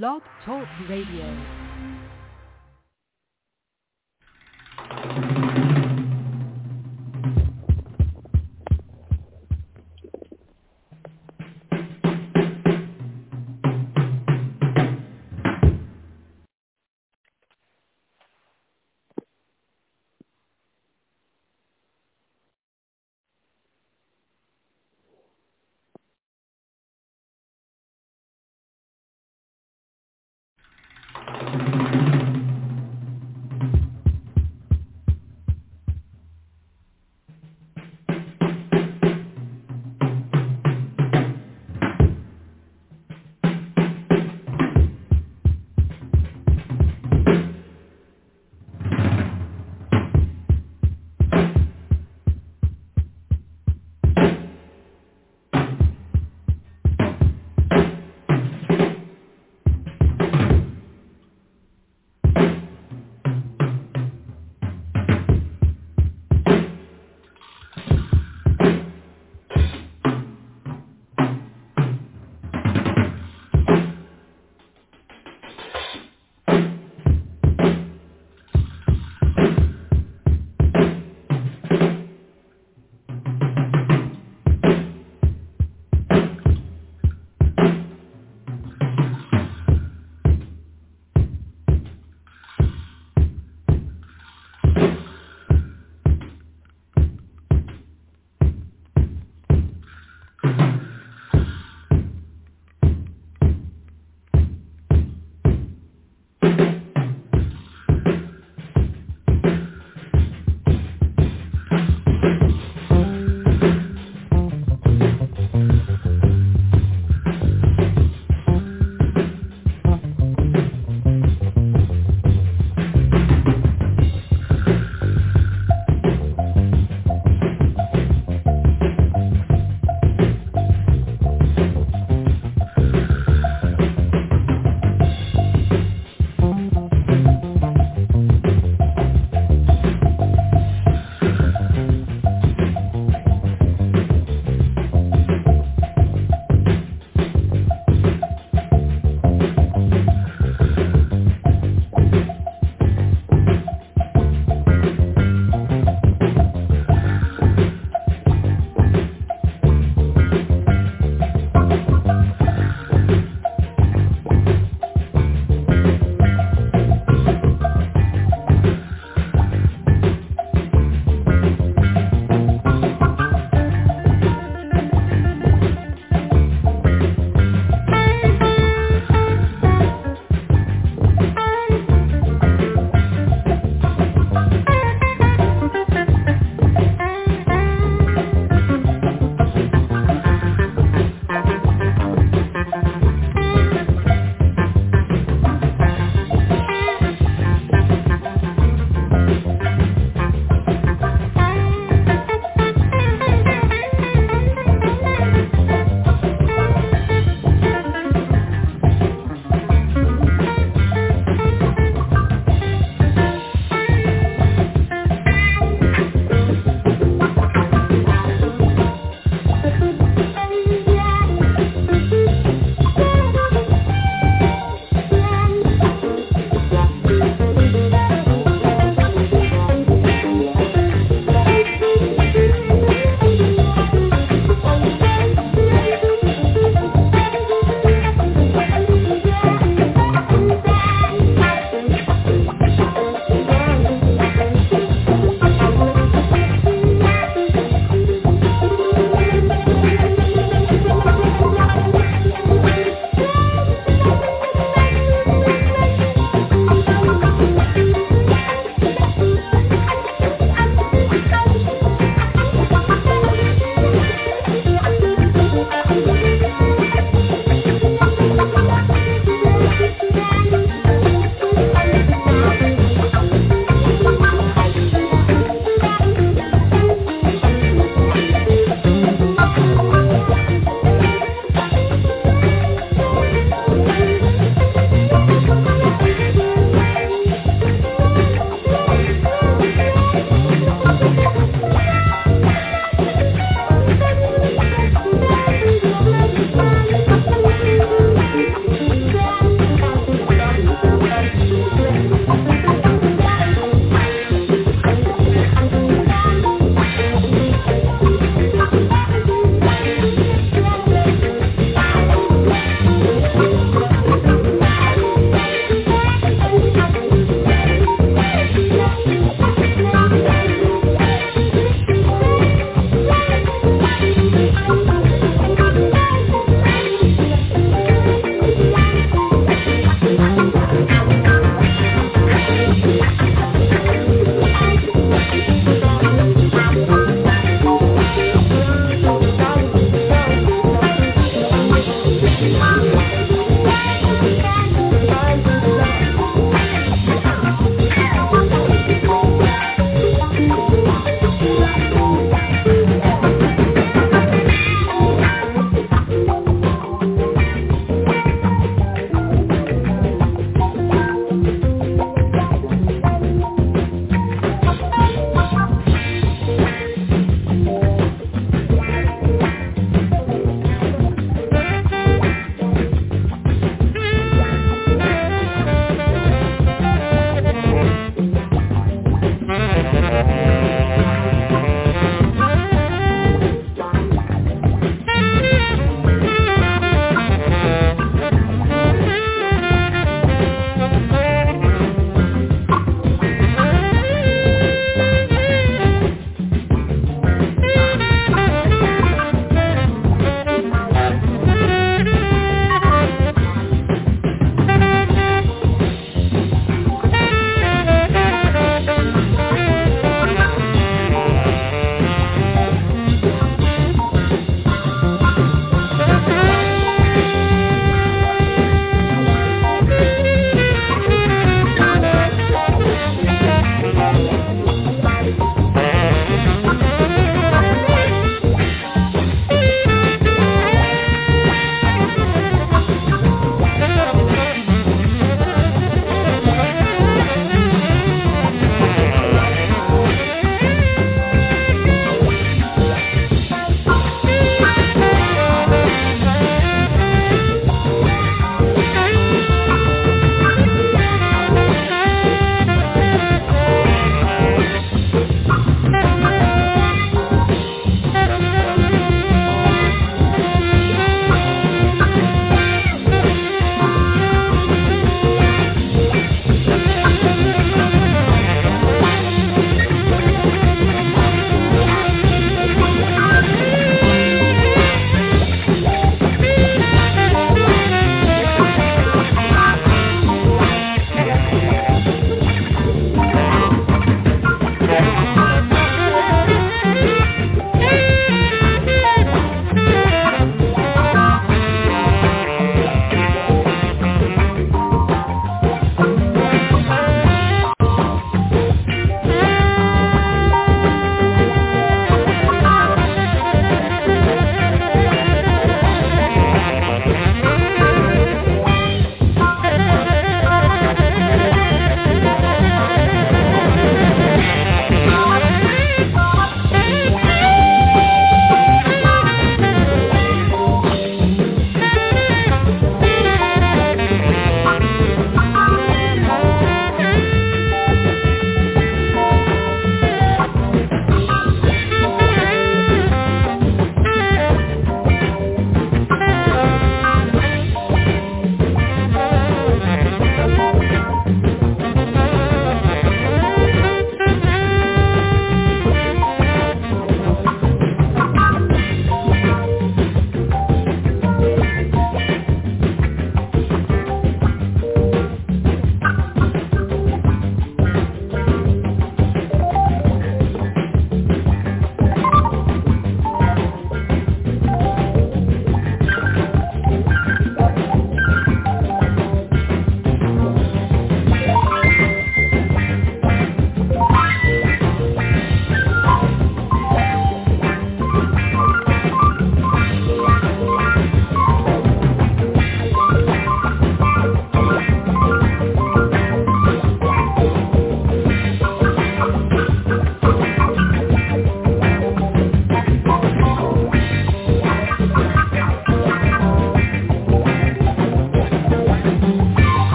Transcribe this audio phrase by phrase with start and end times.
[0.00, 1.61] Blog Talk Radio.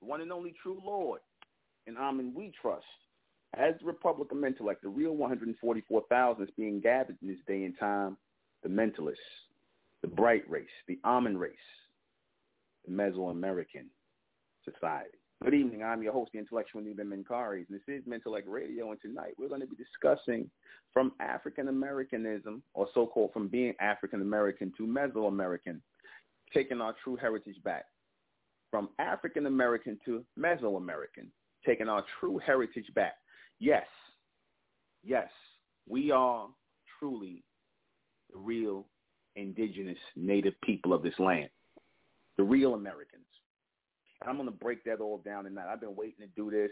[0.00, 1.20] The one and only true Lord,
[1.86, 2.84] in Amen we trust.
[3.56, 7.78] As the Republic of Mentellect, the real 144,000 is being gathered in this day and
[7.78, 8.16] time,
[8.62, 9.14] the mentalists,
[10.02, 11.54] the bright race, the Amen race,
[12.86, 13.86] the Mesoamerican
[14.64, 15.16] society.
[15.44, 15.84] Good evening.
[15.84, 17.24] I'm your host, the intellectual Nuben and
[17.70, 20.50] this is Mentellect Radio, and tonight we're going to be discussing
[20.92, 25.80] from African Americanism, or so-called from being African American to Mesoamerican,
[26.52, 27.84] taking our true heritage back.
[28.70, 31.30] From African American to Mesoamerican,
[31.64, 33.14] taking our true heritage back.
[33.58, 33.86] Yes,
[35.02, 35.30] yes,
[35.88, 36.48] we are
[36.98, 37.42] truly
[38.30, 38.84] the real
[39.36, 41.48] indigenous native people of this land,
[42.36, 43.24] the real Americans.
[44.20, 45.72] And I'm going to break that all down tonight.
[45.72, 46.70] I've been waiting to do this.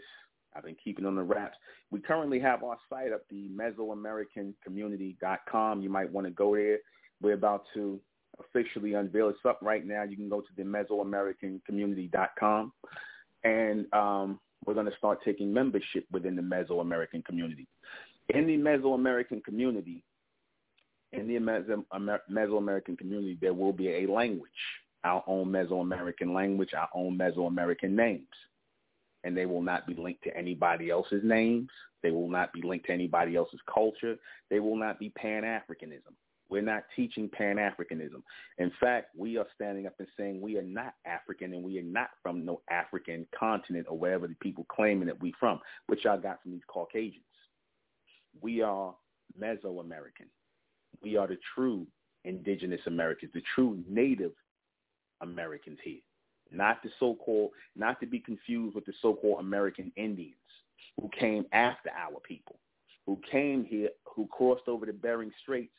[0.55, 1.57] I've been keeping on the wraps.
[1.91, 5.81] We currently have our site up, the Mesoamericancommunity.com.
[5.81, 6.79] You might want to go there.
[7.21, 7.99] We're about to
[8.39, 9.29] officially unveil.
[9.29, 10.03] It's up right now.
[10.03, 12.73] You can go to the Mesoamericancommunity.com.
[13.43, 17.67] And um, we're going to start taking membership within the Mesoamerican community.
[18.33, 20.03] In the Mesoamerican community,
[21.13, 21.39] in the
[22.29, 24.49] Mesoamerican community, there will be a language,
[25.03, 28.27] our own Mesoamerican language, our own Mesoamerican names.
[29.23, 31.69] And they will not be linked to anybody else's names.
[32.03, 34.15] They will not be linked to anybody else's culture.
[34.49, 36.13] They will not be Pan-Africanism.
[36.49, 38.23] We're not teaching Pan-Africanism.
[38.57, 41.83] In fact, we are standing up and saying we are not African and we are
[41.83, 46.15] not from no African continent or wherever the people claiming that we're from, which I
[46.17, 47.23] got from these Caucasians.
[48.41, 48.95] We are
[49.39, 50.29] Mesoamerican.
[51.01, 51.85] We are the true
[52.23, 54.31] indigenous Americans, the true native
[55.21, 55.99] Americans here.
[56.49, 60.35] Not the so-called, not to be confused with the so-called American Indians
[60.99, 62.57] who came after our people,
[63.05, 65.71] who came here, who crossed over the Bering Straits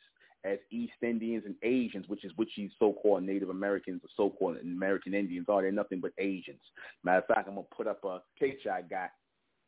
[0.43, 5.13] as East Indians and Asians, which is which these so-called Native Americans or so-called American
[5.13, 5.61] Indians are.
[5.61, 6.61] They're nothing but Asians.
[7.03, 9.09] Matter of fact, I'm gonna put up a picture I got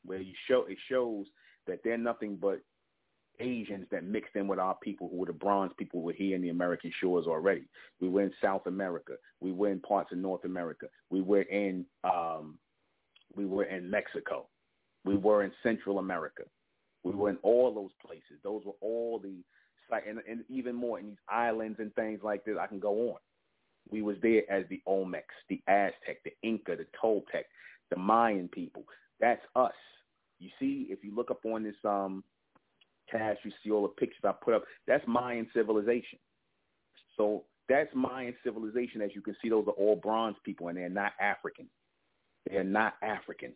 [0.05, 1.25] where you show it shows
[1.67, 2.61] that they're nothing but
[3.39, 6.35] Asians that mixed in with our people who were the bronze people who were here
[6.35, 7.63] in the American shores already.
[7.99, 9.13] We were in South America.
[9.39, 10.87] We were in parts of North America.
[11.09, 12.57] We were in um,
[13.35, 14.47] we were in Mexico.
[15.05, 16.43] We were in Central America.
[17.03, 18.39] We were in all those places.
[18.43, 19.43] Those were all the
[19.91, 22.55] like and, and even more in these islands and things like this.
[22.59, 23.17] I can go on.
[23.89, 27.45] We was there as the Olmecs, the Aztec, the Inca, the Toltec,
[27.89, 28.83] the Mayan people.
[29.19, 29.73] That's us.
[30.39, 32.23] You see, if you look up on this um
[33.11, 34.63] cast, you see all the pictures I put up.
[34.87, 36.19] That's Mayan civilization.
[37.17, 39.01] So that's Mayan civilization.
[39.01, 41.67] As you can see, those are all bronze people, and they're not African.
[42.49, 43.53] They're not African.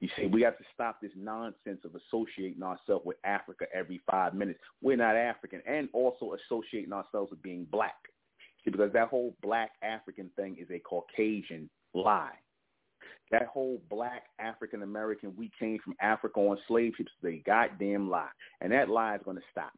[0.00, 4.34] You see, we have to stop this nonsense of associating ourselves with Africa every five
[4.34, 4.58] minutes.
[4.82, 7.94] We're not African, and also associating ourselves with being black.
[8.64, 12.34] See, because that whole black African thing is a Caucasian lie.
[13.30, 18.10] That whole black African American, we came from Africa on slave ships, is a goddamn
[18.10, 18.28] lie.
[18.60, 19.72] And that lie is going to stop.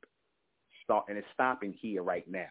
[0.84, 2.48] Start, and it's stopping here right now.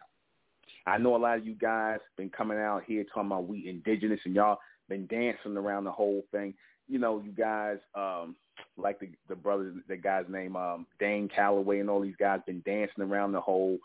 [0.86, 4.20] I know a lot of you guys been coming out here talking about we indigenous
[4.24, 4.58] and y'all
[4.88, 6.54] been dancing around the whole thing
[6.88, 8.36] you know, you guys, um,
[8.76, 12.62] like the the brother, the guy's name, um, Dane Calloway, and all these guys been
[12.64, 13.78] dancing around the whole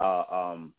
[0.00, 0.72] uh, um,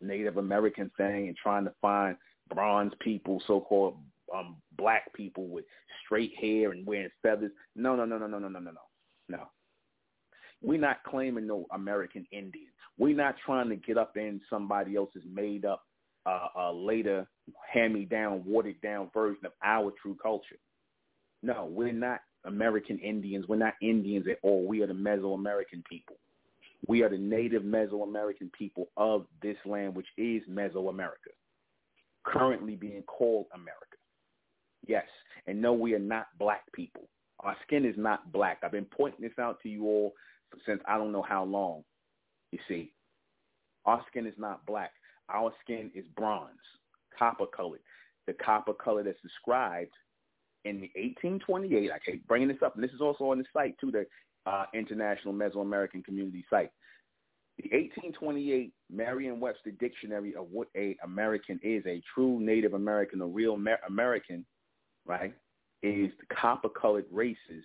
[0.00, 2.16] Native American thing and trying to find
[2.54, 3.96] bronze people, so-called
[4.34, 5.64] um, black people with
[6.04, 7.50] straight hair and wearing feathers.
[7.74, 8.80] No, no, no, no, no, no, no, no, no,
[9.28, 9.42] no.
[10.62, 12.68] We're not claiming no American Indian.
[12.98, 15.84] We're not trying to get up in somebody else's made up,
[16.24, 17.26] uh, uh, later
[17.72, 20.56] hand-me-down, watered-down version of our true culture.
[21.46, 23.46] No, we're not American Indians.
[23.48, 24.66] We're not Indians at all.
[24.66, 26.16] We are the Mesoamerican people.
[26.88, 31.32] We are the native Mesoamerican people of this land, which is Mesoamerica,
[32.24, 33.96] currently being called America.
[34.88, 35.06] Yes,
[35.46, 37.02] and no, we are not black people.
[37.40, 38.58] Our skin is not black.
[38.64, 40.14] I've been pointing this out to you all
[40.66, 41.84] since I don't know how long.
[42.50, 42.92] You see,
[43.84, 44.90] our skin is not black.
[45.28, 46.58] Our skin is bronze,
[47.16, 47.82] copper colored.
[48.26, 49.92] The copper color that's described
[50.66, 53.78] in the 1828, I keep bringing this up, and this is also on the site
[53.78, 54.06] too, the
[54.50, 56.70] uh, International Mesoamerican Community site.
[57.58, 63.54] The 1828 Merriam-Webster Dictionary of what a American is, a true Native American, a real
[63.54, 64.44] Amer- American,
[65.06, 65.34] right,
[65.82, 67.64] is the copper-colored races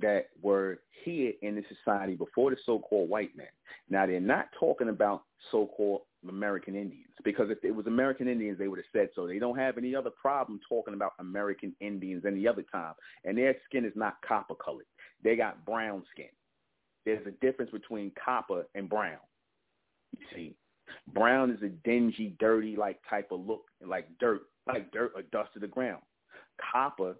[0.00, 3.46] that were here in the society before the so-called white man.
[3.88, 8.68] Now, they're not talking about so-called American Indians because if it was American Indians, they
[8.68, 9.26] would have said so.
[9.26, 13.56] They don't have any other problem talking about American Indians any other time, and their
[13.66, 14.86] skin is not copper colored.
[15.22, 16.28] They got brown skin.
[17.06, 19.18] There's a difference between copper and brown.
[20.18, 20.56] You see,
[21.12, 25.52] Brown is a dingy, dirty, like type of look, like dirt, like dirt or dust
[25.54, 26.02] to the ground.
[26.72, 27.16] Copper,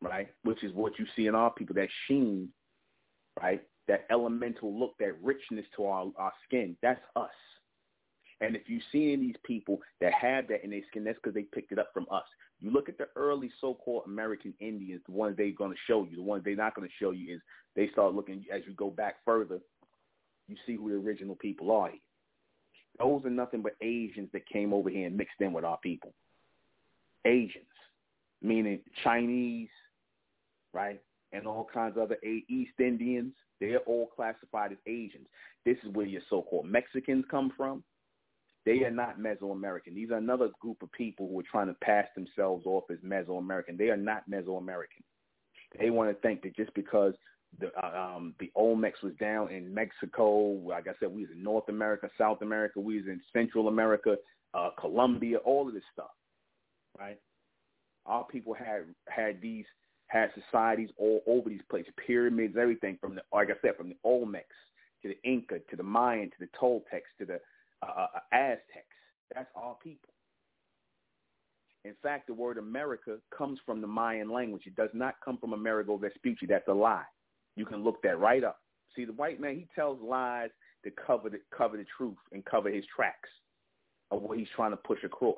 [0.00, 2.48] right, which is what you see in our people, that sheen,
[3.40, 7.30] right, that elemental look, that richness to our, our skin, that's us.
[8.40, 11.34] And if you see any these people that have that in their skin, that's because
[11.34, 12.24] they picked it up from us.
[12.60, 16.16] You look at the early so-called American Indians, the ones they're going to show you.
[16.16, 17.40] The ones they're not going to show you is
[17.76, 19.60] they start looking as you go back further.
[20.48, 21.90] You see who the original people are.
[22.98, 26.12] Those are nothing but Asians that came over here and mixed in with our people.
[27.24, 27.64] Asians,
[28.42, 29.68] meaning Chinese,
[30.74, 31.00] right,
[31.32, 33.32] and all kinds of other East Indians.
[33.60, 35.26] They're all classified as Asians.
[35.64, 37.84] This is where your so-called Mexicans come from.
[38.66, 39.94] They are not Mesoamerican.
[39.94, 43.78] These are another group of people who are trying to pass themselves off as Mesoamerican.
[43.78, 45.02] They are not Mesoamerican.
[45.78, 47.14] They want to think that just because
[47.58, 50.28] the uh, um, the Olmecs was down in Mexico,
[50.66, 54.16] like I said, we was in North America, South America, we was in Central America,
[54.54, 56.10] uh, Colombia, all of this stuff,
[56.98, 57.18] right?
[58.06, 59.64] Our people had had these
[60.08, 63.96] had societies all over these places, pyramids, everything from the like I said, from the
[64.04, 64.42] Olmecs
[65.02, 67.40] to the Inca to the Mayan to the Toltecs to the
[67.82, 68.86] uh, Aztecs.
[69.34, 70.10] That's all people.
[71.84, 74.62] In fact, the word America comes from the Mayan language.
[74.66, 76.46] It does not come from Amerigo Vespucci.
[76.46, 77.04] That's a lie.
[77.56, 78.58] You can look that right up.
[78.94, 80.50] See, the white man, he tells lies
[80.84, 83.28] to cover the, cover the truth and cover his tracks
[84.10, 85.36] of what he's trying to push across.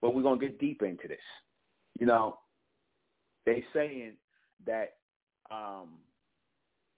[0.00, 1.18] But we're going to get deep into this.
[2.00, 2.38] You know,
[3.46, 4.14] they saying
[4.66, 4.94] that
[5.50, 5.98] um,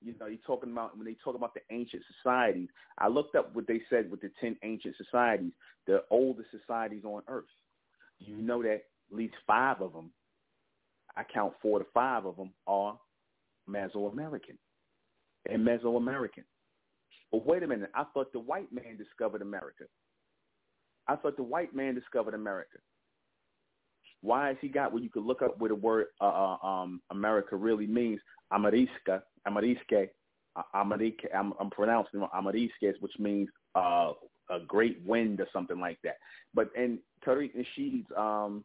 [0.05, 2.69] you know, you're talking about when they talk about the ancient societies.
[2.99, 5.53] I looked up what they said with the ten ancient societies,
[5.87, 7.45] the oldest societies on Earth.
[8.19, 10.11] You know that at least five of them,
[11.17, 12.99] I count four to five of them are
[13.69, 14.59] Mesoamerican
[15.49, 16.45] and Mesoamerican.
[17.33, 19.85] But wait a minute, I thought the white man discovered America.
[21.09, 22.79] I thought the white man discovered America.
[24.25, 27.03] Why has he got what you could look up what the word uh, uh um,
[27.11, 28.21] America really means?
[28.53, 30.09] Ameriska, Ameriske,
[30.75, 34.13] Amerike, I'm, I'm pronouncing Ameriskes, which means uh,
[34.51, 36.17] a great wind or something like that.
[36.55, 38.65] But and Tariq Nasheed's um,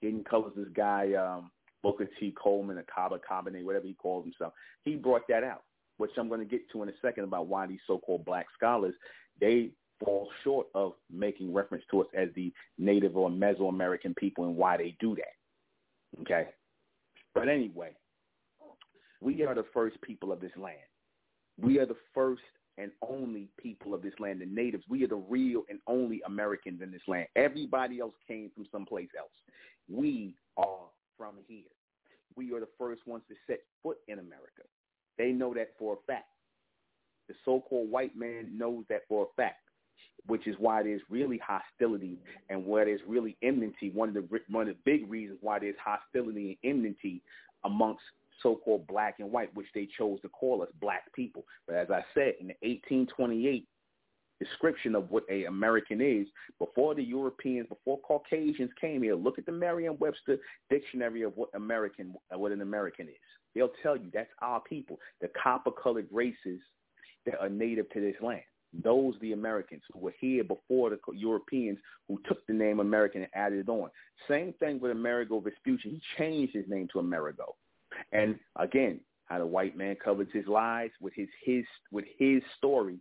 [0.00, 1.50] getting colors this guy um,
[1.82, 2.34] Booker T.
[2.42, 4.54] Coleman, a Kaba Kamene, whatever he calls himself.
[4.84, 5.64] He brought that out,
[5.98, 8.94] which I'm going to get to in a second about why these so-called black scholars
[9.40, 9.70] they
[10.04, 14.76] fall short of making reference to us as the Native or Mesoamerican people and why
[14.76, 16.22] they do that.
[16.22, 16.48] Okay,
[17.34, 17.90] but anyway,
[19.20, 20.76] we are the first people of this land.
[21.60, 22.42] We are the first
[22.78, 24.84] and only people of this land, the natives.
[24.88, 27.26] We are the real and only Americans in this land.
[27.34, 29.32] Everybody else came from someplace else.
[29.90, 31.64] We are from here.
[32.36, 34.62] We are the first ones to set foot in America.
[35.18, 36.28] They know that for a fact.
[37.26, 39.67] The so-called white man knows that for a fact,
[40.28, 43.90] which is why there's really hostility and where there's really enmity.
[43.90, 47.22] One of the one of the big reasons why there's hostility and enmity
[47.64, 48.02] amongst
[48.42, 51.44] so-called black and white, which they chose to call us black people.
[51.66, 53.66] But as I said, in the 1828
[54.40, 56.28] description of what a American is,
[56.60, 60.38] before the Europeans, before Caucasians came here, look at the Merriam-Webster
[60.70, 63.14] dictionary of what American, what an American is.
[63.54, 66.60] They'll tell you that's our people, the copper-colored races
[67.26, 68.42] that are native to this land.
[68.72, 73.30] Those the Americans who were here before the Europeans who took the name American and
[73.34, 73.90] added it on.
[74.28, 75.88] Same thing with Amerigo Vespucci.
[75.88, 77.56] He changed his name to Amerigo.
[78.12, 82.98] And again, how the white man covers his lies with his his with his story.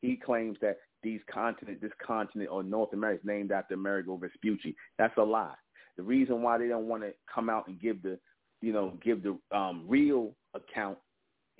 [0.00, 4.76] He claims that these continent, this continent or North America is named after Amerigo Vespucci.
[4.98, 5.54] That's a lie.
[5.96, 8.18] The reason why they don't want to come out and give the,
[8.60, 10.98] you know, give the um, real account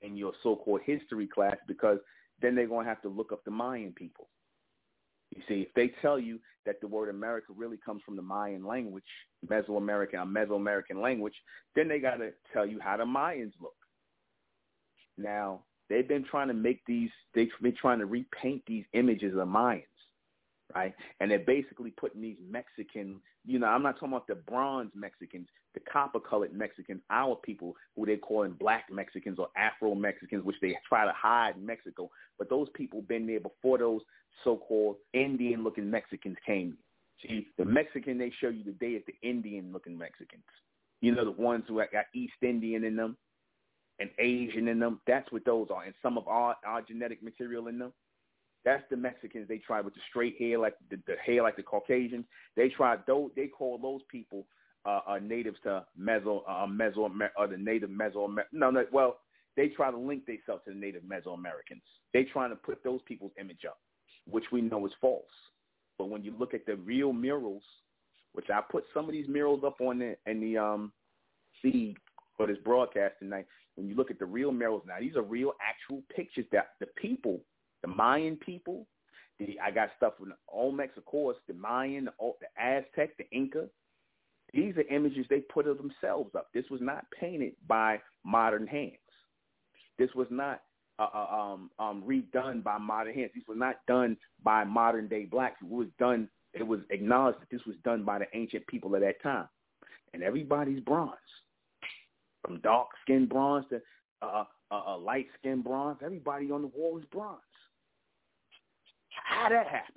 [0.02, 1.98] in your so-called history class because
[2.40, 4.28] then they're going to have to look up the Mayan people.
[5.34, 8.64] You see, if they tell you that the word America really comes from the Mayan
[8.64, 9.04] language,
[9.46, 11.34] Mesoamerican, a Mesoamerican language,
[11.76, 13.74] then they got to tell you how the Mayans look.
[15.16, 19.46] Now, they've been trying to make these, they've been trying to repaint these images of
[19.46, 19.84] Mayans,
[20.74, 20.94] right?
[21.20, 25.48] And they're basically putting these Mexican, you know, I'm not talking about the bronze Mexicans,
[25.74, 31.04] the copper-colored Mexicans, our people who they're calling black Mexicans or Afro-Mexicans, which they try
[31.04, 32.10] to hide in Mexico.
[32.38, 34.00] But those people been there before those
[34.44, 36.76] so-called Indian-looking Mexicans came.
[37.22, 40.42] See, the Mexican they show you today is the Indian-looking Mexicans.
[41.00, 43.16] You know, the ones who got East Indian in them
[43.98, 45.00] and Asian in them.
[45.06, 45.84] That's what those are.
[45.84, 47.92] And some of our, our genetic material in them.
[48.64, 51.62] That's the Mexicans they try with the straight hair, like the, the hair like the
[51.62, 52.26] Caucasians.
[52.56, 53.30] They try those.
[53.34, 54.46] They call those people
[54.84, 58.34] uh, uh, natives to Meso, uh, Meso, or the native Meso.
[58.52, 58.84] No, no.
[58.92, 59.18] Well,
[59.56, 61.82] they try to link themselves to the native Mesoamericans.
[62.12, 63.78] They trying to put those people's image up.
[64.28, 65.24] which we know is false.
[65.98, 67.62] But when you look at the real murals,
[68.32, 70.92] which I put some of these murals up on the in the um
[71.60, 71.96] feed
[72.36, 75.52] for this broadcast tonight, when you look at the real murals now, these are real
[75.60, 77.40] actual pictures that the people,
[77.82, 78.86] the Mayan people,
[79.38, 83.66] the I got stuff from the Olmecs, of course, the Mayan, the, Aztec, the Inca.
[84.52, 86.48] These are images they put of themselves up.
[86.52, 88.96] This was not painted by modern hands.
[89.98, 90.62] This was not
[90.98, 93.30] uh, uh, um, um, redone by modern hands.
[93.34, 95.56] This was not done by modern day blacks.
[95.62, 96.28] It was done.
[96.52, 99.48] It was acknowledged that this was done by the ancient people of that time,
[100.12, 101.16] and everybody's bronze,
[102.42, 103.80] from dark skinned bronze to
[104.20, 105.98] uh, uh, uh, light skinned bronze.
[106.04, 107.40] Everybody on the wall is bronze.
[109.30, 109.94] How that happen?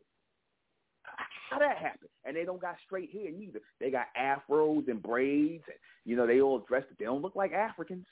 [1.49, 2.07] How that happen?
[2.23, 3.59] And they don't got straight hair neither.
[3.79, 5.63] They got afros and braids.
[5.67, 6.87] And, you know, they all dressed.
[6.97, 8.05] They don't look like Africans.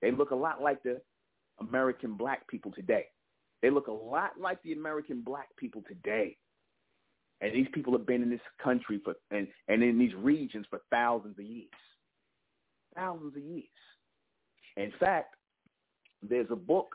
[0.00, 1.00] They look a lot like the
[1.60, 3.06] American black people today.
[3.62, 6.36] They look a lot like the American black people today.
[7.40, 10.80] And these people have been in this country for and, and in these regions for
[10.90, 11.68] thousands of years.
[12.94, 13.64] Thousands of years.
[14.76, 15.34] In fact,
[16.22, 16.94] there's a book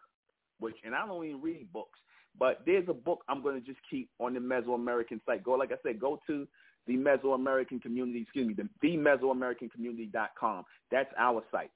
[0.59, 1.99] which and I don't even read books,
[2.37, 5.43] but there's a book I'm going to just keep on the Mesoamerican site.
[5.43, 6.47] Go, like I said, go to
[6.87, 10.63] the Mesoamerican community, excuse me, the, the Mesoamericancommunity.com.
[10.91, 11.71] That's our site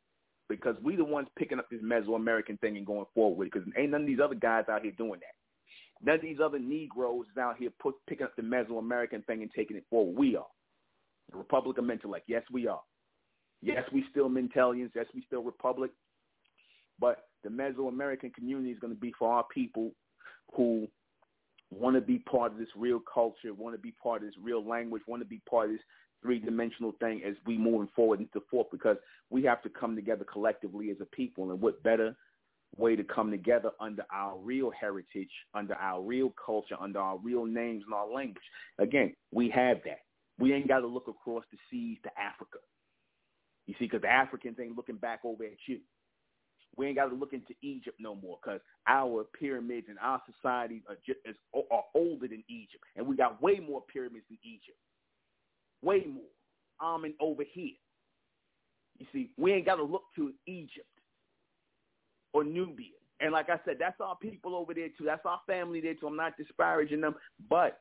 [0.50, 4.02] because we the ones picking up this Mesoamerican thing and going forward because ain't none
[4.02, 6.06] of these other guys out here doing that.
[6.06, 9.52] None of these other Negroes is out here put, picking up the Mesoamerican thing and
[9.56, 10.18] taking it forward.
[10.18, 10.46] We are.
[11.32, 12.22] The Republic of Mentellect.
[12.28, 12.82] Yes, we are.
[13.62, 14.92] Yes, we still Mentellians.
[14.96, 15.92] Yes, we still Republic.
[17.00, 19.92] But the Mesoamerican community is going to be for our people
[20.54, 20.88] who
[21.72, 24.66] want to be part of this real culture, want to be part of this real
[24.66, 25.82] language, want to be part of this
[26.22, 28.98] three-dimensional thing as we moving forward into fourth because
[29.30, 31.52] we have to come together collectively as a people.
[31.52, 32.16] And what better
[32.76, 37.46] way to come together under our real heritage, under our real culture, under our real
[37.46, 38.44] names and our language.
[38.78, 40.00] Again, we have that.
[40.40, 42.60] We ain't got to look across the seas to Africa.
[43.66, 45.80] You see, because the Africans ain't looking back over at you.
[46.78, 50.84] We ain't got to look into Egypt no more because our pyramids and our societies
[50.88, 51.20] are, just,
[51.54, 54.78] are older than Egypt, and we got way more pyramids than Egypt,
[55.82, 56.24] way more.
[56.82, 57.74] Amen over here.
[59.00, 60.88] You see, we ain't got to look to Egypt
[62.34, 62.94] or Nubia.
[63.20, 65.06] And like I said, that's our people over there too.
[65.06, 66.08] That's our family there too.
[66.08, 67.16] I'm not disparaging them,
[67.50, 67.80] but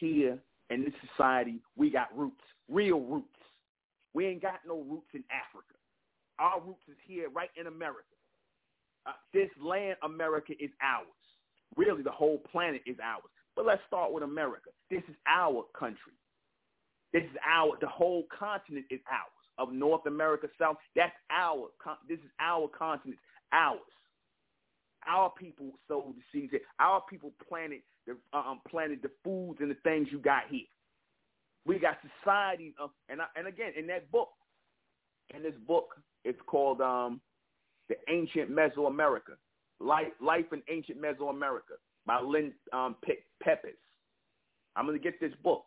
[0.00, 0.38] here
[0.70, 3.28] in this society, we got roots, real roots.
[4.14, 5.74] We ain't got no roots in Africa.
[6.38, 8.13] Our roots is here, right in America.
[9.06, 11.06] Uh, this land, America, is ours.
[11.76, 13.24] Really, the whole planet is ours.
[13.56, 14.70] But let's start with America.
[14.90, 16.12] This is our country.
[17.12, 19.30] This is our, the whole continent is ours.
[19.56, 21.68] Of North America, South, that's our,
[22.08, 23.20] this is our continent,
[23.52, 23.78] ours.
[25.06, 26.60] Our people sowed the seeds here.
[26.80, 30.66] Our people planted the, um, planted the foods and the things you got here.
[31.66, 34.30] We got societies, of, and I, and again, in that book,
[35.34, 37.20] in this book, it's called um,
[37.88, 39.36] the Ancient Mesoamerica,
[39.80, 43.76] Life, Life in Ancient Mesoamerica by Lynn um, Pe- Peppas.
[44.76, 45.64] I'm going to get this book.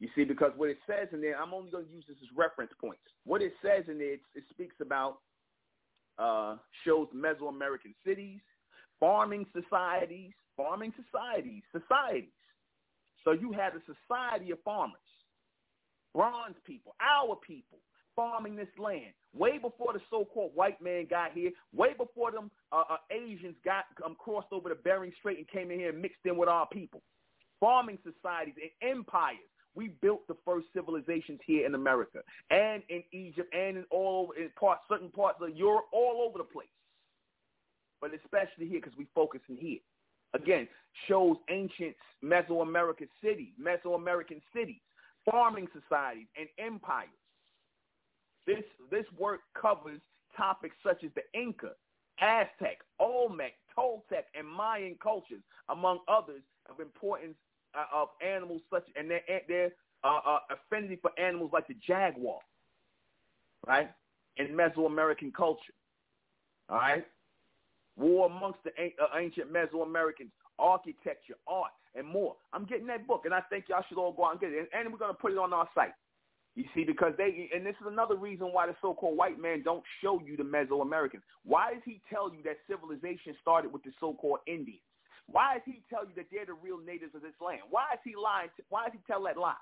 [0.00, 2.28] You see, because what it says in there, I'm only going to use this as
[2.36, 3.02] reference points.
[3.24, 5.18] What it says in there, it, it speaks about,
[6.18, 8.40] uh, shows Mesoamerican cities,
[9.00, 12.30] farming societies, farming societies, societies.
[13.24, 14.96] So you had a society of farmers,
[16.14, 17.78] bronze people, our people,
[18.18, 22.82] farming this land way before the so-called white man got here, way before them uh,
[22.90, 26.18] uh, Asians got um, crossed over the Bering Strait and came in here and mixed
[26.24, 27.00] in with our people.
[27.60, 29.36] Farming societies and empires.
[29.76, 32.18] We built the first civilizations here in America
[32.50, 36.44] and in Egypt and in all in parts, certain parts of Europe, all over the
[36.44, 36.66] place.
[38.00, 39.78] But especially here because we focus in here.
[40.34, 40.66] Again,
[41.06, 44.80] shows ancient Mesoamerican cities, Mesoamerican cities,
[45.30, 47.08] farming societies, and empires.
[48.48, 50.00] This, this work covers
[50.34, 51.72] topics such as the Inca,
[52.18, 57.34] Aztec, Olmec, Toltec, and Mayan cultures, among others, of importance
[57.74, 59.70] uh, of animals such and their, their
[60.02, 62.38] uh, uh, affinity for animals like the jaguar,
[63.66, 63.90] right?
[64.38, 65.74] In Mesoamerican culture,
[66.70, 67.06] all right?
[67.98, 72.36] War amongst the uh, ancient Mesoamericans, architecture, art, and more.
[72.54, 74.70] I'm getting that book, and I think y'all should all go out and get it.
[74.72, 75.92] And we're going to put it on our site.
[76.58, 79.84] You see, because they, and this is another reason why the so-called white man don't
[80.02, 81.22] show you the Mesoamericans.
[81.44, 84.82] Why does he tell you that civilization started with the so-called Indians?
[85.30, 87.60] Why does he tell you that they're the real natives of this land?
[87.70, 88.50] Why is he lying?
[88.56, 89.54] To, why does he tell that lie?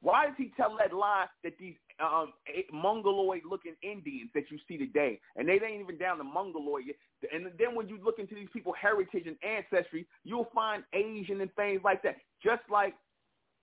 [0.00, 2.32] Why does he tell that lie that these um,
[2.72, 6.96] mongoloid-looking Indians that you see today, and they ain't even down to mongoloid yet,
[7.34, 11.52] and then when you look into these people's heritage and ancestry, you'll find Asian and
[11.52, 12.16] things like that.
[12.42, 12.94] Just like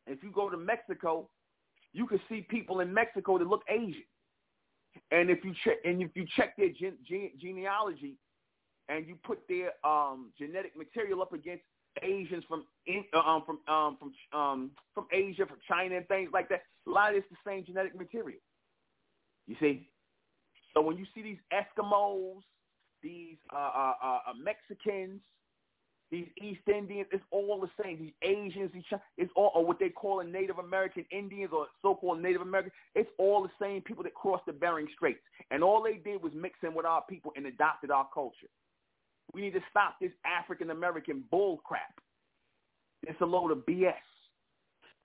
[0.06, 1.30] if you go to Mexico,
[1.94, 4.04] you can see people in Mexico that look Asian.
[5.12, 8.16] And if you check and if you check their gen, gen, genealogy,
[8.90, 11.64] and you put their um, genetic material up against
[12.02, 16.30] Asians from in, uh, um, from um, from um, from Asia, from China, and things
[16.34, 16.64] like that.
[16.88, 18.40] A lot of it's the same genetic material.
[19.48, 19.90] You see,
[20.74, 22.42] so when you see these Eskimos,
[23.02, 25.22] these uh, uh, uh, uh Mexicans,
[26.14, 27.98] these East Indians, it's all the same.
[27.98, 28.84] These Asians, these
[29.18, 32.72] it's all or what they call a Native American Indians or so-called Native American.
[32.94, 36.32] It's all the same people that crossed the Bering Straits, and all they did was
[36.36, 38.46] mix in with our people and adopted our culture.
[39.34, 42.00] We need to stop this African American bull crap.
[43.08, 43.94] It's a load of BS.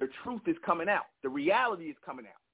[0.01, 1.07] The truth is coming out.
[1.23, 2.48] The reality is coming out.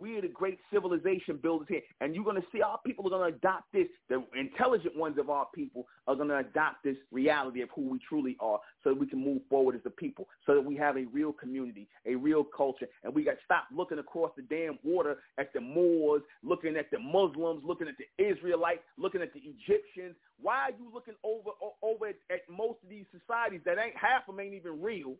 [0.00, 1.80] We are the great civilization builders here.
[2.00, 3.86] And you're going to see our people are going to adopt this.
[4.08, 7.98] The intelligent ones of our people are going to adopt this reality of who we
[8.08, 10.96] truly are so that we can move forward as a people, so that we have
[10.96, 12.86] a real community, a real culture.
[13.04, 16.90] And we got to stop looking across the damn water at the Moors, looking at
[16.90, 20.16] the Muslims, looking at the Israelites, looking at the Egyptians.
[20.40, 21.50] Why are you looking over
[21.82, 25.14] over at, at most of these societies that ain't half of them ain't even real?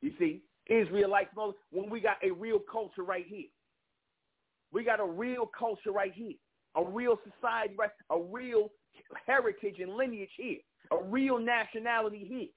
[0.00, 1.30] You see, Israelites,
[1.70, 3.48] when we got a real culture right here.
[4.72, 6.34] We got a real culture right here,
[6.76, 8.70] a real society, right, a real
[9.26, 10.58] heritage and lineage here,
[10.90, 12.48] a real nationality here.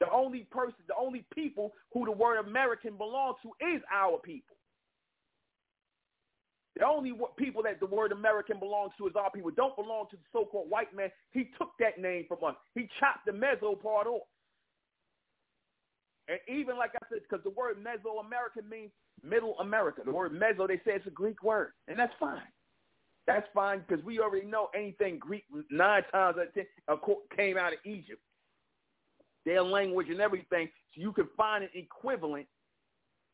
[0.00, 4.56] The only person, the only people who the word American belongs to is our people.
[6.76, 9.50] The only people that the word American belongs to is our people.
[9.50, 11.10] Don't belong to the so-called white man.
[11.30, 12.56] He took that name from us.
[12.74, 14.26] He chopped the Meso part off.
[16.28, 18.90] And even like I said, because the word Mesoamerican means
[19.22, 20.02] Middle America.
[20.04, 22.42] The word Meso, they say it's a Greek word, and that's fine.
[23.26, 26.66] That's fine because we already know anything Greek nine times out of ten
[27.36, 28.20] came out of Egypt.
[29.44, 30.68] Their language and everything.
[30.94, 32.46] So you can find an equivalent.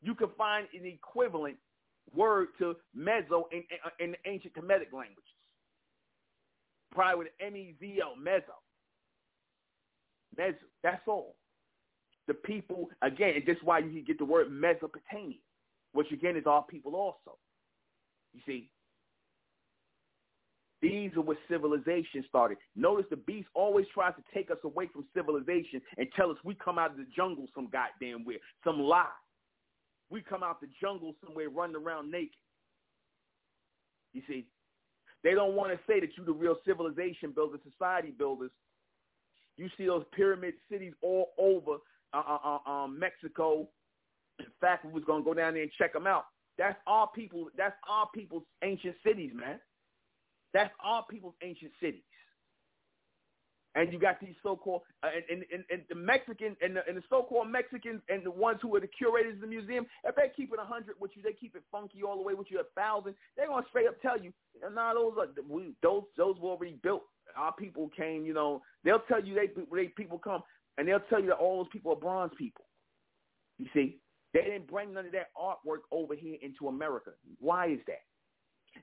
[0.02, 1.56] You can find an equivalent
[2.14, 5.24] word to Meso in, uh, in the ancient Kemetic languages.
[6.92, 8.56] Probably with M-E-Z-O, Meso.
[10.38, 10.54] Meso.
[10.82, 11.34] That's all.
[12.26, 15.38] The people, again, and that's why you get the word Mesopotamia
[15.92, 17.38] which again is our people also.
[18.34, 18.70] You see,
[20.80, 22.58] these are where civilization started.
[22.76, 26.54] Notice the beast always tries to take us away from civilization and tell us we
[26.54, 29.06] come out of the jungle some goddamn where, some lie.
[30.10, 32.30] We come out the jungle somewhere running around naked.
[34.12, 34.46] You see,
[35.22, 38.50] they don't want to say that you're the real civilization builders, society builders.
[39.56, 41.78] You see those pyramid cities all over
[42.14, 43.68] uh, uh, uh, um, Mexico,
[44.38, 46.26] in fact, we was gonna go down there and check them out.
[46.56, 47.48] That's our people.
[47.56, 49.60] That's our people's ancient cities, man.
[50.52, 52.02] That's our people's ancient cities.
[53.74, 57.02] And you got these so-called uh, and, and, and the Mexican and the, and the
[57.08, 59.86] so-called Mexicans and the ones who are the curators of the museum.
[60.04, 62.34] If they keep it a hundred with you, they keep it funky all the way
[62.34, 63.14] with you a thousand.
[63.36, 64.32] They're gonna straight up tell you,
[64.72, 67.04] nah, those are we, those those were already built.
[67.36, 68.62] Our people came, you know.
[68.82, 70.42] They'll tell you they they people come
[70.78, 72.64] and they'll tell you that all those people are bronze people.
[73.58, 73.98] You see,
[74.34, 77.10] they didn't bring none of that artwork over here into America.
[77.40, 78.02] Why is that?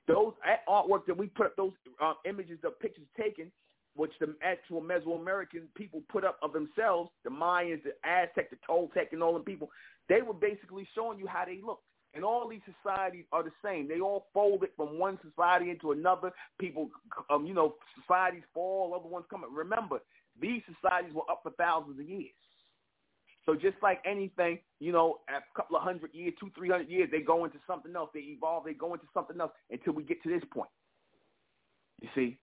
[0.08, 0.32] Those
[0.68, 3.50] artwork that we put up, those uh, images of pictures taken,
[3.94, 9.12] which the actual Mesoamerican people put up of themselves, the Mayans, the Aztec, the Toltec,
[9.12, 9.70] and all the people,
[10.08, 11.82] they were basically showing you how they looked.
[12.14, 13.88] And all these societies are the same.
[13.88, 16.32] They all folded from one society into another.
[16.58, 16.88] People,
[17.28, 19.44] um, you know, societies fall, other ones come.
[19.54, 20.00] Remember,
[20.40, 22.32] these societies were up for thousands of years.
[23.46, 27.08] So just like anything, you know, a couple of hundred years, two, three hundred years,
[27.12, 28.10] they go into something else.
[28.12, 28.64] They evolve.
[28.64, 30.70] They go into something else until we get to this point.
[32.02, 32.38] You see?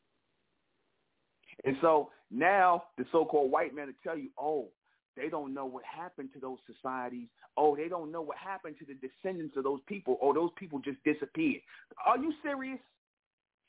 [1.66, 4.70] And so now the so-called white man will tell you, oh,
[5.16, 7.28] they don't know what happened to those societies.
[7.56, 10.18] Oh, they don't know what happened to the descendants of those people.
[10.22, 11.62] Oh, those people just disappeared.
[12.04, 12.80] Are you serious?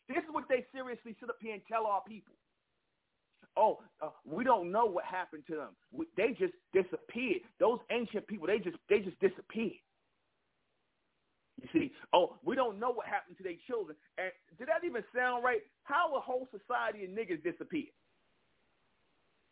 [0.09, 2.35] This is what they seriously sit up here and tell our people
[3.57, 5.77] oh, uh, we don't know what happened to them.
[5.93, 7.43] We, they just disappeared.
[7.61, 9.81] Those ancient people, they just they just disappeared.
[11.63, 13.97] You see, oh, we don't know what happened to their children.
[14.19, 15.61] And did that even sound right?
[15.85, 17.87] How a whole society of niggas disappear?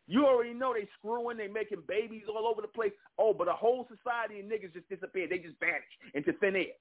[0.09, 2.92] You already know they screwing, they making babies all over the place.
[3.18, 5.30] Oh, but a whole society of niggas just disappeared.
[5.30, 6.74] They just vanished into thin air.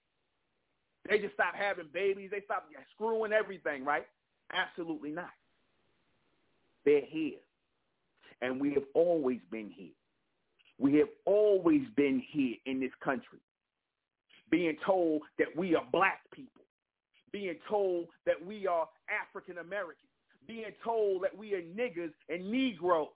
[1.09, 2.29] They just stopped having babies.
[2.31, 4.05] They stopped screwing everything, right?
[4.51, 5.29] Absolutely not.
[6.85, 7.39] They're here.
[8.41, 9.93] And we have always been here.
[10.79, 13.39] We have always been here in this country.
[14.51, 16.63] being told that we are black people,
[17.31, 20.11] being told that we are African Americans,
[20.47, 23.07] being told that we are niggers and Negroes.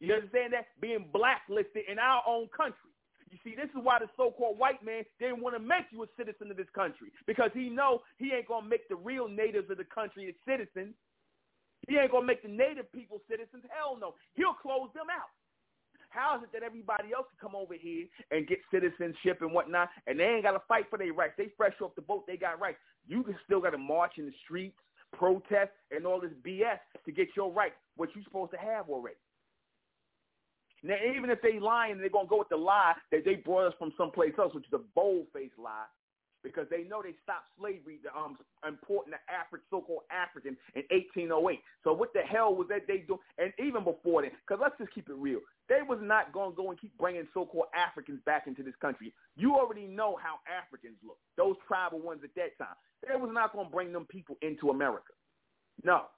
[0.00, 0.66] You understand that?
[0.80, 2.90] Being blacklisted in our own country.
[3.30, 6.06] You see, this is why the so-called white man didn't want to make you a
[6.16, 9.70] citizen of this country because he know he ain't going to make the real natives
[9.70, 10.94] of the country a citizens.
[11.88, 13.64] He ain't going to make the native people citizens.
[13.68, 14.14] Hell no.
[14.34, 15.30] He'll close them out.
[16.08, 19.88] How is it that everybody else can come over here and get citizenship and whatnot,
[20.06, 21.34] and they ain't got to fight for their rights?
[21.36, 22.24] They fresh off the boat.
[22.26, 22.78] They got rights.
[23.06, 24.78] You can still got to march in the streets,
[25.12, 29.16] protest, and all this BS to get your rights, what you're supposed to have already.
[30.84, 33.68] Now, even if they lying, they're going to go with the lie that they brought
[33.68, 35.86] us from someplace else, which is a bold-faced lie,
[36.44, 41.58] because they know they stopped slavery, the um, important to African, so-called African, in 1808.
[41.82, 43.24] So what the hell was that they doing?
[43.40, 45.40] And even before then, because let's just keep it real.
[45.68, 49.12] They was not going to go and keep bringing so-called Africans back into this country.
[49.34, 52.76] You already know how Africans look, those tribal ones at that time.
[53.02, 55.16] They was not going to bring them people into America.
[55.82, 56.12] No.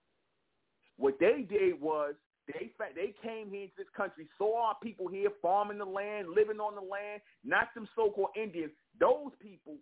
[0.99, 2.15] What they did was
[2.47, 6.61] they they came here into this country, saw our people here farming the land, living
[6.61, 8.71] on the land, not them so-called Indians.
[9.01, 9.77] Those people,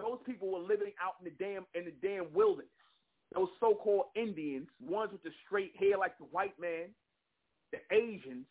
[0.00, 2.68] those people were living out in the damn in the damn wilderness.
[3.34, 6.88] Those so-called Indians, ones with the straight hair like the white man,
[7.70, 8.44] the Asians,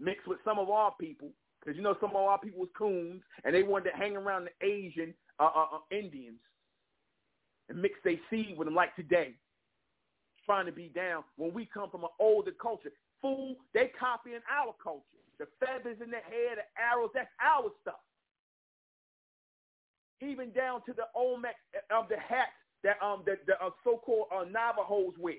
[0.00, 1.28] mixed with some of our people,
[1.60, 4.48] because you know some of our people was coons, and they wanted to hang around
[4.48, 6.38] the Asian uh, uh, uh, Indians
[7.68, 9.34] and mix their seed with them like today
[10.44, 12.90] trying to be down when we come from an older culture.
[13.20, 15.04] Fool, they copying our culture.
[15.38, 18.00] The feathers in the hair, the arrows, that's our stuff.
[20.20, 21.56] Even down to the Olmec
[21.90, 22.52] of the hats
[22.84, 25.34] that um the, the uh, so-called uh, Navajos wear.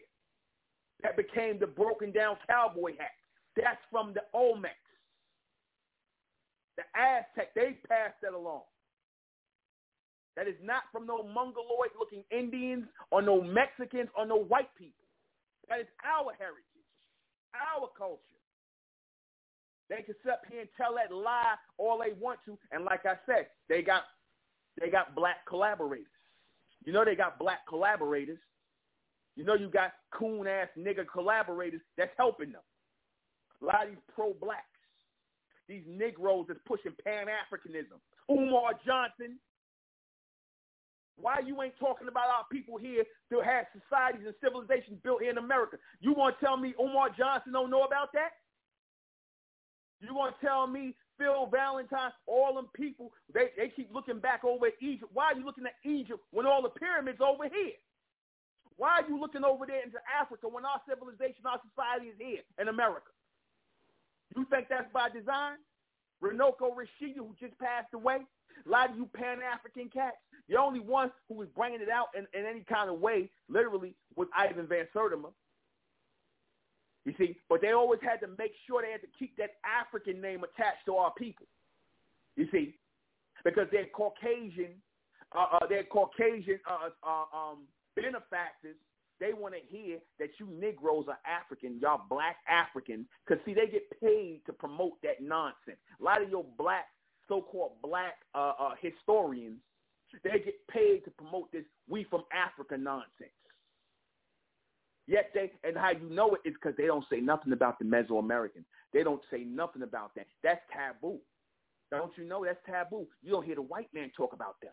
[1.03, 3.11] That became the broken down cowboy hat.
[3.55, 4.75] That's from the Olmecs.
[6.77, 8.63] The Aztec, they passed that along.
[10.36, 15.05] That is not from no mongoloid looking Indians or no Mexicans or no white people.
[15.67, 16.88] That is our heritage,
[17.53, 18.21] our culture.
[19.89, 23.05] They can sit up here and tell that lie all they want to, and like
[23.05, 24.03] I said, they got
[24.80, 26.07] they got black collaborators.
[26.86, 28.39] You know they got black collaborators.
[29.36, 32.61] You know you got coon ass nigga collaborators that's helping them.
[33.61, 34.63] A lot of these pro-blacks,
[35.67, 37.99] these Negroes that's pushing Pan-Africanism.
[38.30, 39.38] Umar Johnson,
[41.17, 45.32] why you ain't talking about our people here that have societies and civilizations built here
[45.32, 45.77] in America?
[45.99, 48.32] You want to tell me Umar Johnson don't know about that?
[49.99, 54.43] You want to tell me Phil Valentine, all them people, they, they keep looking back
[54.43, 55.11] over at Egypt.
[55.13, 57.76] Why are you looking at Egypt when all the pyramids over here?
[58.78, 62.41] Why are you looking over there into Africa when our civilization, our society is here
[62.59, 63.11] in America?
[64.36, 65.57] You think that's by design?
[66.24, 68.20] Runoko Rashidi, who just passed away,
[68.65, 70.17] a lot of you Pan-African cats,
[70.47, 73.95] the only one who was bringing it out in, in any kind of way, literally,
[74.15, 75.32] was Ivan Van Sertima.
[77.06, 80.22] You see, but they always had to make sure they had to keep that African
[80.22, 81.47] name attached to our people.
[82.36, 82.76] You see,
[83.43, 84.74] because they're Caucasian,
[85.36, 87.60] uh, uh, they're Caucasian uh, uh, um,
[87.95, 88.76] benefactors.
[89.20, 93.68] They want to hear that you Negroes are African, y'all black Africans, because see, they
[93.68, 95.78] get paid to promote that nonsense.
[96.00, 96.86] A lot of your black
[97.28, 99.58] so-called black uh, uh, historians,
[100.24, 103.36] they get paid to promote this "we from Africa" nonsense.
[105.10, 107.86] Yet they, and how you know it is because they don't say nothing about the
[107.86, 108.66] Mesoamericans.
[108.93, 110.28] They don't say nothing about that.
[110.43, 111.18] That's taboo.
[111.89, 113.07] Don't you know that's taboo?
[113.24, 114.72] You don't hear the white man talk about them.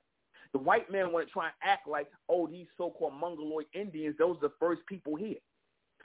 [0.52, 4.36] The white man want to try and act like, oh, these so-called Mongoloid Indians, those
[4.36, 5.40] are the first people here.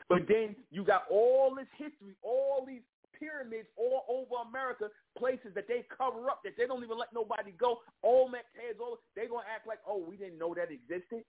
[0.07, 2.82] But then you got all this history, all these
[3.19, 7.51] pyramids all over America, places that they cover up, that they don't even let nobody
[7.51, 7.79] go.
[8.01, 11.25] Olmec heads, all they gonna act like, oh, we didn't know that existed.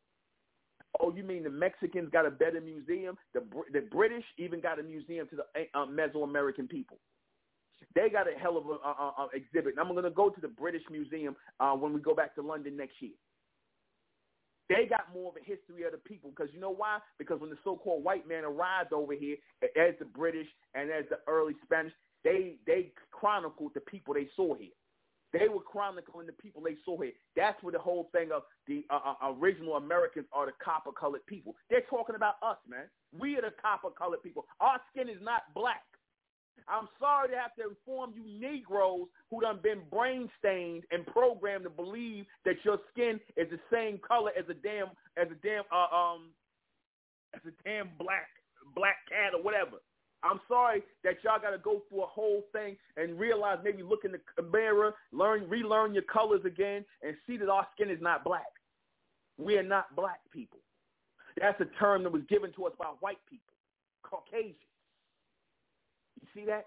[1.01, 3.16] Oh, you mean the Mexicans got a better museum?
[3.34, 6.99] The the British even got a museum to the uh, Mesoamerican people.
[7.95, 9.74] They got a hell of an uh, uh, exhibit.
[9.76, 12.43] And I'm going to go to the British Museum uh, when we go back to
[12.43, 13.12] London next year.
[14.68, 16.99] They got more of a history of the people because you know why?
[17.18, 21.18] Because when the so-called white man arrived over here, as the British and as the
[21.26, 21.93] early Spanish,
[22.24, 24.70] they they chronicled the people they saw here.
[25.33, 27.12] They were chronicling the people they saw here.
[27.37, 31.55] That's where the whole thing of the uh, uh, original Americans are the copper-colored people.
[31.70, 32.85] They're talking about us, man.
[33.18, 34.45] We are the copper-colored people.
[34.61, 35.83] Our skin is not black.
[36.68, 41.64] I'm sorry to have to inform you Negroes who done been brain stained and programmed
[41.64, 45.64] to believe that your skin is the same color as a damn as a damn
[45.72, 46.30] uh, um
[47.35, 48.28] as a damn black
[48.74, 49.78] black cat or whatever.
[50.24, 54.04] I'm sorry that y'all got to go through a whole thing and realize maybe look
[54.04, 58.24] in the mirror, learn, relearn your colors again, and see that our skin is not
[58.24, 58.46] black.
[59.38, 60.60] We are not black people.
[61.40, 63.54] That's a term that was given to us by white people,
[64.02, 64.54] Caucasians.
[66.20, 66.66] You see that?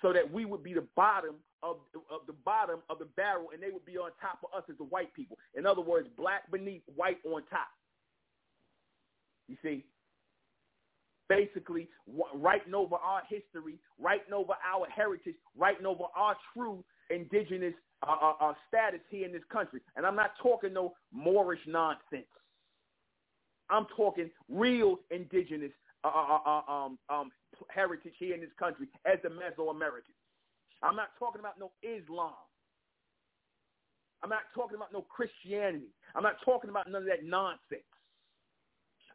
[0.00, 1.76] So that we would be the bottom of,
[2.10, 4.76] of the bottom of the barrel, and they would be on top of us as
[4.78, 5.36] the white people.
[5.54, 7.68] In other words, black beneath, white on top.
[9.48, 9.84] You see?
[11.28, 11.88] Basically
[12.34, 17.74] writing over our history, writing over our heritage, writing over our true indigenous
[18.06, 19.80] uh, uh, uh, status here in this country.
[19.96, 22.26] And I'm not talking no Moorish nonsense.
[23.70, 25.72] I'm talking real indigenous
[26.04, 27.30] uh, uh, um, um,
[27.74, 30.20] heritage here in this country as the Mesoamericans.
[30.82, 32.34] I'm not talking about no Islam.
[34.22, 35.88] I'm not talking about no Christianity.
[36.14, 37.88] I'm not talking about none of that nonsense.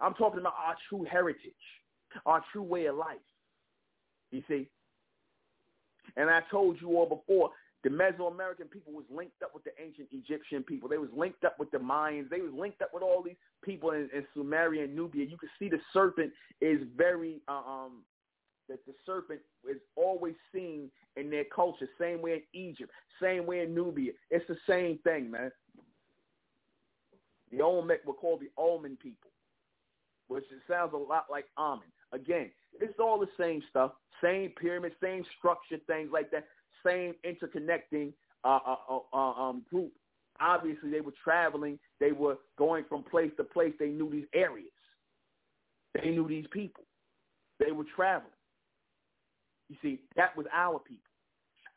[0.02, 1.54] I'm talking about our true heritage
[2.26, 3.18] our true way of life.
[4.32, 4.68] You see?
[6.18, 7.52] And I told you all before,
[7.84, 10.90] the Mesoamerican people was linked up with the ancient Egyptian people.
[10.90, 12.30] They was linked up with the Mayans.
[12.30, 15.26] They was linked up with all these people in, in Sumeria and Nubia.
[15.26, 18.04] You can see the serpent is very uh, um
[18.68, 21.88] that the serpent is always seen in their culture.
[22.00, 22.92] Same way in Egypt,
[23.22, 24.12] same way in Nubia.
[24.30, 25.52] It's the same thing, man.
[27.52, 29.32] The Olmec were called the Olmen people,
[30.28, 31.82] which it sounds a lot like Amen.
[32.12, 33.92] Again, it's all the same stuff,
[34.22, 36.46] same pyramid, same structure, things like that,
[36.86, 39.92] same interconnecting uh, uh, uh, uh, um, group.
[40.40, 41.78] Obviously, they were traveling.
[42.00, 43.74] They were going from place to place.
[43.80, 44.72] They knew these areas.
[45.94, 46.84] They knew these people.
[47.60, 48.32] They were traveling.
[49.70, 51.12] You see, that was our people.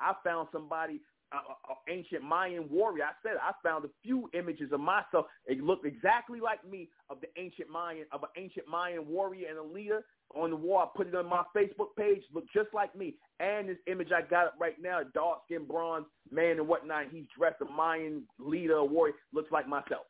[0.01, 1.01] I found somebody
[1.33, 3.05] an ancient Mayan warrior.
[3.05, 5.27] I said I found a few images of myself.
[5.47, 9.59] It looked exactly like me of the ancient Mayan of an ancient Mayan warrior and
[9.59, 10.05] a leader
[10.35, 10.81] on the wall.
[10.81, 12.23] I put it on my Facebook page.
[12.33, 13.15] Look just like me.
[13.41, 17.07] And this image I got up right now, dark skin, bronze man and whatnot.
[17.11, 20.07] He's dressed a Mayan leader, warrior, looks like myself.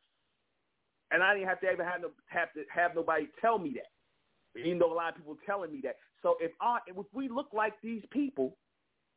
[1.11, 4.59] And I didn't have to ever have, no, have to have nobody tell me that.
[4.59, 5.95] Even though a lot of people telling me that.
[6.21, 8.57] So if I if we look like these people,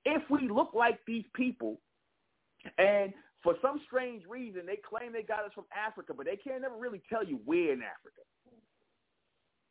[0.04, 1.80] if we look like these people,
[2.78, 6.62] and for some strange reason, they claim they got us from Africa, but they can't
[6.62, 8.22] never really tell you where in Africa.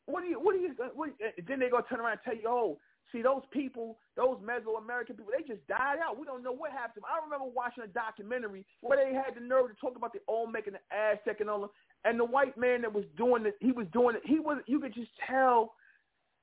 [0.06, 0.39] What do you?
[0.39, 0.76] What do you?
[0.82, 2.78] Uh, what, uh, then they gonna turn around and tell you, oh,
[3.12, 6.20] see those people, those Mesoamerican people, they just died out.
[6.20, 7.06] We don't know what happened.
[7.10, 10.68] I remember watching a documentary where they had the nerve to talk about the Olmec
[10.68, 11.72] and the Aztec and all,
[12.03, 14.22] and the white man that was doing it, he was doing it.
[14.26, 14.62] He was.
[14.68, 15.74] You could just tell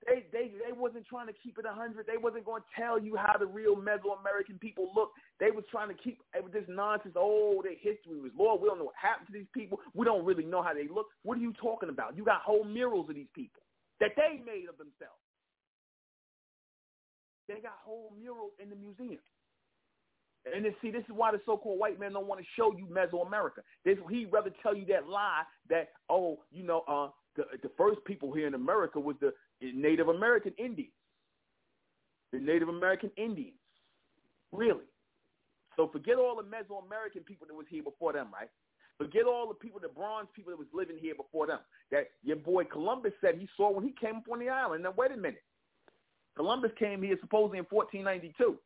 [0.06, 2.06] they they they wasn't trying to keep it a hundred.
[2.06, 5.10] They wasn't going to tell you how the real Mesoamerican people look.
[5.38, 6.18] They was trying to keep
[6.52, 7.14] this nonsense.
[7.16, 8.60] Oh, their history was Lord.
[8.60, 9.78] We don't know what happened to these people.
[9.94, 11.06] We don't really know how they look.
[11.22, 12.16] What are you talking about?
[12.16, 13.62] You got whole murals of these people
[14.00, 15.22] that they made of themselves.
[17.48, 19.20] They got whole murals in the museum.
[20.52, 22.86] And then see, this is why the so-called white man don't want to show you
[22.86, 23.62] Mesoamerica.
[23.84, 28.04] This, he'd rather tell you that lie that oh, you know, uh, the the first
[28.04, 29.32] people here in America was the
[29.74, 30.92] Native American Indians.
[32.32, 33.58] The Native American Indians.
[34.52, 34.84] Really.
[35.76, 38.48] So forget all the Mesoamerican people that was here before them, right?
[38.98, 41.60] Forget all the people, the bronze people that was living here before them.
[41.90, 44.82] That your boy Columbus said he saw when he came up on the island.
[44.82, 45.42] Now wait a minute.
[46.36, 48.58] Columbus came here supposedly in 1492.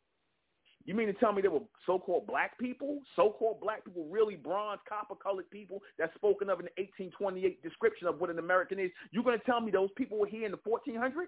[0.86, 4.80] You mean to tell me there were so-called black people, so-called black people, really bronze,
[4.88, 8.92] copper-colored people that's spoken of in the 1828 description of what an American is?
[9.10, 11.26] You're going to tell me those people were here in the 1400s?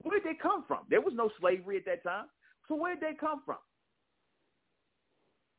[0.00, 0.80] Where did they come from?
[0.88, 2.24] There was no slavery at that time.
[2.68, 3.58] So where did they come from?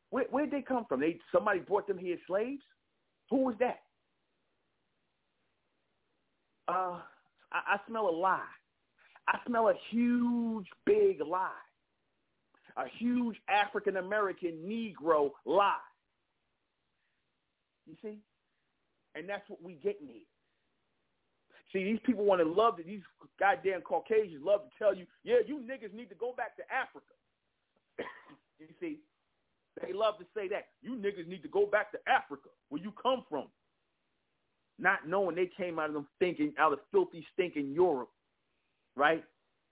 [0.10, 1.00] Where where did they come from?
[1.02, 2.62] They somebody brought them here as slaves?
[3.30, 3.82] Who was that?
[6.68, 7.00] Uh,
[7.52, 8.40] I, I smell a lie.
[9.28, 11.50] I smell a huge, big lie
[12.78, 15.76] a huge African American Negro lie.
[17.88, 18.20] You see?
[19.16, 20.28] And that's what we getting here.
[21.74, 23.02] See, these people want to love to, these
[23.40, 27.14] goddamn Caucasians love to tell you, yeah, you niggas need to go back to Africa.
[28.60, 29.00] you see?
[29.82, 30.68] They love to say that.
[30.82, 33.48] You niggas need to go back to Africa, where you come from.
[34.80, 38.10] Not knowing they came out of them thinking out of filthy, stinking Europe,
[38.96, 39.24] right?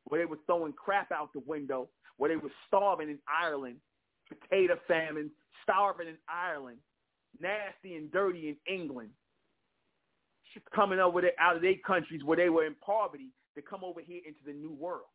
[0.05, 3.77] Where they were throwing crap out the window where they were starving in Ireland,
[4.29, 5.31] potato famine,
[5.63, 6.77] starving in Ireland,
[7.39, 9.09] nasty and dirty in England,
[10.73, 14.01] coming over there out of their countries where they were in poverty to come over
[14.01, 15.07] here into the new world.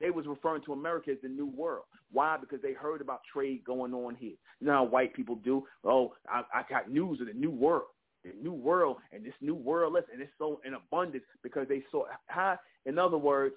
[0.00, 1.84] They was referring to America as the new world.
[2.10, 2.36] Why?
[2.40, 4.36] Because they heard about trade going on here.
[4.60, 5.66] You know how white people do?
[5.84, 7.88] Oh, I, I got news of the new world.
[8.24, 12.04] The new world and this new world, and it's so in abundance because they saw
[12.26, 13.54] how, in other words,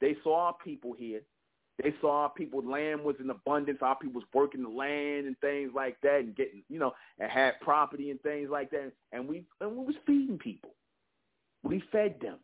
[0.00, 1.20] They saw our people here.
[1.82, 3.78] They saw people land was in abundance.
[3.82, 7.30] Our people was working the land and things like that, and getting you know, and
[7.30, 8.92] had property and things like that.
[9.12, 10.70] And we and we was feeding people.
[11.62, 12.38] We fed them,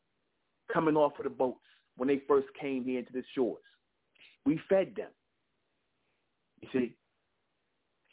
[0.72, 1.60] coming off of the boats
[1.96, 3.62] when they first came here into the shores.
[4.44, 5.10] We fed them.
[6.60, 6.94] You see,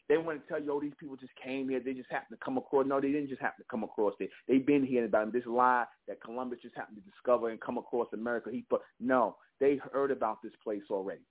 [0.08, 1.80] they want to tell you, oh, these people just came here.
[1.80, 2.86] They just happened to come across.
[2.88, 4.30] No, they didn't just happen to come across it.
[4.48, 8.08] They've been hearing about this lie that Columbus just happened to discover and come across
[8.14, 8.50] America.
[8.52, 11.26] He put no, they heard about this place already.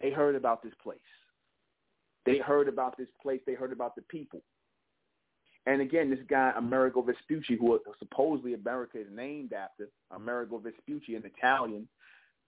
[0.00, 0.98] They heard about this place.
[2.26, 3.40] They heard about this place.
[3.46, 4.42] They heard about the people.
[5.66, 11.24] And again, this guy Amerigo Vespucci, who supposedly America is named after, Amerigo Vespucci, an
[11.24, 11.88] Italian.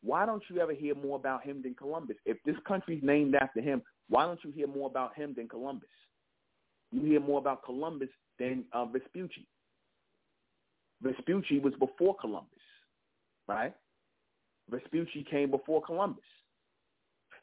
[0.02, 2.16] Why don't you ever hear more about him than Columbus?
[2.24, 5.90] If this country's named after him, why don't you hear more about him than Columbus?
[6.92, 9.46] You hear more about Columbus than uh, Vespucci.
[11.02, 12.58] Vespucci was before Columbus,
[13.46, 13.74] right?
[14.70, 16.24] Vespucci came before Columbus.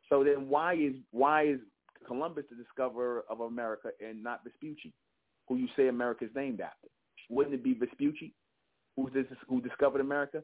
[0.09, 1.59] So then why is why is
[2.05, 4.93] Columbus the discoverer of America and not Vespucci,
[5.47, 6.87] who you say America is named after?
[7.29, 8.33] Wouldn't it be Vespucci
[8.95, 10.43] who, this, who discovered America?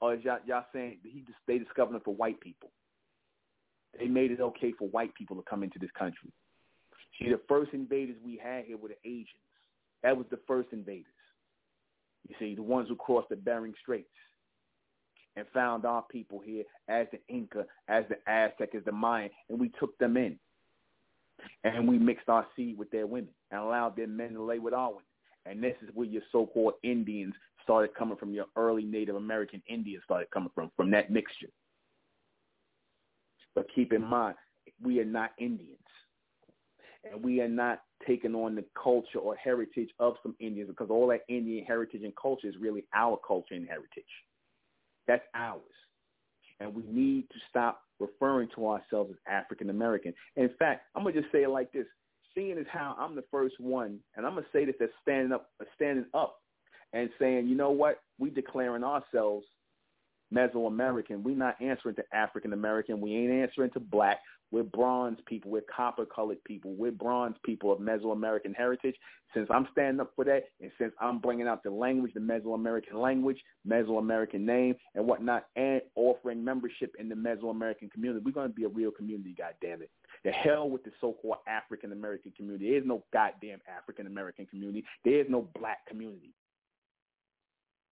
[0.00, 2.70] Or is y'all, y'all saying he they discovered it for white people?
[3.98, 6.32] They made it okay for white people to come into this country.
[7.18, 9.26] See, the first invaders we had here were the Asians.
[10.02, 11.06] That was the first invaders.
[12.28, 14.08] You see, the ones who crossed the Bering Straits
[15.36, 19.58] and found our people here as the Inca, as the Aztec, as the Mayan, and
[19.58, 20.38] we took them in.
[21.64, 24.74] And we mixed our seed with their women and allowed their men to lay with
[24.74, 25.04] our women.
[25.46, 30.02] And this is where your so-called Indians started coming from, your early Native American Indians
[30.04, 31.48] started coming from, from that mixture.
[33.54, 34.36] But keep in mind,
[34.82, 35.76] we are not Indians.
[37.10, 41.06] And we are not taking on the culture or heritage of some Indians because all
[41.08, 44.04] that Indian heritage and culture is really our culture and heritage.
[45.10, 45.60] That's ours.
[46.60, 50.14] And we need to stop referring to ourselves as African American.
[50.36, 51.86] In fact, I'm gonna just say it like this.
[52.32, 55.50] Seeing as how I'm the first one, and I'm gonna say this as standing up
[55.74, 56.36] standing up
[56.92, 59.46] and saying, you know what, we declaring ourselves
[60.34, 61.22] Mesoamerican.
[61.22, 63.00] We're not answering to African American.
[63.00, 64.20] We ain't answering to black.
[64.52, 65.50] We're bronze people.
[65.50, 66.74] We're copper colored people.
[66.74, 68.96] We're bronze people of Mesoamerican heritage.
[69.32, 72.94] Since I'm standing up for that, and since I'm bringing out the language, the Mesoamerican
[72.94, 78.54] language, Mesoamerican name, and whatnot, and offering membership in the Mesoamerican community, we're going to
[78.54, 79.36] be a real community.
[79.38, 79.90] God damn it!
[80.24, 82.70] The hell with the so-called African American community.
[82.70, 84.84] There is no goddamn African American community.
[85.04, 86.34] There is no black community.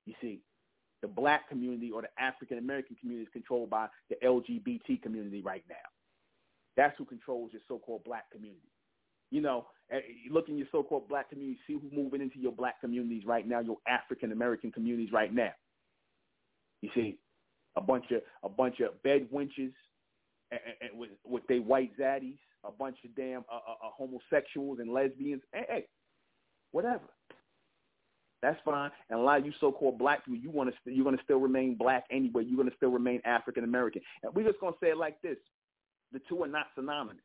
[0.06, 0.40] You see,
[1.02, 5.64] the black community or the African American community is controlled by the LGBT community right
[5.68, 5.76] now.
[6.76, 8.70] That's who controls your so-called black community.
[9.30, 9.66] You know,
[10.30, 13.60] look in your so-called black community, see who's moving into your black communities right now,
[13.60, 15.52] your African American communities right now.
[16.80, 17.18] You see,
[17.76, 19.72] a bunch of a bunch of bed wenches
[20.50, 24.78] and, and with with their white zaddies, a bunch of damn uh, uh, uh homosexuals
[24.80, 25.42] and lesbians.
[25.52, 25.86] Hey, hey,
[26.72, 27.04] whatever.
[28.42, 28.90] That's fine.
[29.10, 31.40] And a lot of you so-called black people, you want to you're going to still
[31.40, 32.44] remain black anyway.
[32.44, 34.02] You're going to still remain African American.
[34.22, 35.36] And we're just going to say it like this:
[36.12, 37.22] the two are not synonymous.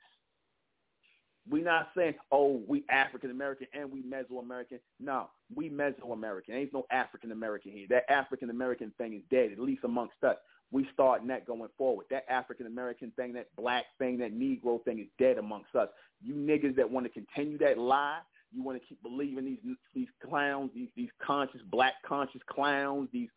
[1.50, 4.80] We're not saying, oh, we African American and we Mesoamerican.
[5.00, 6.52] No, we Mesoamerican.
[6.52, 7.86] Ain't no African American here.
[7.90, 10.38] That African American thing is dead, at least amongst us.
[10.72, 12.06] We starting that going forward.
[12.10, 15.90] That African American thing, that black thing, that Negro thing is dead amongst us.
[16.22, 18.20] You niggas that want to continue that lie,
[18.54, 23.30] you want to keep believing these these clowns, these these conscious black conscious clowns, these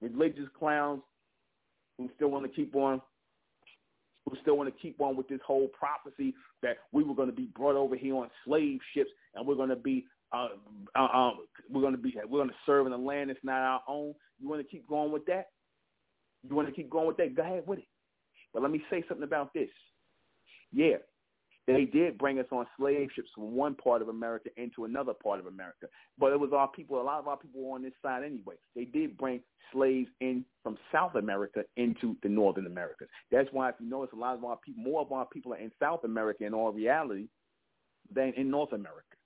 [0.00, 1.02] religious clowns
[1.98, 3.00] who still want to keep on
[4.28, 7.34] who still want to keep on with this whole prophecy that we were going to
[7.34, 10.48] be brought over here on slave ships and we're going to be uh,
[10.96, 11.30] uh, uh,
[11.70, 14.14] we're going to be we're going to serve in a land that's not our own.
[14.40, 15.46] You want to keep going with that?
[16.48, 17.34] You want to keep going with that?
[17.34, 17.88] Go ahead with it.
[18.52, 19.68] But let me say something about this.
[20.72, 20.96] Yeah,
[21.66, 25.38] they did bring us on slave ships from one part of America into another part
[25.38, 25.86] of America.
[26.18, 28.56] But it was our people, a lot of our people were on this side anyway.
[28.74, 29.40] They did bring
[29.72, 33.08] slaves in from South America into the Northern Americas.
[33.30, 35.58] That's why if you notice a lot of our people, more of our people are
[35.58, 37.28] in South America in all reality
[38.12, 39.16] than in North America.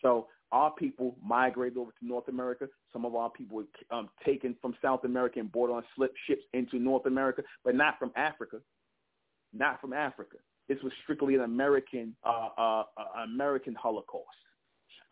[0.00, 2.66] So our people migrated over to North America.
[2.92, 6.42] Some of our people were um, taken from South America and brought on slip ships
[6.54, 8.58] into North America, but not from Africa.
[9.52, 10.36] Not from Africa.
[10.68, 14.26] This was strictly an American, uh, uh, uh, American Holocaust,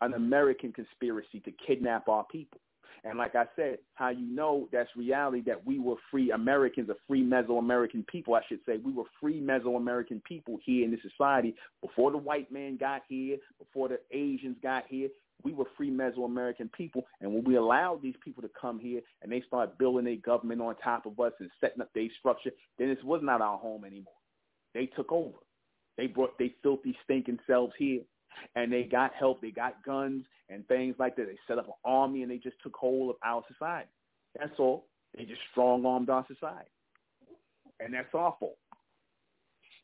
[0.01, 2.59] an American conspiracy to kidnap our people.
[3.03, 6.95] And like I said, how you know that's reality that we were free Americans, a
[7.07, 8.77] free Mesoamerican people, I should say.
[8.77, 13.37] We were free Mesoamerican people here in this society before the white man got here,
[13.57, 15.09] before the Asians got here.
[15.43, 19.31] We were free Mesoamerican people, and when we allowed these people to come here and
[19.31, 22.89] they start building a government on top of us and setting up their structure, then
[22.89, 24.13] this was not our home anymore.
[24.73, 25.37] They took over.
[25.97, 28.01] They brought they filthy, stinking selves here,
[28.55, 29.41] and they got help.
[29.41, 31.27] They got guns and things like that.
[31.27, 33.89] They set up an army, and they just took hold of our society.
[34.39, 34.87] That's all.
[35.17, 36.69] They just strong armed our society,
[37.79, 38.57] and that's fault.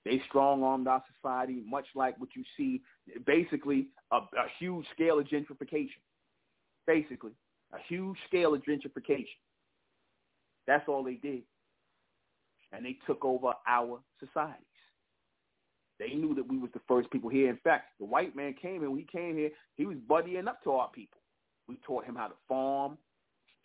[0.06, 2.82] They strong armed our society, much like what you see,
[3.26, 6.00] basically a, a huge scale of gentrification.
[6.86, 7.34] Basically,
[7.74, 9.26] a huge scale of gentrification.
[10.66, 11.44] That's all they did.
[12.72, 14.66] And they took over our societies.
[16.00, 17.50] They knew that we was the first people here.
[17.50, 20.64] In fact, the white man came and when he came here, he was buddying up
[20.64, 21.20] to our people.
[21.68, 22.98] We taught him how to farm.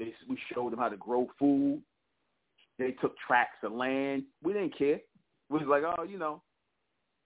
[0.01, 1.83] we showed him how to grow food.
[2.78, 4.24] They took tracts of land.
[4.43, 5.01] We didn't care
[5.51, 6.43] We was like, oh, you know,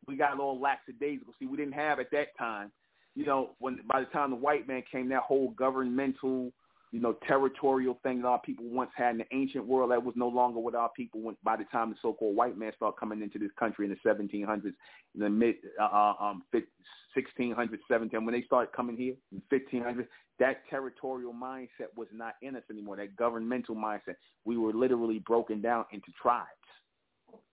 [0.07, 1.35] we got all lackadaisical.
[1.39, 2.73] See, we didn't have at that time,
[3.15, 6.53] you know, when by the time the white man came, that whole governmental,
[6.97, 10.15] you know, territorial thing that our people once had in the ancient world, that was
[10.17, 11.43] no longer what our people went.
[11.45, 14.65] By the time the so-called white man started coming into this country in the 1700s,
[14.65, 14.75] in
[15.15, 20.07] the mid uh, uh um 1600s, 17, when they started coming here in 1500s,
[20.39, 22.97] that territorial mindset was not in us anymore.
[22.97, 26.49] That governmental mindset, we were literally broken down into tribes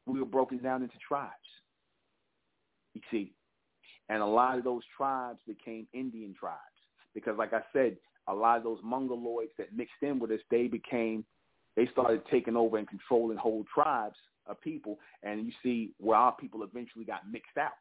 [0.05, 1.31] we were broken down into tribes.
[2.93, 3.33] You see,
[4.09, 6.59] and a lot of those tribes became Indian tribes
[7.13, 10.67] because, like I said, a lot of those Mongoloids that mixed in with us, they
[10.67, 11.25] became,
[11.75, 14.15] they started taking over and controlling whole tribes
[14.47, 14.99] of people.
[15.23, 17.73] And you see where our people eventually got mixed out.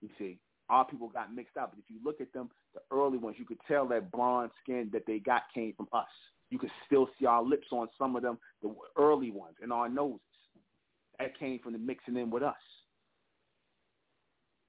[0.00, 1.70] You see, our people got mixed out.
[1.72, 4.88] But if you look at them, the early ones, you could tell that blonde skin
[4.92, 6.06] that they got came from us.
[6.50, 9.88] You could still see our lips on some of them, the early ones, and our
[9.88, 10.20] noses.
[11.18, 12.54] That came from the mixing in with us.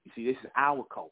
[0.05, 1.11] You see, this is our culture.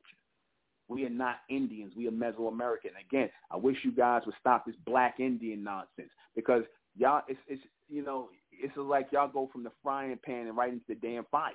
[0.89, 1.93] We are not Indians.
[1.95, 2.91] We are Mesoamerican.
[3.07, 6.63] Again, I wish you guys would stop this black Indian nonsense because
[6.97, 10.73] y'all, it's, it's you know, it's like y'all go from the frying pan and right
[10.73, 11.53] into the damn fire.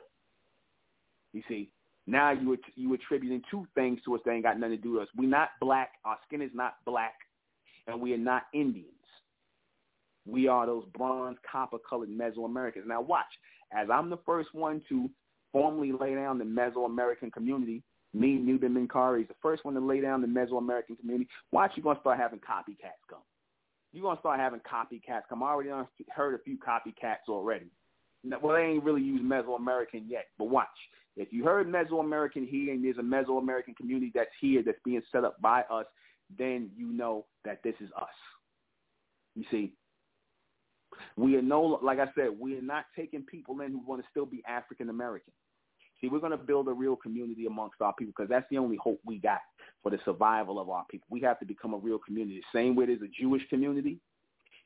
[1.33, 1.71] You see,
[2.07, 5.03] now you you attributing two things to us that ain't got nothing to do with
[5.03, 5.09] us.
[5.17, 5.91] We're not black.
[6.05, 7.15] Our skin is not black,
[7.89, 8.89] and we are not Indians.
[10.27, 12.87] We are those bronze, copper-colored Mesoamericans.
[12.87, 13.27] Now watch,
[13.73, 15.11] as I'm the first one to
[15.53, 17.83] formally lay down the Mesoamerican community,
[18.15, 21.29] me, Nuben Menkarayzz, is the first one to lay down the Mesoamerican community.
[21.53, 23.21] Watch, you're going to start having copycats come.
[23.93, 25.43] You're going to start having copycats come.
[25.43, 25.71] I already
[26.11, 27.67] heard a few copycats already.
[28.43, 30.69] Well, they ain't really used Mesoamerican yet, but watch.
[31.17, 35.25] If you heard Mesoamerican here and there's a Mesoamerican community that's here that's being set
[35.25, 35.87] up by us,
[36.37, 38.09] then you know that this is us.
[39.37, 39.73] You see,
[41.17, 44.09] we are no, like I said, we are not taking people in who want to
[44.11, 45.33] still be African American.
[46.05, 48.77] See, we're going to build a real community amongst our people because that's the only
[48.77, 49.39] hope we got
[49.83, 51.07] for the survival of our people.
[51.09, 52.43] We have to become a real community.
[52.53, 53.99] The same way there's a Jewish community,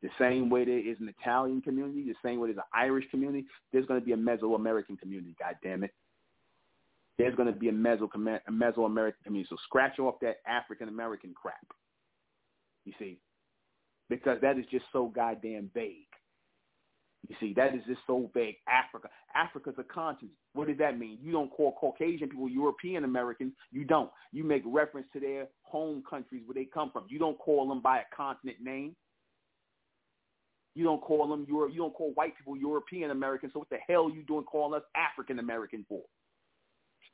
[0.02, 3.46] the same way there is an Italian community, the same way there's an Irish community,
[3.72, 5.94] there's going to be a Mesoamerican community, God damn it.
[7.18, 8.08] There's going to be a, Meso,
[8.50, 9.48] Mesoamerican community.
[9.48, 11.54] So scratch off that African American crap.
[12.84, 13.18] You see,
[14.08, 16.07] because that is just so goddamn vague.
[17.26, 18.56] You see, that is just so vague.
[18.68, 19.08] Africa.
[19.34, 20.36] Africa's a continent.
[20.54, 21.18] What does that mean?
[21.20, 23.52] You don't call Caucasian people European Americans.
[23.70, 24.10] You don't.
[24.32, 27.04] You make reference to their home countries where they come from.
[27.08, 28.94] You don't call them by a continent name.
[30.74, 33.52] You don't call them Euro, you don't call white people European Americans.
[33.52, 36.02] So what the hell are you doing calling us African American for?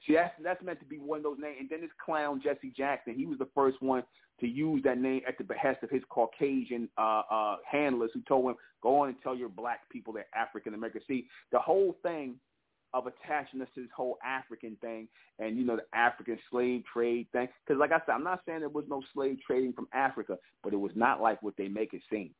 [0.06, 1.56] See, that's that's meant to be one of those names.
[1.60, 4.02] And then this clown Jesse Jackson, he was the first one
[4.40, 8.50] to use that name at the behest of his Caucasian uh, uh, handlers, who told
[8.50, 12.36] him, "Go on and tell your black people they're African American." See, the whole thing
[12.92, 15.08] of attaching us to this whole African thing,
[15.38, 17.48] and you know the African slave trade thing.
[17.66, 20.72] Because, like I said, I'm not saying there was no slave trading from Africa, but
[20.72, 22.30] it was not like what they make it seem.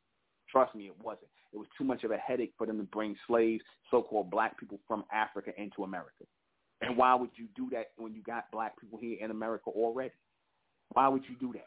[0.51, 1.29] Trust me, it wasn't.
[1.53, 4.79] It was too much of a headache for them to bring slaves, so-called black people
[4.87, 6.25] from Africa into America.
[6.81, 10.15] And why would you do that when you got black people here in America already?
[10.93, 11.67] Why would you do that?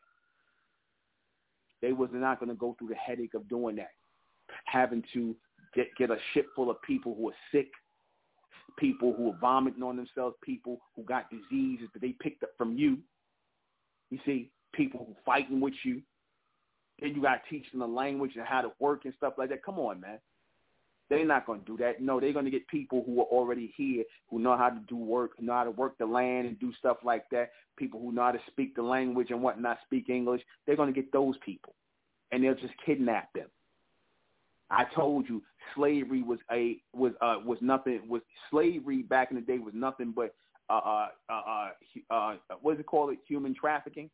[1.82, 3.92] They was not going to go through the headache of doing that,
[4.66, 5.36] having to
[5.76, 7.70] get get a ship full of people who are sick,
[8.78, 12.78] people who are vomiting on themselves, people who got diseases that they picked up from
[12.78, 12.98] you.
[14.10, 16.02] You see, people who fighting with you.
[17.00, 19.50] Then you got to teach them the language and how to work and stuff like
[19.50, 19.64] that.
[19.64, 20.18] Come on, man.
[21.10, 22.01] They're not going to do that.
[22.01, 24.97] No, they're going to get people who are already here, who know how to do
[24.97, 27.51] work, know how to work the land and do stuff like that.
[27.78, 30.41] People who know how to speak the language and whatnot, speak English.
[30.66, 31.76] They're going to get those people,
[32.32, 33.47] and they'll just kidnap them.
[34.70, 35.43] I told you,
[35.76, 38.01] slavery was a was uh was nothing.
[38.10, 40.36] Was slavery back in the day was nothing but
[40.70, 41.70] uh uh uh,
[42.12, 43.14] uh, uh what is it called?
[43.14, 44.10] It human trafficking.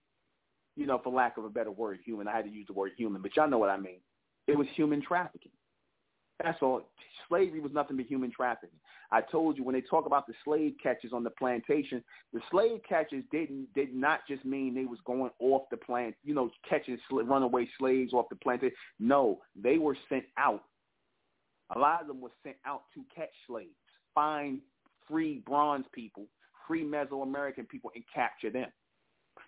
[0.75, 2.27] you know, for lack of a better word, human.
[2.27, 3.99] I had to use the word human, but y'all know what I mean.
[4.47, 5.51] It was human trafficking.
[6.43, 6.81] That's all.
[7.29, 8.77] Slavery was nothing but human trafficking.
[9.11, 12.81] I told you when they talk about the slave catchers on the plantation, the slave
[12.87, 16.97] catchers didn't did not just mean they was going off the plant, you know, catching
[17.11, 18.75] runaway slaves off the plantation.
[18.99, 20.63] No, they were sent out.
[21.75, 23.69] A lot of them were sent out to catch slaves,
[24.13, 24.59] find
[25.07, 26.25] free bronze people,
[26.67, 28.69] free Mesoamerican people, and capture them.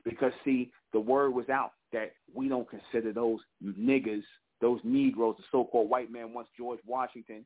[0.03, 4.23] Because see, the word was out that we don't consider those niggas
[4.61, 7.45] those Negroes, the so-called white man, once George Washington,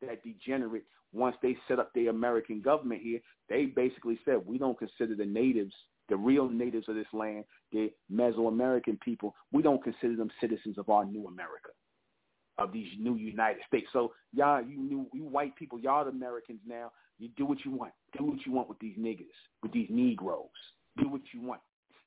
[0.00, 4.78] that degenerate, once they set up the American government here, they basically said we don't
[4.78, 5.74] consider the natives,
[6.08, 10.88] the real natives of this land, the Mesoamerican people, we don't consider them citizens of
[10.88, 11.70] our new America,
[12.58, 13.86] of these new United States.
[13.92, 16.90] So y'all, you new, you white people, y'all the Americans now.
[17.18, 17.92] You do what you want.
[18.18, 19.26] Do what you want with these niggas,
[19.62, 20.48] with these Negroes.
[20.98, 21.60] Do what you want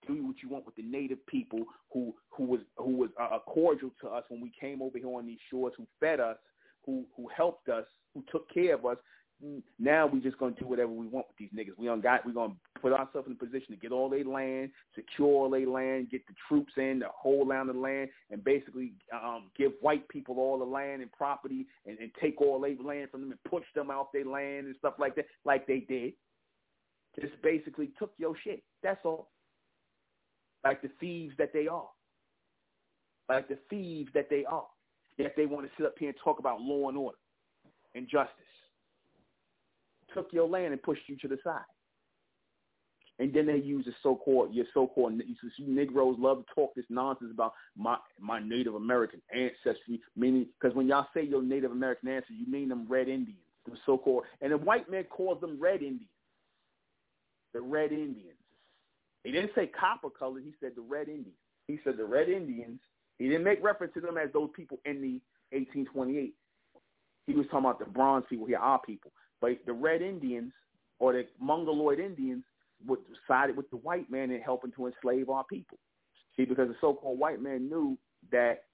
[0.08, 1.60] do what you want with the native people
[1.91, 5.26] who who was who was uh, cordial to us when we came over here on
[5.26, 6.38] these shores, who fed us,
[6.86, 8.97] who who helped us, who took care of us.
[9.78, 11.78] Now we just gonna do whatever we want with these niggas.
[11.78, 14.72] We don't got we gonna put ourselves in a position to get all their land,
[14.95, 18.93] secure all their land, get the troops in, to hold down the land, and basically
[19.14, 23.10] um, give white people all the land and property, and, and take all their land
[23.12, 26.14] from them and push them out their land and stuff like that, like they did.
[27.20, 28.64] Just basically took your shit.
[28.84, 29.30] That's all
[30.66, 31.88] like the thieves that they are.
[33.30, 34.68] Like the thieves that they are.
[35.18, 37.18] Yet they want to sit up here and talk about law and order
[37.93, 38.34] and justice.
[40.13, 41.61] Took your land and pushed you to the side.
[43.18, 47.32] And then they use the so-called, your so-called, you Negroes love to talk this nonsense
[47.34, 52.36] about my my Native American ancestry, meaning, because when y'all say your Native American ancestry,
[52.36, 56.09] you mean them Red Indians, the so-called, and the white man calls them Red Indians.
[57.53, 58.34] The Red Indians.
[59.26, 60.43] He didn't say copper colored.
[60.45, 61.36] He said the Red Indians.
[61.67, 62.80] He said the Red Indians.
[63.17, 65.19] He didn't make reference to them as those people in the
[65.57, 66.34] 1828.
[67.26, 69.11] He was talking about the bronze people here, our people.
[69.41, 70.53] But the Red Indians
[70.99, 72.43] or the Mongoloid Indians
[72.86, 75.80] would sided with the white man in helping to enslave our people.
[76.38, 77.97] See, because the so-called white man knew
[78.32, 78.65] that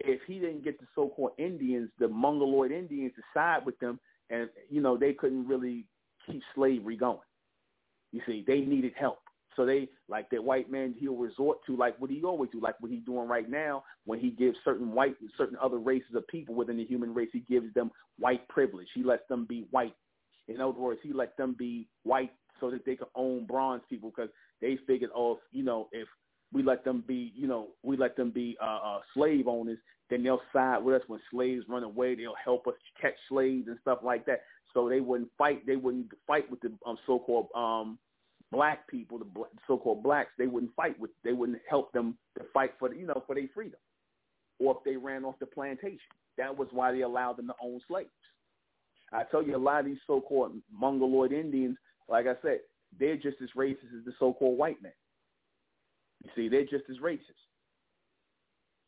[0.00, 4.00] if he didn't get the so-called Indians, the Mongoloid Indians, to side with them,
[4.30, 5.84] and you know they couldn't really
[6.26, 7.18] keep slavery going.
[8.12, 9.20] You see, they needed help.
[9.58, 12.80] So they like that white man he'll resort to like what he always do, like
[12.80, 16.54] what he's doing right now when he gives certain white certain other races of people
[16.54, 17.90] within the human race, he gives them
[18.20, 18.86] white privilege.
[18.94, 19.94] He lets them be white.
[20.46, 22.30] In other words, he lets them be white
[22.60, 24.30] so that they can own bronze people because
[24.60, 26.06] they figured, oh, you know, if
[26.52, 29.78] we let them be, you know, we let them be uh, uh, slave owners,
[30.08, 32.14] then they'll side with us when slaves run away.
[32.14, 34.42] They'll help us catch slaves and stuff like that.
[34.72, 35.66] So they wouldn't fight.
[35.66, 37.98] They wouldn't fight with the um, so-called um,
[38.50, 39.26] black people, the
[39.66, 43.22] so-called blacks, they wouldn't fight with, they wouldn't help them to fight for, you know,
[43.26, 43.78] for their freedom,
[44.58, 45.98] or if they ran off the plantation.
[46.38, 48.10] That was why they allowed them to own slaves.
[49.12, 51.76] I tell you, a lot of these so-called Mongoloid Indians,
[52.08, 52.60] like I said,
[52.98, 54.92] they're just as racist as the so-called white man.
[56.24, 57.20] You see, they're just as racist.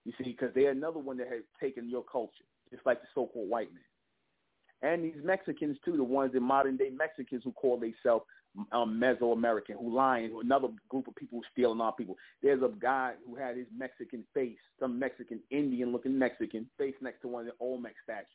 [0.04, 3.48] You see, because they're another one that has taken your culture, just like the so-called
[3.48, 3.82] white man.
[4.82, 8.24] And these Mexicans too, the ones in modern day Mexicans who call themselves
[8.72, 12.16] um, Mesoamerican who lying, another group of people stealing our people.
[12.42, 17.28] There's a guy who had his Mexican face, some Mexican, Indian-looking Mexican face next to
[17.28, 18.26] one of the Olmec statues.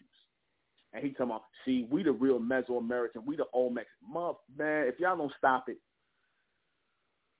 [0.94, 3.88] And he talking about, see, we the real Mesoamerican, we the Olmec.
[4.08, 5.78] Muff, man, if y'all don't stop it,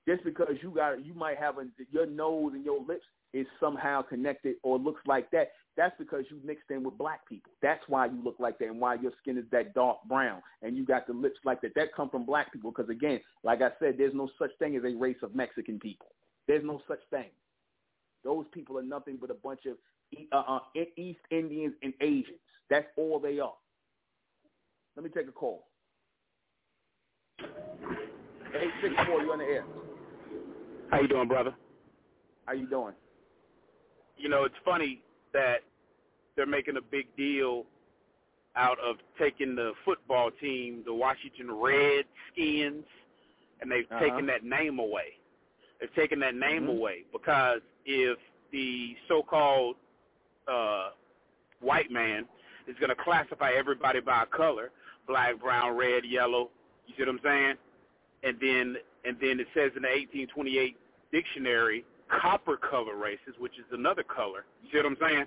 [0.06, 4.02] just because you got, you might have a, your nose and your lips is somehow
[4.02, 7.52] connected or looks like that, that's because you mixed in with black people.
[7.62, 10.76] That's why you look like that and why your skin is that dark brown and
[10.76, 11.74] you got the lips like that.
[11.74, 14.84] That come from black people because, again, like I said, there's no such thing as
[14.84, 16.08] a race of Mexican people.
[16.48, 17.30] There's no such thing.
[18.24, 19.76] Those people are nothing but a bunch of
[20.32, 20.60] uh, uh,
[20.96, 22.38] East Indians and Asians.
[22.70, 23.54] That's all they are.
[24.96, 25.66] Let me take a call.
[27.40, 29.64] 864, you on the air.
[30.90, 31.54] How you doing, brother?
[32.46, 32.94] How you doing?
[34.18, 35.02] you know, it's funny
[35.36, 35.58] that
[36.34, 37.64] they're making a big deal
[38.56, 42.84] out of taking the football team, the Washington Redskins,
[43.60, 44.00] and they've uh-huh.
[44.00, 45.18] taken that name away.
[45.78, 46.78] They've taken that name mm-hmm.
[46.78, 48.18] away because if
[48.50, 49.76] the so-called
[50.48, 50.90] uh,
[51.60, 52.24] white man
[52.66, 54.70] is going to classify everybody by color,
[55.06, 56.48] black, brown, red, yellow,
[56.86, 57.54] you see what I'm saying?
[58.22, 60.76] And then and then it says in the 1828
[61.12, 64.44] dictionary copper color races, which is another color.
[64.62, 65.24] You see what I'm saying?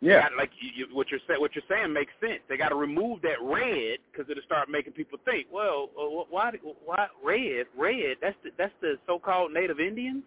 [0.00, 0.22] Yeah.
[0.22, 2.40] Got, like you, you, what you're saying, what you're saying makes sense.
[2.48, 5.46] They got to remove that red because it'll start making people think.
[5.52, 6.52] Well, uh, why,
[6.84, 7.66] why red?
[7.76, 8.16] Red?
[8.20, 10.22] That's the that's the so-called Native Indians.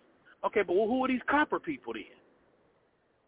[0.46, 2.04] Okay, but well, who are these copper people then?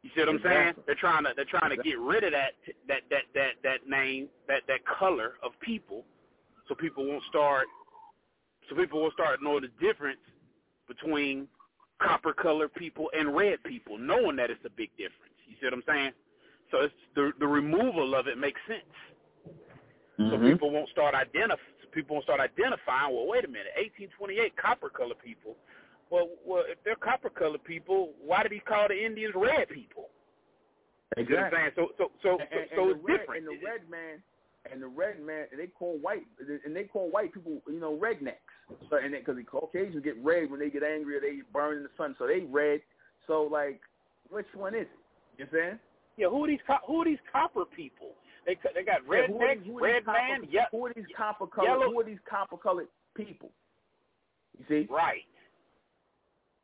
[0.02, 0.62] You see what I'm exactly.
[0.62, 0.74] saying?
[0.88, 2.54] They're trying to they're trying to get rid of that
[2.88, 6.04] that that that that name that that color of people,
[6.68, 7.68] so people won't start
[8.70, 10.20] so people will start knowing the difference
[10.88, 11.48] between
[12.02, 15.36] copper colored people and red people, knowing that it's a big difference.
[15.47, 16.12] You see what I'm saying?
[16.72, 18.95] So it's the the removal of it makes sense.
[20.20, 20.30] Mm-hmm.
[20.30, 21.60] So people won't start identifying.
[21.91, 23.16] People won't start identifying.
[23.16, 23.74] Well, wait a minute.
[23.76, 25.58] 1828 copper colored people.
[26.12, 30.10] Well, well, if they're copper colored people, why did he call the Indians red people?
[31.18, 31.34] Exactly.
[31.34, 31.72] You know what I'm saying?
[31.76, 33.47] So so so and, so, and so it's red, different.
[33.47, 34.22] And the red man
[34.72, 36.26] and the red man, and they call white,
[36.66, 38.36] and they call white people, you know, rednecks.
[38.89, 41.84] So, and because the Caucasians get red when they get angry or they burn in
[41.84, 42.82] the sun, so they red.
[43.28, 43.82] So, like,
[44.30, 44.89] which one is it?
[45.38, 45.80] You saying?
[46.18, 46.60] Yeah, who are these?
[46.88, 48.12] Who are these copper people?
[48.45, 50.47] They they got rednecks, yeah, red copper, man.
[50.51, 51.68] Yeah, who are these copper colored?
[51.68, 51.91] Yellow.
[51.91, 53.51] Who are these copper colored people?
[54.57, 54.88] You see?
[54.91, 55.24] Right.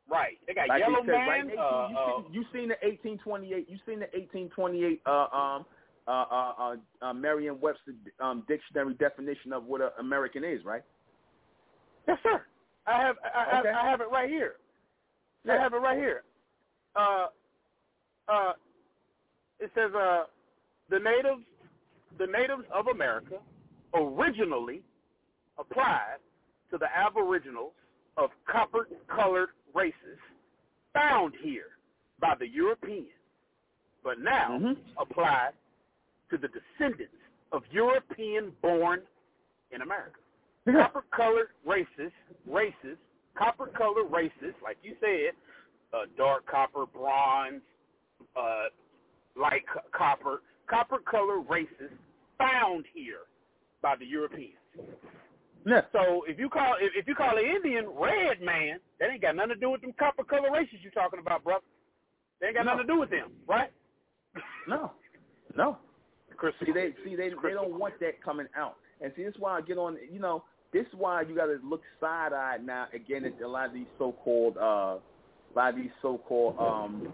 [0.08, 0.38] Right.
[0.46, 1.28] They got like yellow man.
[1.28, 3.68] Right, you, uh, seen, uh, you seen the 1828.
[3.68, 5.66] You seen the 1828 uh, um
[6.06, 10.82] uh, uh, uh, uh, Merriam-Webster um, dictionary definition of what an American is, right?
[12.06, 12.42] Yes, sir.
[12.86, 13.68] I have I, okay.
[13.70, 14.54] I, I have it right here.
[15.44, 15.54] Yeah.
[15.54, 16.22] I have it right here.
[16.94, 17.26] Uh,
[18.28, 18.52] uh,
[19.58, 20.24] it says uh,
[20.90, 21.42] the natives,
[22.18, 23.36] the natives of America,
[23.94, 24.82] originally
[25.58, 26.18] applied
[26.70, 27.72] to the aboriginals
[28.16, 30.18] of copper-colored races
[30.94, 31.76] found here
[32.20, 33.08] by the Europeans,
[34.02, 34.72] but now mm-hmm.
[34.98, 35.50] applied
[36.30, 37.14] to the descendants
[37.52, 39.00] of European-born
[39.70, 40.18] in America.
[40.66, 42.12] Copper-colored races,
[42.46, 42.98] races,
[43.38, 45.32] copper-colored races, like you said,
[45.94, 47.62] uh, dark copper, bronze,
[48.36, 48.64] uh,
[49.36, 51.90] light co- copper, copper-colored races
[52.38, 53.26] found here
[53.80, 54.54] by the Europeans.
[55.64, 55.82] Yeah.
[55.92, 59.36] So if you call if, if you call an Indian red man, that ain't got
[59.36, 61.64] nothing to do with them copper color races you're talking about, brother.
[62.40, 62.72] They ain't got no.
[62.72, 63.70] nothing to do with them, right?
[64.68, 64.92] No,
[65.56, 65.78] no.
[66.36, 66.66] Crystal.
[66.66, 69.56] See, they see they they don't want that coming out, and see this is why
[69.58, 69.96] I get on.
[70.12, 73.48] You know, this is why you got to look side eyed now again at a
[73.48, 75.00] lot of these so called uh, a
[75.54, 77.08] lot of these so called um,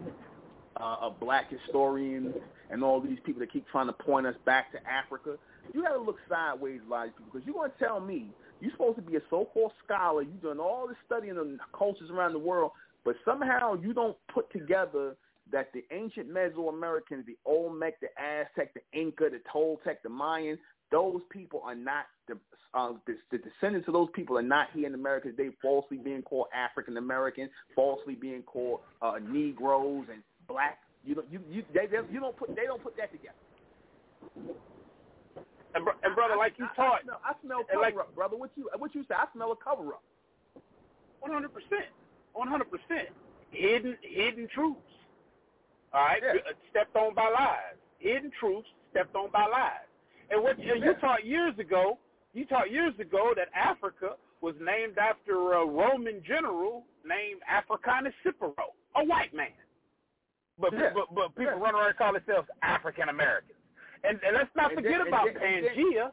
[0.81, 2.35] uh, uh, black historians
[2.71, 5.37] and all these people that keep trying to point us back to Africa.
[5.73, 8.27] You got to look sideways a lot of people because you're going to tell me
[8.61, 10.23] you're supposed to be a so-called scholar.
[10.23, 11.47] You're doing all this studying of
[11.77, 12.73] cultures around the world,
[13.05, 15.17] but somehow you don't put together
[15.53, 20.59] that the ancient Mesoamericans, the Olmec, the Aztec, the Inca, the Toltec, the Mayan,
[20.91, 22.37] those people are not the,
[22.75, 25.31] uh, the, the descendants of those people are not here in America.
[25.37, 30.79] They falsely being called African American, falsely being called uh, Negroes and black.
[31.05, 33.35] You don't you you they, they you don't put they don't put that together.
[35.75, 38.15] And, bro, and brother, like you I, taught, I smell, I smell cover like, up,
[38.15, 38.37] brother.
[38.37, 39.15] What you what you say?
[39.15, 40.03] I smell a cover up.
[41.21, 41.89] One hundred percent,
[42.35, 43.09] one hundred percent.
[43.51, 44.81] Hidden hidden truths.
[45.95, 46.41] All right, yeah.
[46.41, 47.77] Uh, stepped on by lies.
[47.99, 49.87] Hidden truths stepped on by lies.
[50.31, 51.99] And what and you taught years ago,
[52.33, 58.55] you taught years ago that Africa was named after a Roman general named Africanus Scipio,
[58.97, 59.49] a white man.
[60.59, 60.91] But yeah.
[60.95, 61.65] but, but people yeah.
[61.65, 63.59] run around and call themselves African Americans.
[64.05, 66.11] And, and let's not and forget then, about and then, Pangea.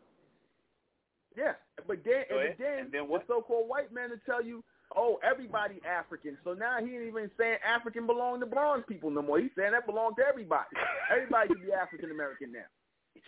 [1.37, 1.53] Yeah,
[1.87, 3.27] but then and then, and then what?
[3.27, 4.63] the so-called white man to tell you,
[4.95, 6.37] oh, everybody African.
[6.43, 9.39] So now he ain't even saying African belong to bronze people no more.
[9.39, 10.69] He's saying that belongs to everybody.
[11.11, 12.69] everybody can be African American now.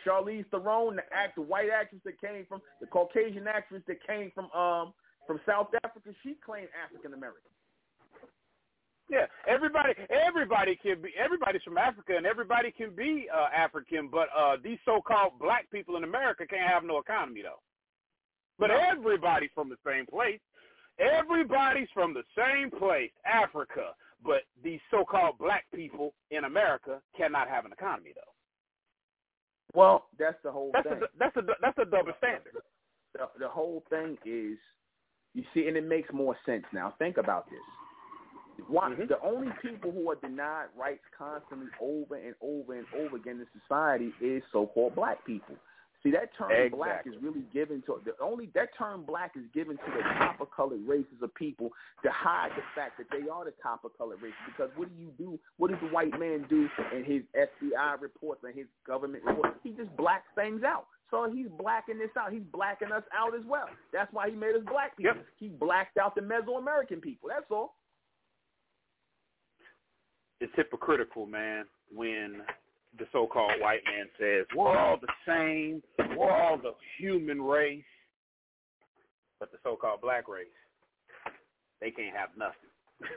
[0.05, 4.31] Charlize Theron, the act, the white actress that came from the Caucasian actress that came
[4.33, 4.93] from um
[5.27, 7.51] from South Africa, she claimed African American.
[9.09, 11.09] Yeah, everybody, everybody can be.
[11.19, 14.07] Everybody's from Africa, and everybody can be uh, African.
[14.09, 17.59] But uh, these so-called black people in America can't have no economy, though.
[18.57, 20.39] But everybody's from the same place.
[21.01, 23.95] Everybody's from the same place, Africa.
[24.23, 28.31] But these so-called black people in America cannot have an economy, though.
[29.73, 30.97] Well, that's the whole That's thing.
[31.01, 32.53] a that's a that's a double standard.
[33.13, 34.57] the, the whole thing is,
[35.33, 36.93] you see, and it makes more sense now.
[36.99, 37.59] Think about this.
[38.67, 39.07] Why, Mhm.
[39.07, 43.47] The only people who are denied rights constantly over and over and over again in
[43.61, 45.55] society is so-called black people.
[46.03, 49.77] See, that term black is really given to the only that term black is given
[49.77, 51.69] to the copper-colored races of people
[52.03, 54.37] to hide the fact that they are the copper-colored races.
[54.47, 55.39] Because what do you do?
[55.57, 59.59] What does the white man do in his FBI reports and his government reports?
[59.63, 60.87] He just blacks things out.
[61.11, 62.31] So he's blacking this out.
[62.31, 63.67] He's blacking us out as well.
[63.93, 65.17] That's why he made us black people.
[65.17, 65.25] Yep.
[65.37, 67.29] He blacked out the Mesoamerican people.
[67.29, 67.75] That's all.
[70.39, 72.41] It's hypocritical, man, when
[72.99, 75.81] the so-called white man says we're all the same,
[76.17, 77.83] we're all the human race,
[79.39, 80.47] but the so-called black race,
[81.79, 82.69] they can't have nothing.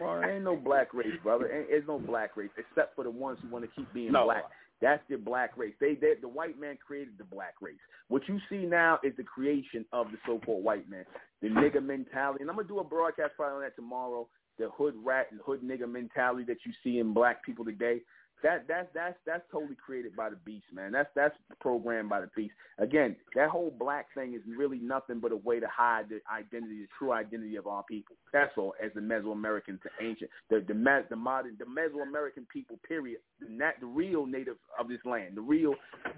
[0.00, 1.66] Well, there ain't no black race, brother.
[1.68, 4.24] There's no black race except for the ones who want to keep being no.
[4.24, 4.44] black.
[4.80, 5.74] That's the black race.
[5.78, 7.74] They, they, the white man created the black race.
[8.08, 11.04] What you see now is the creation of the so-called white man,
[11.42, 12.40] the nigger mentality.
[12.40, 14.26] And I'm gonna do a broadcast probably on that tomorrow.
[14.58, 18.00] The hood rat and hood nigger mentality that you see in black people today.
[18.42, 20.92] That that's that's that's totally created by the beast, man.
[20.92, 22.54] That's that's programmed by the beast.
[22.78, 26.80] Again, that whole black thing is really nothing but a way to hide the identity,
[26.80, 28.16] the true identity of our people.
[28.32, 28.74] That's all.
[28.82, 33.20] As the Mesoamerican to ancient, the the the modern, the Mesoamerican people, period.
[33.46, 35.74] Not the real native of this land, the real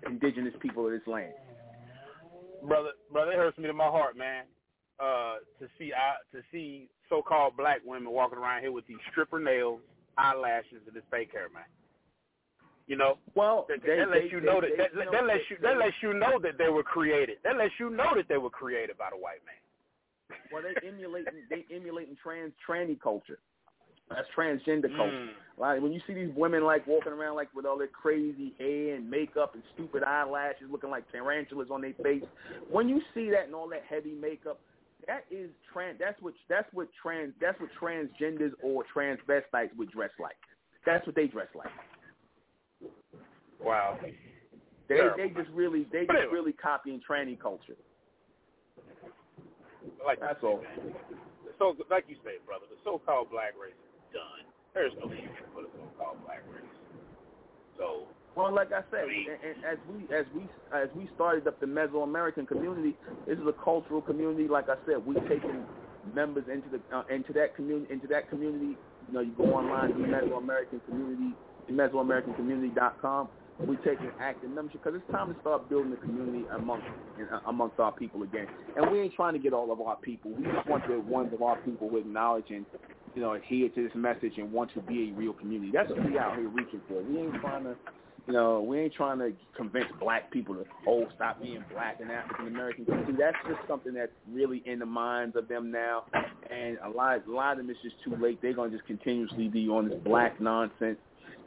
[0.06, 1.32] indigenous people of this land.
[2.62, 4.44] Brother, brother, it hurts me to my heart, man.
[5.00, 5.90] Uh, to see
[6.30, 9.80] to see so-called black women walking around here with these stripper nails,
[10.16, 11.64] eyelashes, and this fake hair, man.
[12.86, 15.12] You know, well, that, they, that lets they, you know that they, that, you know,
[15.12, 17.38] that lets you that lets you know that they were created.
[17.44, 19.62] That lets you know that they were created by the white man.
[20.52, 23.38] Well, they emulating they emulating trans tranny culture.
[24.10, 25.30] That's transgender culture.
[25.30, 25.58] Mm.
[25.58, 28.96] Like when you see these women like walking around like with all their crazy hair
[28.96, 32.24] and makeup and stupid eyelashes, looking like tarantulas on their face.
[32.70, 34.60] When you see that and all that heavy makeup,
[35.06, 35.98] that is trans.
[35.98, 40.36] That's what that's what trans that's what transgenders or transvestites would dress like.
[40.84, 41.70] That's what they dress like.
[43.64, 43.98] Wow.
[44.02, 45.16] They Terrible.
[45.16, 46.34] they just really they But just anyway.
[46.34, 47.76] really copying tranny culture.
[50.04, 50.62] Like That's all.
[51.58, 54.42] So, like you say, brother, the so-called black race is done.
[54.74, 56.66] There's no future for the so-called black race.
[57.78, 60.42] So, Well, like I said, and, and as we as we
[60.74, 62.96] as we started up the Mesoamerican community,
[63.26, 64.48] this is a cultural community.
[64.48, 65.62] Like I said, we taking
[66.14, 68.76] members into the uh, into that community into that community.
[69.08, 71.34] You know, you go online, the Mesoamerican community,
[71.70, 73.28] MesoAmericanCommunity.com.
[73.66, 76.86] We taking active membership because it's time to start building the community amongst
[77.32, 78.46] uh, amongst our people again.
[78.76, 80.32] And we ain't trying to get all of our people.
[80.32, 82.66] We just want the ones of our people who acknowledge and
[83.14, 85.70] you know adhere to this message and want to be a real community.
[85.72, 87.02] That's what we out here reaching for.
[87.02, 87.76] We ain't trying to
[88.26, 92.10] you know, we ain't trying to convince black people to oh stop being black and
[92.10, 92.86] African American.
[92.86, 96.04] See, that's just something that's really in the minds of them now,
[96.48, 98.40] and a lot, a lot of them is just too late.
[98.40, 100.98] They're gonna just continuously be on this black nonsense.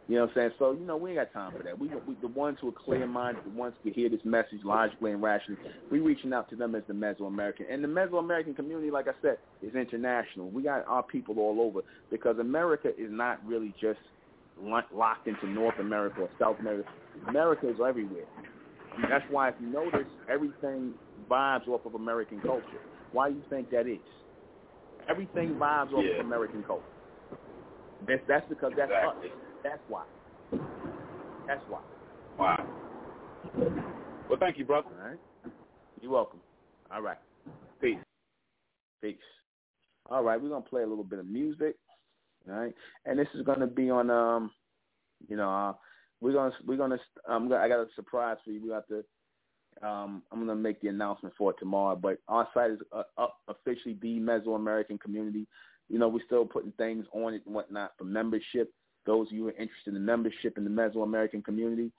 [0.07, 0.51] You know what I'm saying?
[0.59, 1.77] So you know, we ain't got time for that.
[1.77, 5.11] We, we the ones who are clear minded, the ones who hear this message logically
[5.11, 7.71] and rationally, we reaching out to them as the Mesoamerican.
[7.71, 10.51] And the Mesoamerican community, like I said, is international.
[10.51, 11.81] We got our people all over
[12.11, 13.99] because America is not really just
[14.93, 16.87] locked into North America or South America.
[17.27, 18.25] America is everywhere.
[18.97, 20.93] Mean, that's why if you notice, everything
[21.29, 22.79] vibes off of American culture.
[23.11, 23.99] Why do you think that is?
[25.09, 26.19] Everything vibes off Yeah.
[26.19, 26.85] of American culture.
[28.07, 29.29] That's, that's because that's Exactly.
[29.29, 29.35] us.
[29.65, 30.03] That's why.
[31.47, 31.81] That's why.
[32.37, 32.67] wow.
[34.29, 34.89] Well, thank you, brother.
[35.01, 35.19] All right.
[35.99, 36.39] You're welcome.
[36.93, 37.17] All right.
[37.81, 37.97] Peace.
[39.01, 39.17] Peace.
[40.07, 41.77] All right, we're gonna play a little bit of music.
[42.47, 42.75] All right,
[43.07, 44.51] and this is gonna be on um,
[45.27, 45.73] you know, uh,
[46.21, 48.61] we're gonna we're gonna um, I got a surprise for you.
[48.61, 48.97] We got to
[49.81, 51.95] um, I'm gonna make the announcement for it tomorrow.
[51.95, 55.47] But our site is uh, up officially the Mesoamerican community.
[55.89, 58.71] You know, we're still putting things on it and whatnot for membership.
[59.05, 61.91] Those of you who are interested in membership in the Mesoamerican community,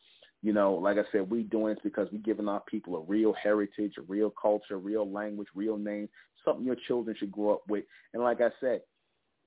[0.43, 3.33] you know, like I said, we doing this because we're giving our people a real
[3.33, 6.09] heritage, a real culture, real language, real name,
[6.45, 7.85] something your children should grow up with.
[8.15, 8.83] And like I said,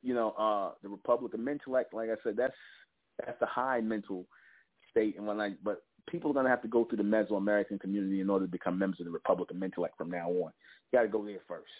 [0.02, 2.56] you know, uh, the Republic of Mentellect, like I said, that's
[3.26, 4.26] that's the high mental
[4.90, 5.52] state and whatnot.
[5.64, 8.52] But people are going to have to go through the Mesoamerican community in order to
[8.52, 10.52] become members of the Republic of Mentellect from now on.
[10.92, 11.72] You got to go there first.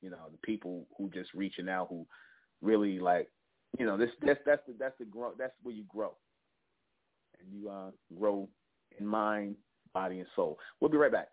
[0.00, 2.06] You know, the people who just reaching out, who
[2.60, 3.28] really like,
[3.78, 6.12] you know, this that's that's the that's the grow that's where you grow,
[7.38, 8.48] and you uh, grow
[8.98, 9.56] in mind,
[9.94, 10.58] body, and soul.
[10.80, 11.28] We'll be right back.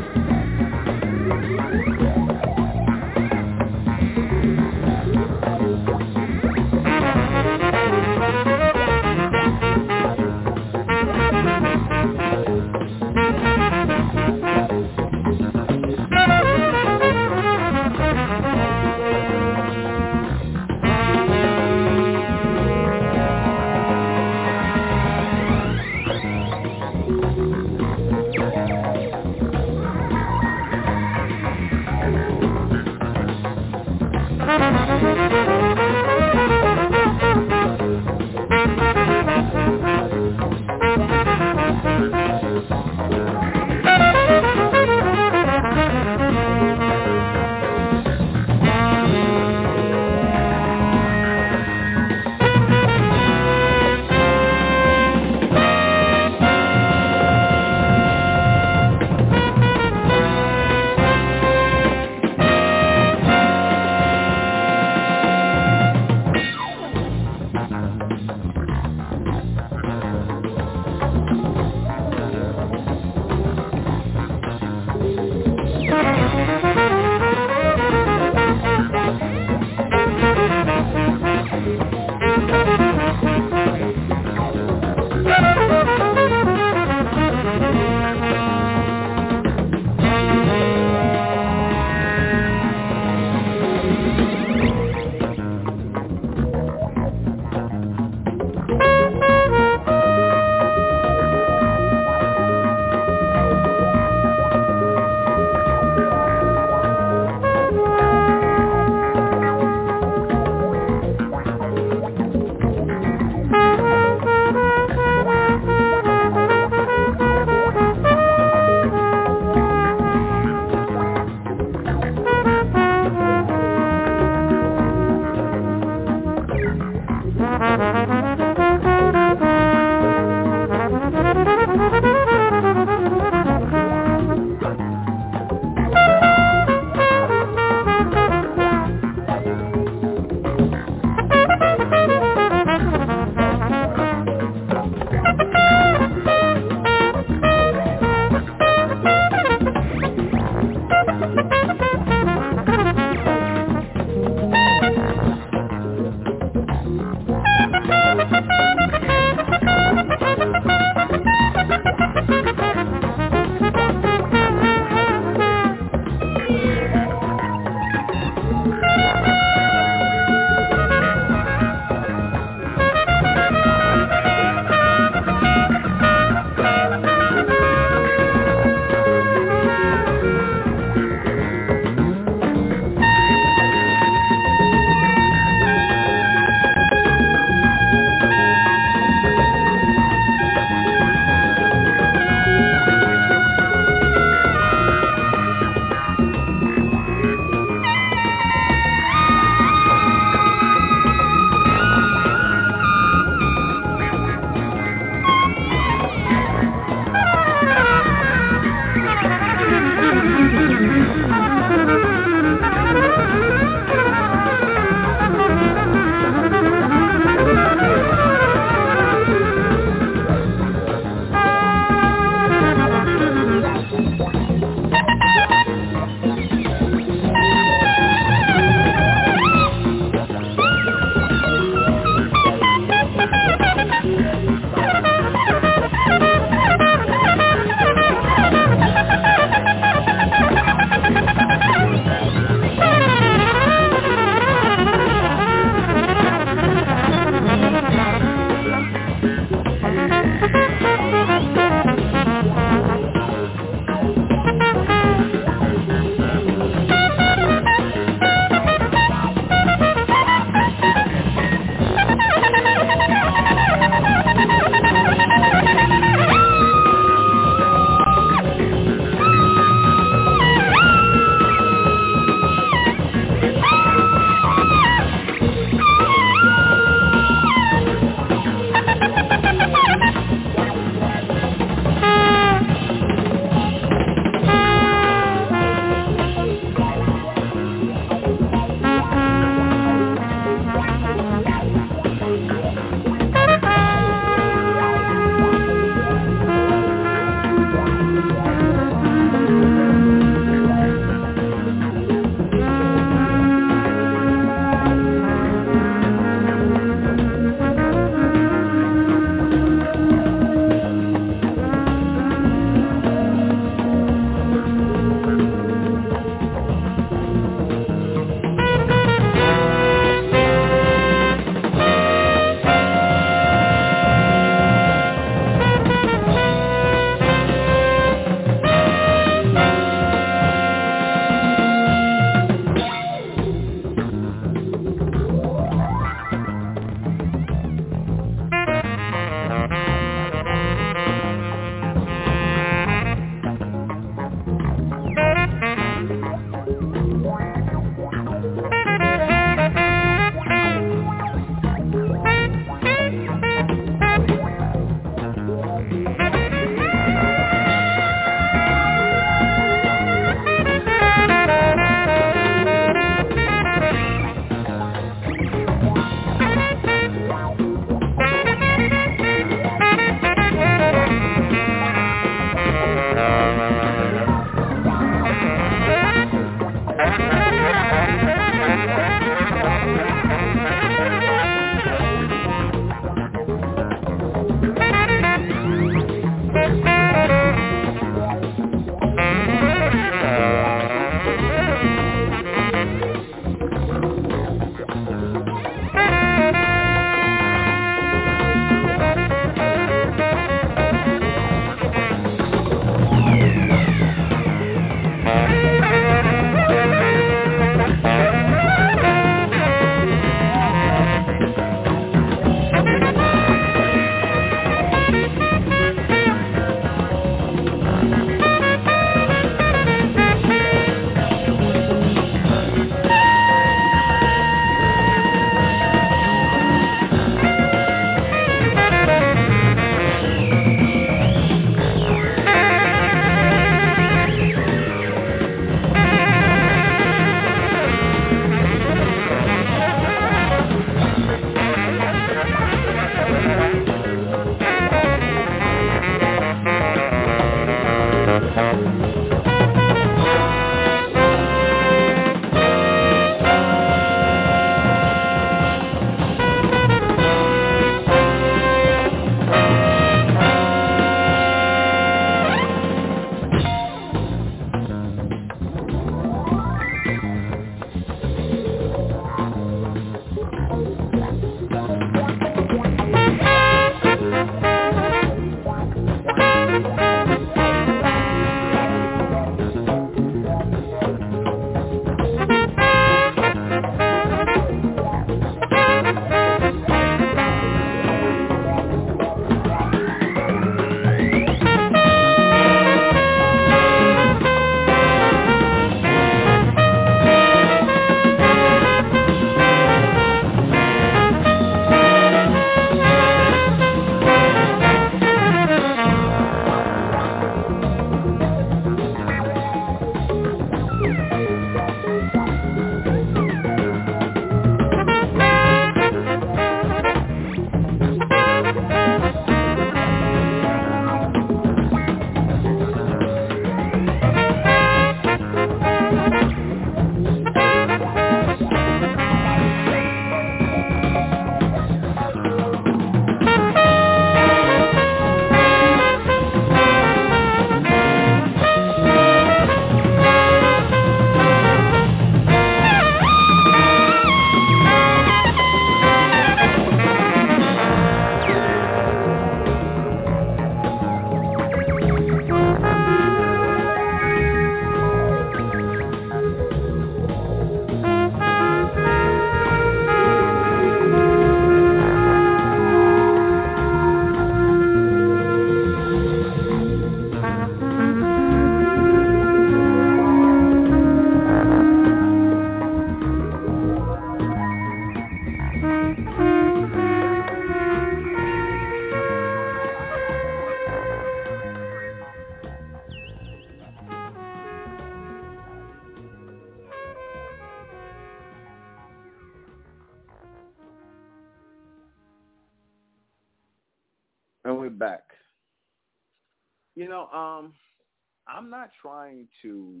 [599.00, 600.00] Trying to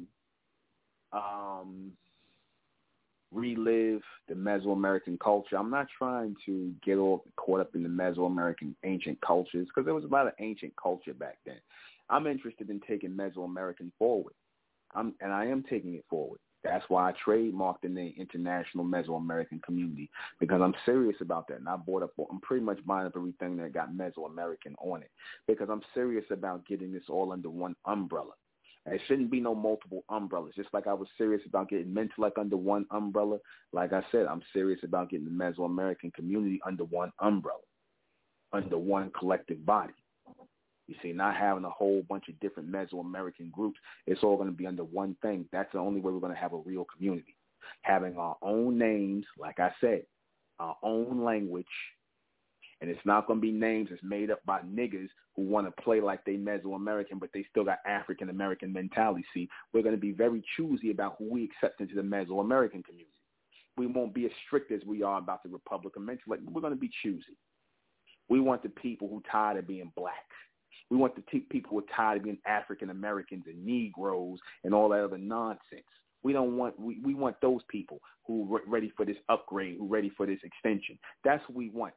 [1.12, 1.92] um,
[3.32, 5.56] relive the Mesoamerican culture.
[5.56, 9.94] I'm not trying to get all caught up in the Mesoamerican ancient cultures because there
[9.94, 11.58] was a lot of ancient culture back then.
[12.08, 14.34] I'm interested in taking Mesoamerican forward.
[14.94, 16.38] I'm, and I am taking it forward.
[16.66, 20.10] That's why I trademarked the name International Mesoamerican Community
[20.40, 21.58] because I'm serious about that.
[21.58, 25.10] And I bought up, I'm pretty much buying up everything that got Mesoamerican on it
[25.46, 28.32] because I'm serious about getting this all under one umbrella.
[28.86, 30.54] It shouldn't be no multiple umbrellas.
[30.54, 33.38] Just like I was serious about getting Mentellect under one umbrella,
[33.72, 37.58] like I said, I'm serious about getting the Mesoamerican community under one umbrella,
[38.52, 39.94] under one collective body.
[40.88, 43.78] You see, not having a whole bunch of different Mesoamerican groups.
[44.06, 45.46] It's all going to be under one thing.
[45.52, 47.36] That's the only way we're going to have a real community.
[47.82, 50.02] Having our own names, like I said,
[50.60, 51.66] our own language,
[52.80, 55.82] and it's not going to be names that's made up by niggas who want to
[55.82, 59.24] play like they Mesoamerican, but they still got African American mentality.
[59.34, 63.10] See, we're going to be very choosy about who we accept into the Mesoamerican community.
[63.76, 66.44] We won't be as strict as we are about the Republic of Mentellect.
[66.50, 67.36] We're going to be choosy.
[68.28, 70.14] We want the people who tired of being black.
[70.90, 74.72] We want the t- people who are tired of being African Americans and Negroes and
[74.72, 75.84] all that other nonsense.
[76.22, 79.84] We don't want we, we want those people who are ready for this upgrade, who
[79.84, 80.98] are ready for this extension.
[81.24, 81.94] That's what we want.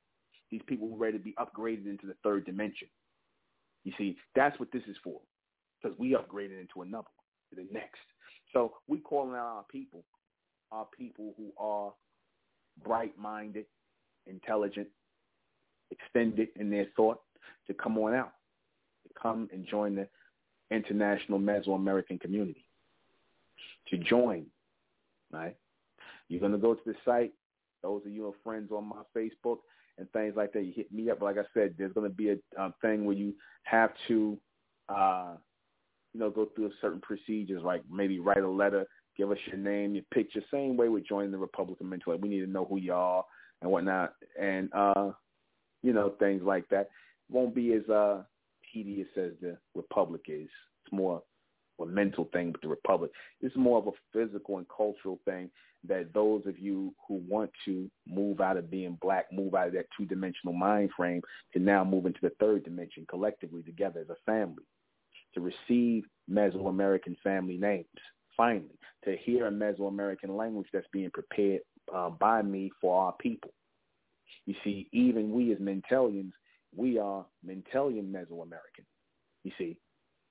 [0.52, 2.88] These people who are ready to be upgraded into the third dimension.
[3.84, 5.20] You see, that's what this is for,
[5.82, 8.02] because we upgraded into another one, to the next.
[8.54, 10.04] So we calling out our people,
[10.72, 11.94] our people who are
[12.84, 13.66] bright-minded,
[14.28, 14.88] intelligent,
[15.92, 17.20] extended in their thought,
[17.68, 18.39] to come on out, to
[19.22, 20.08] come and join the
[20.72, 22.66] international Mesoamerican community,
[23.90, 24.46] to join,
[25.32, 25.56] right?
[26.28, 27.34] You're going to go to the site.
[27.82, 29.60] Those of you are friends on my Facebook,
[29.98, 31.22] and things like that, you hit me up.
[31.22, 33.34] Like I said, there's going to be a um, thing where you
[33.64, 34.38] have to,
[34.90, 35.34] uh,
[36.14, 38.86] you know, go through certain procedures, like maybe write a letter,
[39.18, 40.42] give us your name, your picture.
[40.52, 42.16] Same way with joining the Republican mentor.
[42.18, 43.24] We need to know who you are
[43.62, 45.12] and whatnot, and uh,
[45.84, 46.90] you know, things like that.
[47.30, 48.24] Won't be as uh,
[48.74, 50.50] tedious as the Republic is.
[50.84, 51.22] It's more
[51.82, 53.12] a mental thing with the Republic.
[53.42, 55.50] It's more of a physical and cultural thing
[55.88, 59.74] that those of you who want to move out of being black, move out of
[59.74, 61.22] that two-dimensional mind frame,
[61.54, 64.66] can now move into the third dimension collectively together as a family.
[65.34, 67.86] to receive Mesoamerican family names.
[68.36, 71.62] Finally, to hear a Mesoamerican language that's being prepared
[71.94, 73.52] uh, by me for our people.
[74.46, 76.32] You see, even we as Mentelians,
[76.76, 78.86] we are Mentelian Mesoamerican.
[79.44, 79.78] You see,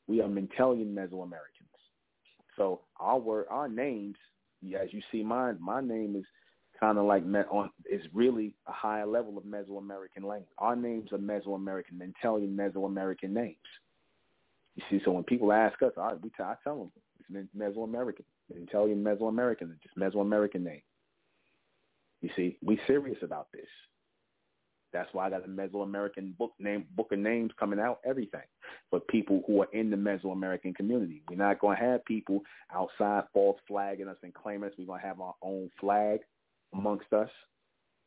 [0.06, 1.68] we are Mentelian Mesoamericans.
[2.56, 4.16] So our word, our names,
[4.78, 6.24] as you see mine, my name is
[6.78, 10.48] kind of like on is really a higher level of Mesoamerican language.
[10.58, 13.56] Our names are Mesoamerican, Mentelian Mesoamerican names.
[14.76, 16.92] You see, so when people ask us, I, we t- I tell them
[17.34, 20.82] it's Mesoamerican, Mentelian Mesoamerican, just Mesoamerican name.
[22.20, 23.66] You see, we serious about this.
[24.92, 28.40] That's why I got a Mesoamerican book name, book of names coming out, everything
[28.90, 31.22] for people who are in the Mesoamerican community.
[31.28, 32.40] We're not going to have people
[32.74, 34.74] outside false flagging us and claiming us.
[34.78, 36.20] We're going to have our own flag
[36.72, 37.28] amongst us.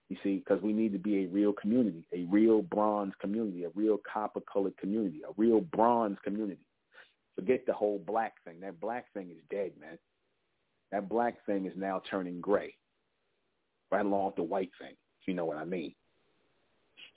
[0.09, 3.69] You see, because we need to be a real community, a real bronze community, a
[3.75, 6.65] real copper-colored community, a real bronze community.
[7.35, 8.59] Forget the whole black thing.
[8.59, 9.97] That black thing is dead, man.
[10.91, 12.75] That black thing is now turning gray,
[13.89, 15.93] right along with the white thing, if you know what I mean.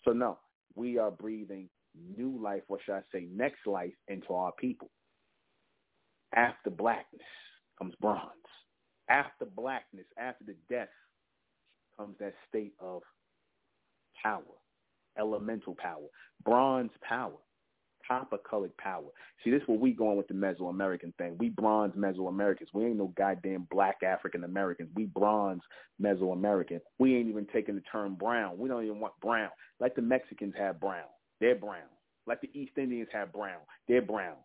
[0.05, 0.39] So no,
[0.75, 1.69] we are breathing
[2.17, 4.91] new life, or should I say next life, into our people.
[6.35, 7.23] After blackness
[7.79, 8.31] comes bronze.
[9.09, 10.89] After blackness, after the death,
[11.97, 13.03] comes that state of
[14.21, 14.43] power,
[15.19, 16.07] elemental power,
[16.45, 17.39] bronze power,
[18.07, 19.05] copper-colored power.
[19.43, 21.37] See, this is where we going with the Mesoamerican thing.
[21.39, 22.69] We bronze Mesoamericans.
[22.73, 24.91] We ain't no goddamn black African Americans.
[24.95, 25.63] We bronze
[26.01, 26.81] Mesoamerican.
[26.99, 28.59] We ain't even taking the term brown.
[28.59, 29.51] We don't even want brown.
[29.81, 31.07] Like the Mexicans have brown.
[31.41, 31.89] They're brown.
[32.27, 33.61] Like the East Indians have brown.
[33.89, 34.37] They're brown.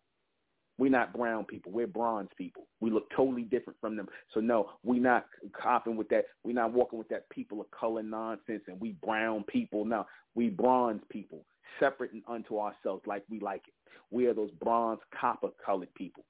[0.78, 1.72] We're not brown people.
[1.72, 2.66] We're bronze people.
[2.80, 4.08] We look totally different from them.
[4.32, 6.24] So no, we're not copping with that.
[6.42, 9.84] We're not walking with that people of color nonsense and we brown people.
[9.84, 11.44] No, we bronze people,
[11.78, 13.74] separate and unto ourselves like we like it.
[14.10, 16.24] We are those bronze copper colored people.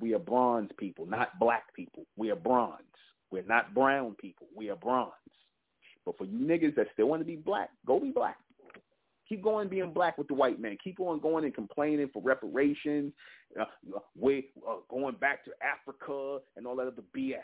[0.00, 2.04] We are bronze people, not black people.
[2.16, 2.82] We are bronze.
[3.30, 4.46] We're not brown people.
[4.56, 5.12] We are bronze.
[6.06, 8.36] But for you niggas that still want to be black, go be black.
[9.28, 10.78] Keep going being black with the white man.
[10.82, 13.12] Keep on going and complaining for reparations,
[13.60, 13.64] uh,
[14.16, 17.36] way, uh, going back to Africa and all that other BS.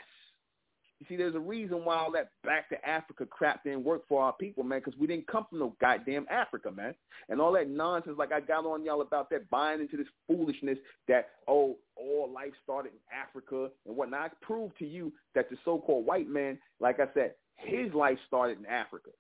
[1.05, 4.23] You see, there's a reason why all that back to Africa crap didn't work for
[4.23, 6.95] our people, man, because we didn't come from no goddamn Africa, man.
[7.29, 10.79] And all that nonsense, like I got on y'all about that, buying into this foolishness
[11.09, 14.21] that, oh, all life started in Africa and whatnot.
[14.21, 18.59] I proved to you that the so-called white man, like I said, his life started
[18.59, 19.11] in Africa.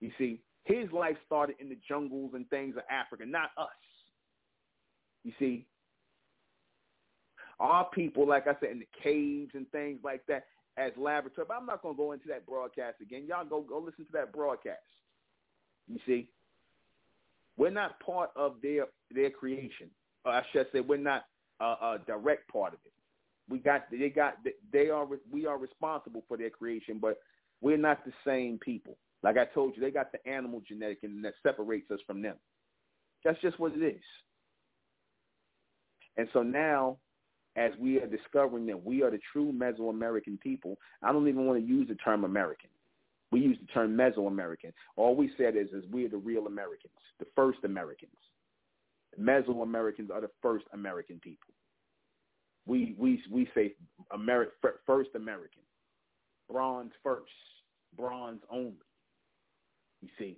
[0.00, 3.68] You see, his life started in the jungles and things of Africa, not us.
[5.24, 5.66] You see,
[7.58, 10.44] our people, like I said, in the caves and things like that,
[10.76, 11.46] as laboratory.
[11.48, 13.24] But I'm not going to go into that broadcast again.
[13.28, 14.78] Y'all go go listen to that broadcast.
[15.88, 16.28] You see,
[17.56, 19.90] we're not part of their their creation.
[20.24, 21.24] Or I should say, we're not
[21.60, 22.92] a, a direct part of it.
[23.48, 24.38] We got they got
[24.72, 27.18] they are we are responsible for their creation, but
[27.60, 28.96] we're not the same people.
[29.22, 32.36] Like I told you, they got the animal genetic and that separates us from them.
[33.24, 34.02] That's just what it is.
[36.16, 36.98] And so now,
[37.56, 41.58] as we are discovering that we are the true Mesoamerican people, I don't even want
[41.58, 42.70] to use the term American.
[43.32, 44.72] We use the term Mesoamerican.
[44.96, 48.12] All we said is, is we're the real Americans, the first Americans.
[49.18, 51.54] Mesoamericans are the first American people.
[52.66, 53.74] We we we say
[54.12, 54.48] Ameri-
[54.86, 55.62] first American,
[56.50, 57.30] bronze first,
[57.96, 58.74] bronze only.
[60.02, 60.36] You see,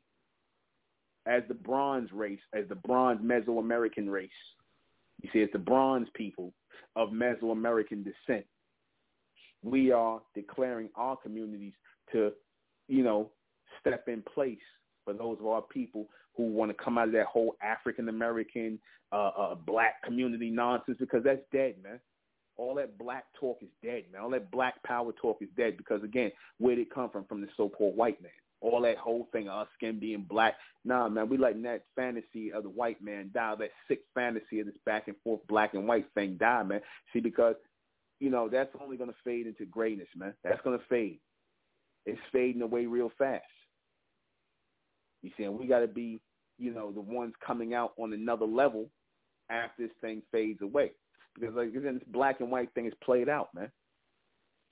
[1.27, 4.31] as the bronze race, as the bronze Mesoamerican race,
[5.23, 6.53] you see, as the bronze people
[6.97, 8.45] of Mesoamerican descent,
[9.63, 11.73] we are declaring our communities
[12.13, 12.33] to,
[12.89, 13.31] you know,
[13.81, 14.59] step in place
[15.05, 18.79] for those of our people who want to come out of that whole African American
[19.11, 21.99] uh, uh, black community nonsense because that's dead, man.
[22.57, 24.23] All that black talk is dead, man.
[24.23, 27.25] All that black power talk is dead because again, where did it come from?
[27.25, 28.31] From the so-called white man
[28.61, 30.55] all that whole thing of our skin being black.
[30.85, 34.67] Nah, man, we letting that fantasy of the white man die, that sick fantasy of
[34.67, 36.81] this back and forth black and white thing die, man.
[37.13, 37.55] See, because,
[38.21, 40.35] you know, that's only going to fade into greatness, man.
[40.43, 41.21] That's going to fade.
[42.07, 43.45] It's fading away real fast.
[45.23, 46.21] You see, and we got to be,
[46.59, 48.89] you know, the ones coming out on another level
[49.51, 50.93] after this thing fades away.
[51.35, 53.71] Because, like, again, this black and white thing is played out, man.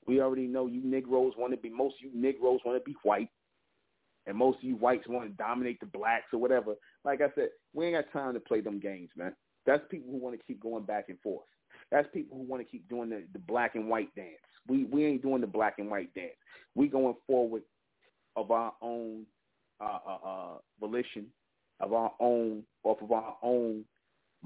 [0.07, 3.29] We already know you Negroes want to be, most you Negroes want to be white
[4.27, 6.74] and most of you whites want to dominate the blacks or whatever.
[7.05, 9.35] Like I said, we ain't got time to play them games, man.
[9.66, 11.47] That's people who want to keep going back and forth.
[11.90, 14.31] That's people who want to keep doing the, the black and white dance.
[14.69, 16.35] We we ain't doing the black and white dance.
[16.74, 17.62] We going forward
[18.35, 19.24] of our own
[19.81, 21.27] uh, uh, uh, volition,
[21.81, 23.85] of our own, off of our own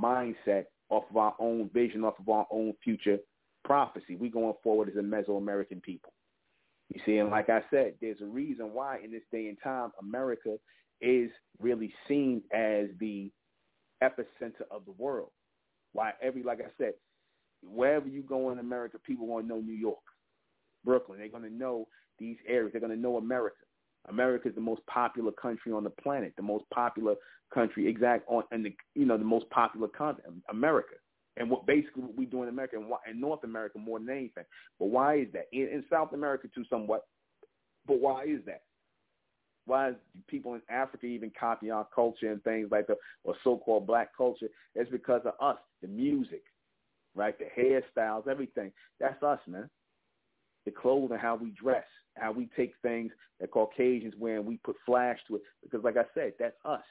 [0.01, 3.19] mindset, off of our own vision, off of our own future
[3.65, 4.17] prophecy.
[4.17, 6.13] We going forward as a Mesoamerican people.
[6.93, 9.91] You see, and like I said, there's a reason why in this day and time
[10.01, 10.57] America
[11.01, 11.31] is
[11.61, 13.31] really seen as the
[14.03, 15.31] epicenter of the world.
[15.93, 16.95] Why every, like I said,
[17.63, 19.99] wherever you go in America, people want to know New York,
[20.85, 21.19] Brooklyn.
[21.19, 21.87] They're going to know
[22.19, 22.73] these areas.
[22.73, 23.57] They're going to know America.
[24.09, 27.15] America is the most popular country on the planet, the most popular
[27.53, 30.95] country, exact on, and the you know the most popular continent, America.
[31.37, 34.45] And what basically what we do in America and, in North America more than anything.
[34.79, 35.47] But why is that?
[35.53, 37.07] In, in South America too, somewhat.
[37.87, 38.63] But why is that?
[39.67, 39.97] Why is
[40.27, 44.49] people in Africa even copy our culture and things like that, or so-called black culture?
[44.75, 46.43] It's because of us, the music,
[47.15, 47.37] right?
[47.39, 48.73] The hairstyles, everything.
[48.99, 49.71] That's us, man.
[50.65, 51.85] The clothing, how we dress,
[52.17, 55.43] how we take things that Caucasians wear and we put flash to it.
[55.63, 56.83] Because like I said, that's us.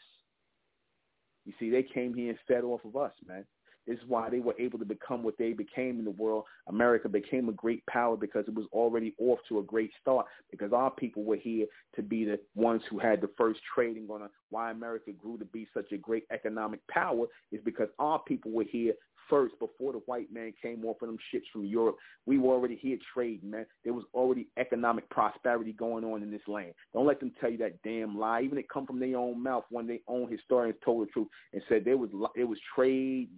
[1.45, 3.45] You see, they came here and fed off of us, man.
[3.87, 6.43] This is why they were able to become what they became in the world.
[6.67, 10.73] America became a great power because it was already off to a great start because
[10.73, 11.65] our people were here
[11.95, 15.45] to be the ones who had the first trading on a, why America grew to
[15.45, 18.93] be such a great economic power is because our people were here
[19.29, 21.97] first before the white man came off of them ships from Europe.
[22.25, 23.65] We were already here trading, man.
[23.83, 26.73] There was already economic prosperity going on in this land.
[26.93, 28.41] Don't let them tell you that damn lie.
[28.41, 31.61] Even it come from their own mouth when their own historians told the truth and
[31.69, 33.29] said there was it was trade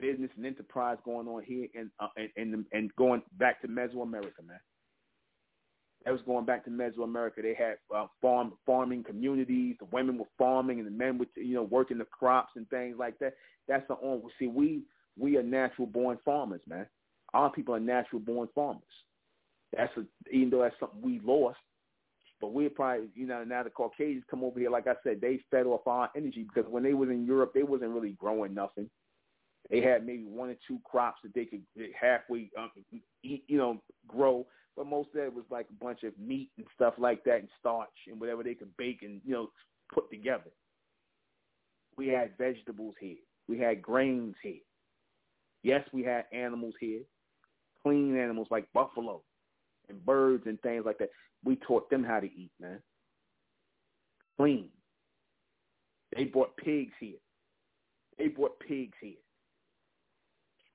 [0.00, 4.44] business and enterprise going on here and uh, and, and and going back to Mesoamerica,
[4.46, 4.60] man.
[6.04, 7.42] That was going back to Mesoamerica.
[7.42, 9.76] They had uh, farm farming communities.
[9.78, 12.96] The women were farming, and the men were you know working the crops and things
[12.98, 13.34] like that.
[13.68, 14.22] That's the on.
[14.38, 14.82] See, we
[15.18, 16.86] we are natural born farmers, man.
[17.32, 18.82] Our people are natural born farmers.
[19.76, 21.58] That's a, even though that's something we lost,
[22.40, 24.70] but we're probably you know now the Caucasians come over here.
[24.70, 27.62] Like I said, they fed off our energy because when they was in Europe, they
[27.62, 28.90] wasn't really growing nothing.
[29.70, 31.62] They had maybe one or two crops that they could
[31.98, 32.70] halfway, um,
[33.22, 34.46] eat, you know, grow.
[34.76, 37.48] But most of it was like a bunch of meat and stuff like that, and
[37.60, 39.50] starch and whatever they could bake and you know
[39.92, 40.50] put together.
[41.96, 43.16] We had vegetables here.
[43.48, 44.60] We had grains here.
[45.62, 47.00] Yes, we had animals here,
[47.82, 49.22] clean animals like buffalo
[49.88, 51.10] and birds and things like that.
[51.44, 52.80] We taught them how to eat, man.
[54.36, 54.68] Clean.
[56.16, 57.18] They brought pigs here.
[58.18, 59.14] They brought pigs here.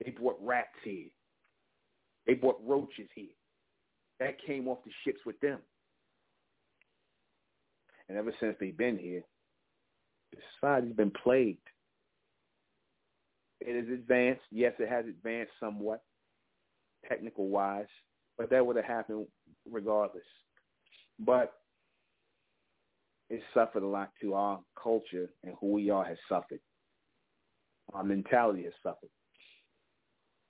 [0.03, 1.07] They brought rats here.
[2.25, 3.33] They brought roaches here.
[4.19, 5.59] That came off the ships with them.
[8.07, 9.21] And ever since they've been here,
[10.55, 11.59] society's been plagued.
[13.61, 14.41] It is advanced.
[14.51, 16.01] Yes, it has advanced somewhat,
[17.07, 17.85] technical wise,
[18.37, 19.27] but that would have happened
[19.69, 20.23] regardless.
[21.19, 21.53] But
[23.29, 26.61] it suffered a lot to Our culture and who we are has suffered.
[27.93, 29.09] Our mentality has suffered.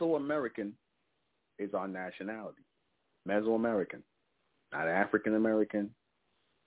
[0.00, 0.72] Mesoamerican
[1.58, 2.62] is our nationality.
[3.28, 4.02] Mesoamerican.
[4.72, 5.90] Not African American,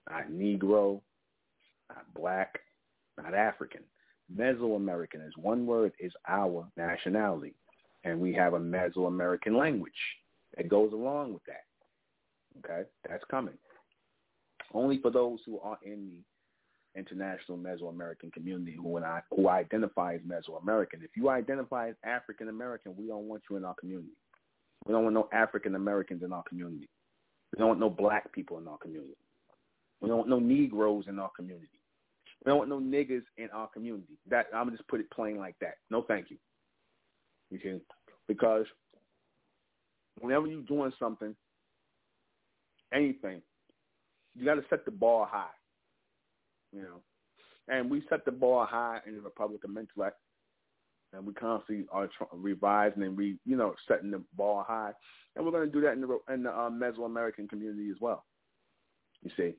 [0.10, 1.02] not Negro,
[1.90, 2.60] not black,
[3.18, 3.82] not African.
[4.36, 7.54] Mesoamerican is one word, is our nationality.
[8.04, 9.94] And we have a Mesoamerican language
[10.58, 11.66] that goes along with that.
[12.60, 12.90] Okay?
[13.08, 13.54] That's coming.
[14.74, 16.24] Only for those who are in the
[16.96, 21.04] international Mesoamerican community who and I, who identify as Mesoamerican.
[21.04, 24.12] If you identify as African American, we don't want you in our community.
[24.86, 26.90] We don't want no African Americans in our community.
[27.52, 29.16] We don't want no black people in our community.
[30.02, 31.68] We don't want no Negroes in our community.
[32.44, 34.18] We don't want no niggas in our community.
[34.30, 35.76] That I'm gonna just put it plain like that.
[35.92, 36.38] No, thank you.
[37.52, 37.80] You see,
[38.28, 38.66] because
[40.20, 41.36] whenever you're doing something,
[42.94, 43.42] anything,
[44.36, 45.50] you got to set the bar high.
[46.74, 47.02] You know,
[47.68, 50.12] and we set the bar high in the Republic of Mentellect,
[51.14, 54.92] and we constantly are revising and re, you know, setting the bar high,
[55.36, 58.26] and we're going to do that in the in the uh, Mesoamerican community as well.
[59.24, 59.54] You see,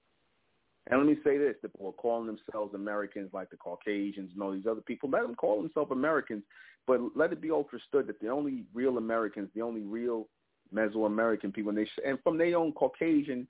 [0.88, 4.52] and let me say this, the people calling themselves Americans like the Caucasians and all
[4.52, 5.08] these other people.
[5.08, 6.42] Let them call themselves Americans,
[6.86, 10.26] but let it be understood that the only real Americans, the only real
[10.74, 13.46] Mesoamerican people, and, they, and from their own Caucasian,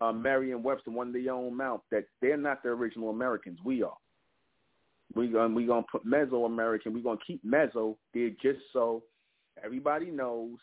[0.00, 3.58] uh, Merriam-Webster, of their own mouth, that they're not the original Americans.
[3.64, 3.96] We are.
[5.14, 6.92] We're going we gonna put Mesoamerican.
[6.92, 9.02] We're going to keep Meso there just so
[9.62, 10.58] everybody knows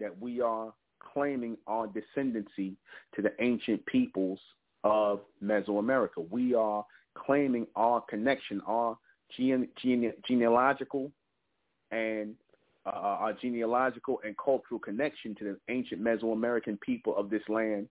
[0.00, 0.72] that we are
[1.12, 2.74] claiming our descendancy
[3.14, 4.38] to the ancient peoples
[4.84, 6.28] of Mesoamerica.
[6.30, 6.84] We are
[7.14, 8.96] claiming our connection, our
[9.36, 11.10] gene, gene, genealogical
[11.90, 12.34] and
[12.86, 17.88] uh, our genealogical and cultural connection to the ancient Mesoamerican people of this land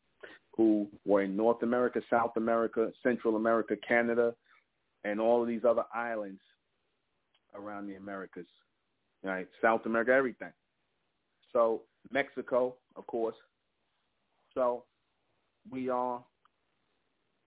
[0.57, 4.33] who were in North America, South America, Central America, Canada,
[5.03, 6.41] and all of these other islands
[7.55, 8.47] around the Americas,
[9.23, 9.47] right?
[9.61, 10.51] South America, everything.
[11.53, 13.35] So Mexico, of course.
[14.55, 14.83] So
[15.69, 16.23] we are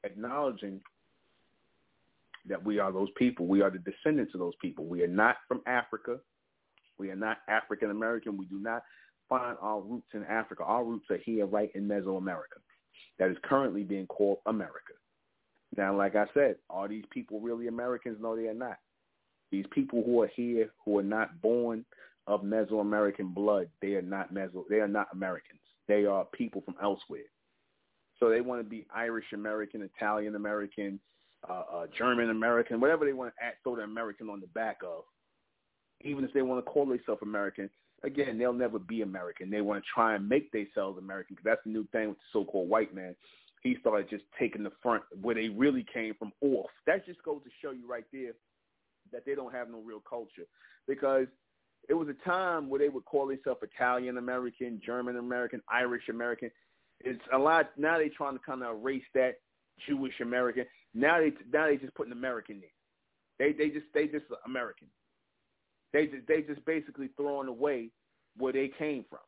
[0.05, 0.81] acknowledging
[2.49, 3.47] that we are those people.
[3.47, 4.87] We are the descendants of those people.
[4.87, 6.19] We are not from Africa.
[6.97, 8.37] We are not African American.
[8.37, 8.82] We do not
[9.28, 10.62] find our roots in Africa.
[10.62, 12.61] Our roots are here right in Mesoamerica
[13.18, 14.94] that is currently being called America.
[15.77, 18.18] Now, like I said, are these people really Americans?
[18.20, 18.78] No, they are not.
[19.52, 21.85] These people who are here, who are not born
[22.27, 24.64] of Mesoamerican blood, they are not Meso.
[24.68, 25.60] They are not Americans.
[25.89, 27.28] They are people from elsewhere.
[28.18, 31.01] So they want to be Irish American, Italian American,
[31.48, 34.78] uh, uh, German American, whatever they want to add, throw the American on the back
[34.85, 35.05] of.
[36.02, 37.68] Even if they want to call themselves American,
[38.02, 39.51] again, they'll never be American.
[39.51, 42.24] They want to try and make themselves American because that's the new thing with the
[42.32, 43.14] so-called white man.
[43.62, 46.70] He started just taking the front where they really came from off.
[46.86, 48.32] That just goes to show you right there
[49.12, 50.44] that they don't have no real culture
[50.89, 51.27] because
[51.89, 56.51] it was a time where they would call themselves Italian American, German American, Irish American.
[57.01, 57.98] It's a lot now.
[57.98, 59.36] They're trying to kind of erase that
[59.89, 60.64] Jewish American.
[60.94, 62.62] Now they now they just putting American in.
[63.39, 64.89] They they just they just American.
[65.93, 67.91] They just they just basically throwing away
[68.37, 69.21] where they came from.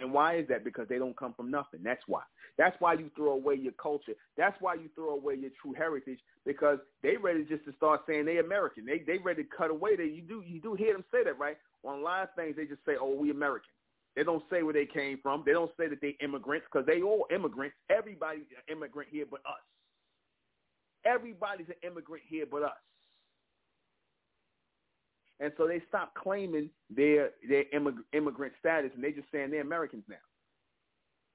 [0.00, 0.64] And why is that?
[0.64, 1.80] Because they don't come from nothing.
[1.84, 2.22] That's why.
[2.58, 4.14] That's why you throw away your culture.
[4.36, 8.24] That's why you throw away your true heritage because they ready just to start saying
[8.24, 8.86] they American.
[8.86, 11.38] They they ready to cut away that you do you do hear them say that,
[11.38, 11.56] right?
[11.84, 13.70] On a lot of things they just say, Oh, we American.
[14.16, 15.42] They don't say where they came from.
[15.44, 17.74] They don't say that they immigrants because they all immigrants.
[17.90, 19.62] Everybody's an immigrant here but us.
[21.04, 22.72] Everybody's an immigrant here but us.
[25.40, 30.04] And so they stop claiming their their immigrant status, and they just saying they're Americans
[30.08, 30.16] now.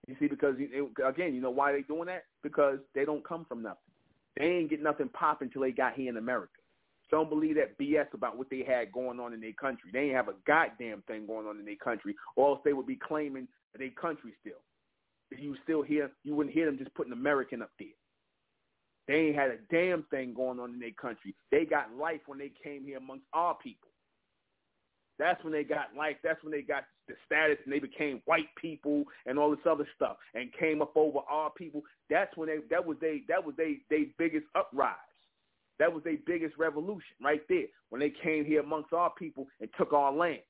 [0.07, 2.23] You see, because again, you know why they doing that?
[2.41, 3.77] Because they don't come from nothing.
[4.37, 6.53] They ain't get nothing popping until they got here in America.
[7.09, 9.89] So don't believe that BS about what they had going on in their country.
[9.91, 12.87] They ain't have a goddamn thing going on in their country, or else they would
[12.87, 13.47] be claiming
[13.77, 14.61] their country still.
[15.31, 17.89] If you still hear, you wouldn't hear them just putting American up there.
[19.07, 21.35] They ain't had a damn thing going on in their country.
[21.51, 23.88] They got life when they came here amongst our people.
[25.19, 26.15] That's when they got life.
[26.23, 29.87] That's when they got the status and they became white people and all this other
[29.95, 31.81] stuff and came up over our people.
[32.09, 34.95] That's when they that was they that was they they biggest uprise.
[35.77, 39.69] That was their biggest revolution right there when they came here amongst our people and
[39.77, 40.41] took our land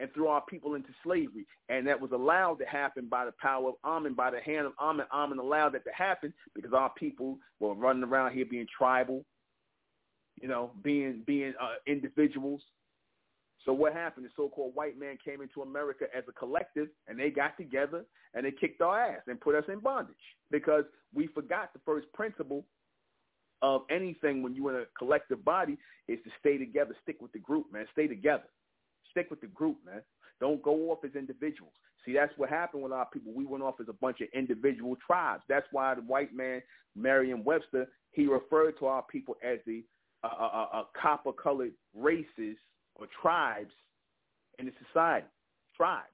[0.00, 1.46] and threw our people into slavery.
[1.68, 4.72] And that was allowed to happen by the power of Amen, by the hand of
[4.80, 5.06] Amen.
[5.12, 9.24] Amen allowed that to happen because our people were running around here being tribal,
[10.40, 12.62] you know, being being uh, individuals.
[13.64, 14.26] So what happened?
[14.26, 18.04] The so-called white man came into America as a collective, and they got together
[18.34, 20.14] and they kicked our ass and put us in bondage
[20.50, 22.64] because we forgot the first principle
[23.62, 25.76] of anything when you're in a collective body
[26.06, 27.86] is to stay together, stick with the group, man.
[27.92, 28.44] Stay together.
[29.10, 30.02] Stick with the group, man.
[30.40, 31.72] Don't go off as individuals.
[32.04, 33.32] See, that's what happened with our people.
[33.34, 35.42] We went off as a bunch of individual tribes.
[35.48, 36.62] That's why the white man,
[36.94, 39.84] Merriam-Webster, he referred to our people as the
[40.24, 42.56] uh, uh, uh, uh copper-colored races
[42.98, 43.72] or tribes
[44.58, 45.26] in the society.
[45.76, 46.06] Tribes.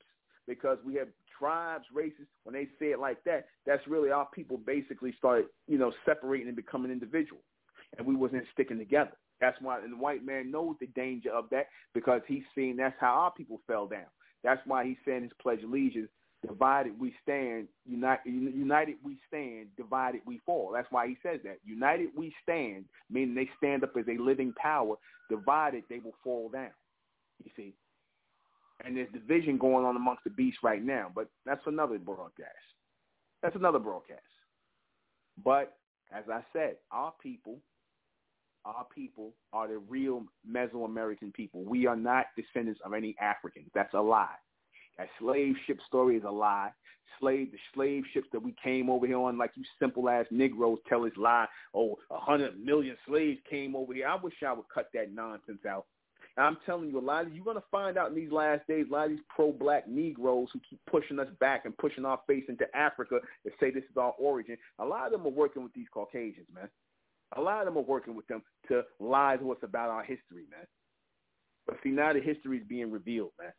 [0.47, 1.09] Because we have
[1.39, 5.79] tribes, races, when they say it like that, that's really our people basically started, you
[5.79, 7.41] know, separating and becoming individual.
[7.97, 9.13] And we wasn't sticking together.
[9.41, 12.95] That's why, and the white man knows the danger of that because he's seen that's
[13.01, 14.07] how our people fell down.
[14.43, 16.11] That's why he's saying his pledge allegiance,
[16.47, 20.71] divided we stand, united, united we stand, divided we fall.
[20.73, 21.59] That's why he says that.
[21.65, 24.97] United we stand, meaning they stand up as a living power.
[25.31, 26.71] Divided, they will fall down.
[27.43, 27.75] You see?
[28.85, 32.49] And there's division going on amongst the beasts right now, but that's another broadcast.
[33.43, 34.21] That's another broadcast.
[35.45, 35.77] But
[36.13, 37.59] as I said, our people,
[38.65, 41.65] our people are the real Mesoamerican people.
[41.65, 43.71] We are not descendants of any Africans.
[43.75, 44.37] That's a lie.
[44.99, 46.71] That slave ship story is a lie.
[47.21, 50.79] Slave, the slave ships that we came over here on, like you simple ass Negroes
[50.89, 51.47] tell us lie.
[51.75, 54.09] Oh, a hundred million slaves came over here.
[54.09, 55.87] I wish I would cut that nonsense out.
[56.37, 58.87] And I'm telling you, a lot of you're gonna find out in these last days,
[58.91, 62.45] a lot of these pro-black Negroes who keep pushing us back and pushing our face
[62.49, 64.57] into Africa and say this is our origin.
[64.81, 66.69] A lot of them are working with these Caucasians, man.
[67.37, 70.47] A lot of them are working with them to lie to us about our history,
[70.51, 70.67] man.
[71.67, 73.53] But see, now the history is being revealed, man.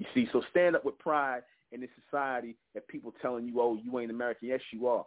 [0.00, 3.78] You see, so stand up with pride in this society that people telling you, oh,
[3.82, 4.48] you ain't American.
[4.48, 5.04] Yes, you are.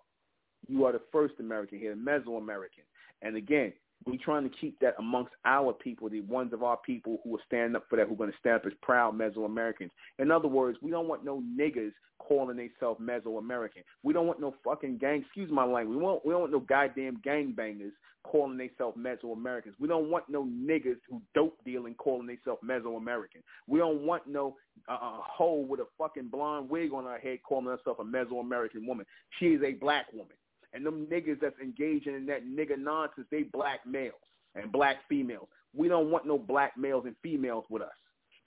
[0.67, 2.85] You are the first American here, the Mesoamerican.
[3.23, 3.73] And again,
[4.05, 7.41] we trying to keep that amongst our people, the ones of our people who are
[7.47, 9.89] standing up for that, who are going to stand up as proud Mesoamericans.
[10.19, 13.83] In other words, we don't want no niggas calling themselves Mesoamerican.
[14.03, 16.59] We don't want no fucking gang, excuse my language, we, want, we don't want no
[16.59, 17.91] goddamn gangbangers
[18.23, 19.73] calling themselves Mesoamericans.
[19.79, 23.41] We don't want no niggas who dope dealing calling themselves Mesoamerican.
[23.67, 24.55] We don't want no
[24.89, 28.87] uh, uh, hoe with a fucking blonde wig on her head calling herself a Mesoamerican
[28.87, 29.05] woman.
[29.39, 30.35] She is a black woman.
[30.73, 34.15] And them niggas that's engaging in that nigga nonsense, they black males
[34.55, 35.47] and black females.
[35.75, 37.89] We don't want no black males and females with us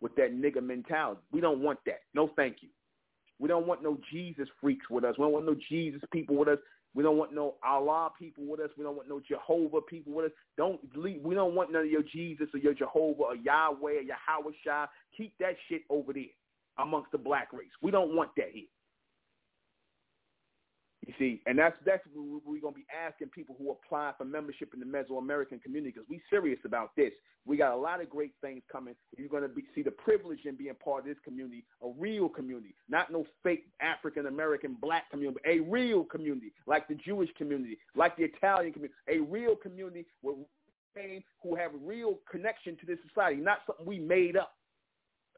[0.00, 1.20] with that nigga mentality.
[1.32, 2.00] We don't want that.
[2.14, 2.68] No thank you.
[3.38, 5.14] We don't want no Jesus freaks with us.
[5.18, 6.58] We don't want no Jesus people with us.
[6.96, 8.70] We don't want no Allah people with us.
[8.78, 10.32] We don't want no Jehovah people with us.
[10.56, 11.20] Don't leave.
[11.22, 14.86] We don't want none of your Jesus or your Jehovah or Yahweh or Yahweh Shah.
[15.14, 16.24] Keep that shit over there
[16.78, 17.68] amongst the black race.
[17.82, 18.64] We don't want that here.
[21.06, 24.24] You see, and that's that's what we're going to be asking people who apply for
[24.24, 27.12] membership in the Mesoamerican community because we're serious about this.
[27.46, 28.96] We got a lot of great things coming.
[29.16, 32.28] You're going to be, see the privilege in being part of this community, a real
[32.28, 37.78] community, not no fake African American black community, a real community like the Jewish community,
[37.94, 40.34] like the Italian community, a real community where
[41.42, 44.52] who have a real connection to this society, not something we made up.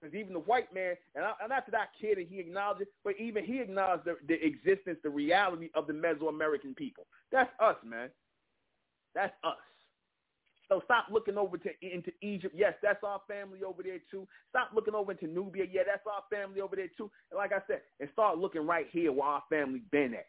[0.01, 2.89] Because even the white man, and, I, and after that kid, and he acknowledged it,
[3.05, 7.07] but even he acknowledged the, the existence, the reality of the Mesoamerican people.
[7.33, 8.11] That's us, man.
[9.15, 9.57] That's us.
[10.69, 12.55] So stop looking over to into Egypt.
[12.57, 14.29] Yes, that's our family over there too.
[14.51, 15.65] Stop looking over into Nubia.
[15.71, 17.11] Yeah, that's our family over there too.
[17.31, 20.27] And like I said, and start looking right here where our family been at.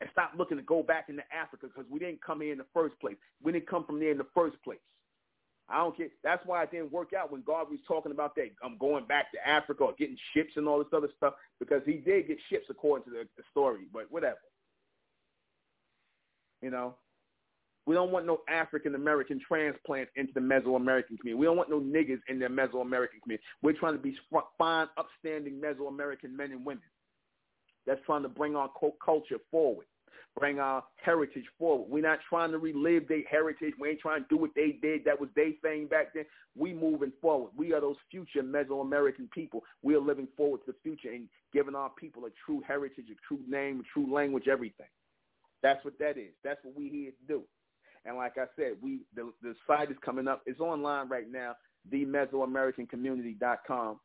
[0.00, 2.66] And stop looking to go back into Africa because we didn't come here in the
[2.74, 3.16] first place.
[3.42, 4.78] We didn't come from there in the first place.
[5.68, 6.08] I don't care.
[6.22, 8.50] That's why it didn't work out when Garvey was talking about that.
[8.62, 11.94] I'm going back to Africa or getting ships and all this other stuff because he
[11.94, 13.82] did get ships according to the, the story.
[13.92, 14.38] But whatever.
[16.62, 16.94] You know,
[17.84, 21.34] we don't want no African American transplants into the Mesoamerican community.
[21.34, 23.44] We don't want no niggas in the Mesoamerican community.
[23.62, 24.16] We're trying to be
[24.58, 26.82] fine, upstanding Mesoamerican men and women.
[27.86, 28.70] That's trying to bring our
[29.04, 29.86] culture forward
[30.38, 31.88] bring our heritage forward.
[31.88, 33.72] We're not trying to relive their heritage.
[33.78, 35.04] We ain't trying to do what they did.
[35.04, 36.24] That was their thing back then.
[36.56, 37.50] We moving forward.
[37.56, 39.62] We are those future Mesoamerican people.
[39.82, 43.14] We are living forward to the future and giving our people a true heritage, a
[43.26, 44.86] true name, a true language, everything.
[45.62, 46.32] That's what that is.
[46.44, 47.42] That's what we here to do.
[48.04, 50.42] And like I said, we the, the site is coming up.
[50.46, 51.56] It's online right now,
[51.92, 54.00] themesoamericancommunity.com.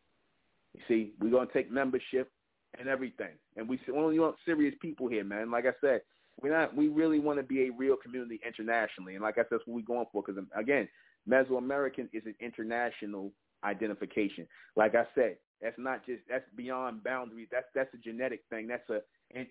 [0.73, 2.31] You see, we're going to take membership
[2.79, 3.33] and everything.
[3.57, 5.51] And we only want serious people here, man.
[5.51, 6.01] Like I said,
[6.41, 6.75] we're not.
[6.75, 9.75] We really want to be a real community internationally, and like I said, that's what
[9.75, 10.23] we're going for.
[10.25, 10.87] Because again,
[11.29, 13.31] Mesoamerican is an international
[13.63, 14.47] identification.
[14.75, 17.47] Like I said, that's not just that's beyond boundaries.
[17.51, 18.67] That's that's a genetic thing.
[18.67, 19.01] That's a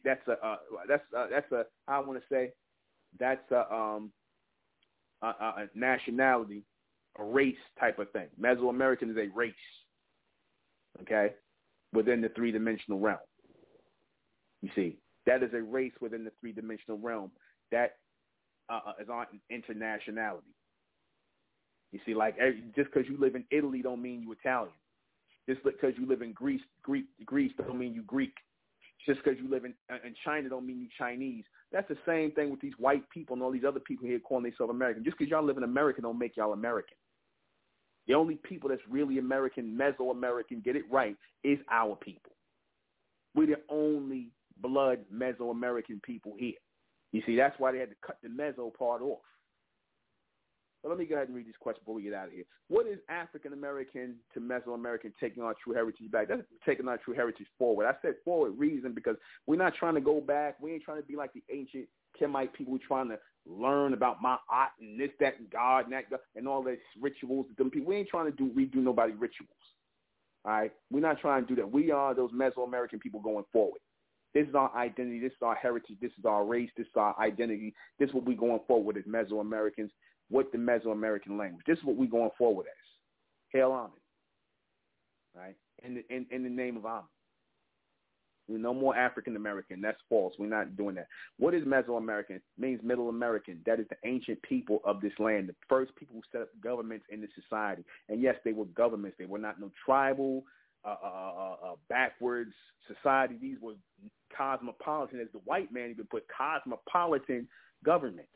[0.04, 0.56] that's a uh,
[0.88, 2.52] that's uh, that's a I want to say
[3.18, 4.10] that's a um
[5.22, 6.64] a, a nationality,
[7.18, 8.26] a race type of thing.
[8.40, 9.54] Mesoamerican is a race.
[11.02, 11.34] Okay,
[11.92, 13.18] within the three dimensional realm.
[14.62, 17.30] You see, that is a race within the three-dimensional realm
[17.72, 17.96] that
[18.68, 20.42] uh, as our internationality.
[21.92, 22.36] You see, like
[22.76, 24.72] just because you live in Italy don't mean you Italian.
[25.48, 28.34] Just because you live in Greece, Greek, Greece don't mean you Greek.
[29.06, 31.44] Just because you live in uh, in China don't mean you Chinese.
[31.72, 34.44] That's the same thing with these white people and all these other people here calling
[34.44, 35.02] themselves American.
[35.04, 36.96] Just because y'all live in America don't make y'all American.
[38.06, 42.32] The only people that's really American, Mesoamerican, get it right, is our people.
[43.34, 46.54] We're the only blood Mesoamerican people here.
[47.12, 49.20] You see, that's why they had to cut the Meso part off.
[50.82, 52.44] But let me go ahead and read this question before we get out of here.
[52.68, 56.28] What is African American to Mesoamerican taking our true heritage back?
[56.28, 57.86] That's taking our true heritage forward.
[57.86, 59.16] I said forward reason because
[59.46, 60.56] we're not trying to go back.
[60.60, 61.86] We ain't trying to be like the ancient
[62.18, 66.04] Kemite people trying to learn about my art and this, that, and God and that,
[66.36, 67.46] and all these rituals.
[67.58, 67.88] Them people.
[67.88, 69.50] We ain't trying to do redo nobody rituals.
[70.44, 71.70] All right, we're not trying to do that.
[71.70, 73.80] We are those Mesoamerican people going forward.
[74.32, 75.20] This is our identity.
[75.20, 75.96] This is our heritage.
[76.00, 76.70] This is our race.
[76.76, 77.74] This is our identity.
[77.98, 79.90] This is what we're going forward as Mesoamericans
[80.30, 81.64] with the Mesoamerican language.
[81.66, 82.86] This is what we're going forward as.
[83.50, 83.90] Hail Amen.
[85.34, 85.56] Right?
[85.84, 87.02] In the, in, in the name of Amen.
[88.58, 89.80] No more African American.
[89.80, 90.34] That's false.
[90.38, 91.08] We're not doing that.
[91.38, 92.36] What is Mesoamerican?
[92.36, 93.60] It means Middle American.
[93.66, 97.06] That is the ancient people of this land, the first people who set up governments
[97.10, 97.84] in the society.
[98.08, 99.16] And yes, they were governments.
[99.18, 100.44] They were not no tribal,
[100.84, 102.52] uh, uh, uh, uh backwards
[102.86, 103.36] society.
[103.40, 103.74] These were
[104.36, 107.48] cosmopolitan, as the white man even put cosmopolitan
[107.84, 108.28] governments.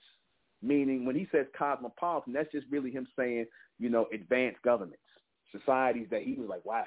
[0.63, 3.47] Meaning, when he says cosmopolitan, that's just really him saying,
[3.79, 5.03] you know, advanced governments,
[5.53, 6.85] societies that he was like, wow,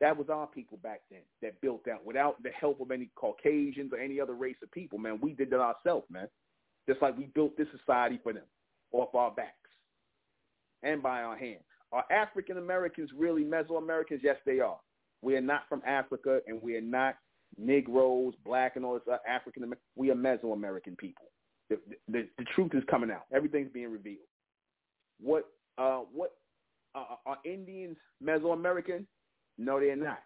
[0.00, 3.92] that was our people back then that built that without the help of any Caucasians
[3.92, 5.18] or any other race of people, man.
[5.20, 6.28] We did that ourselves, man.
[6.88, 8.44] Just like we built this society for them
[8.92, 9.54] off our backs
[10.82, 11.60] and by our hand.
[11.92, 14.20] Are African Americans really Mesoamericans?
[14.22, 14.78] Yes, they are.
[15.22, 17.14] We are not from Africa, and we are not
[17.56, 19.84] Negroes, black, and all this uh, African American.
[19.96, 21.26] We are Mesoamerican people.
[21.70, 23.24] The, the, the truth is coming out.
[23.32, 24.26] Everything's being revealed.
[25.20, 25.44] What
[25.78, 26.32] uh, what
[26.94, 29.06] uh, are Indians Mesoamerican?
[29.58, 30.20] No, they're not.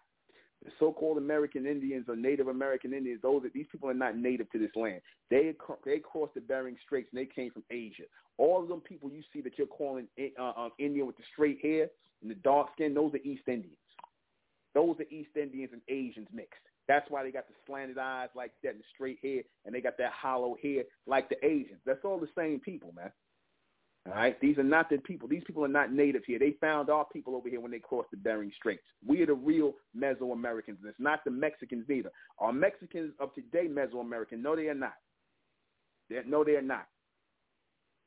[0.63, 4.59] The so-called American Indians or Native American Indians, those these people are not native to
[4.59, 5.01] this land.
[5.29, 5.53] They
[5.85, 8.03] they crossed the Bering Straits and they came from Asia.
[8.37, 10.07] All of them people you see that you're calling
[10.37, 11.87] uh, uh, Indian with the straight hair
[12.21, 13.77] and the dark skin, those are East Indians.
[14.73, 16.59] Those are East Indians and Asians mixed.
[16.87, 19.81] That's why they got the slanted eyes like that and the straight hair, and they
[19.81, 21.79] got that hollow hair like the Asians.
[21.85, 23.11] That's all the same people, man.
[24.07, 25.27] All right, these are not the people.
[25.27, 26.39] These people are not native here.
[26.39, 28.81] They found our people over here when they crossed the Bering Straits.
[29.05, 32.11] We are the real Mesoamericans, and it's not the Mexicans either.
[32.39, 34.41] Are Mexicans of today Mesoamerican?
[34.41, 34.93] No, they are not.
[36.09, 36.87] They're, no, they are not.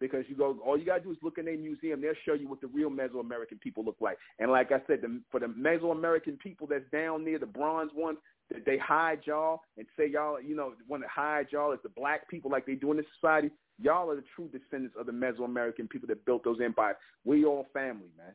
[0.01, 2.01] Because you go, all you gotta do is look in a museum.
[2.01, 4.17] They'll show you what the real Mesoamerican people look like.
[4.41, 8.19] And like I said, the, for the Mesoamerican people that's down near the bronze ones,
[8.67, 12.29] they hide y'all and say y'all, you know, want to hide y'all as the black
[12.29, 13.51] people like they do in this society.
[13.83, 16.97] Y'all are the true descendants of the Mesoamerican people that built those empires.
[17.25, 18.35] We all family, man.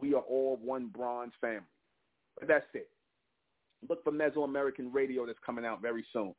[0.00, 1.60] We are all one bronze family.
[2.38, 2.88] But that's it.
[3.88, 6.34] Look for Mesoamerican radio that's coming out very soon.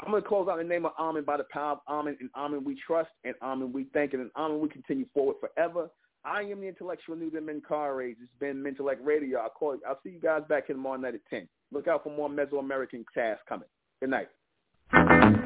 [0.00, 2.16] I'm going to close out in the name of Amen by the power of Amen.
[2.20, 5.88] And Amen we trust, and Amen we thank, and Amen we continue forward forever.
[6.24, 8.16] I am the intellectual Nuben Menkarayzz.
[8.22, 9.40] It's been Mentellect Radio.
[9.40, 9.76] I'll call.
[9.86, 11.46] I'll see you guys back in tomorrow night at 10.
[11.70, 13.68] Look out for more Mesoamerican casts coming.
[14.00, 15.43] Good night.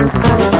[0.00, 0.57] Yeah.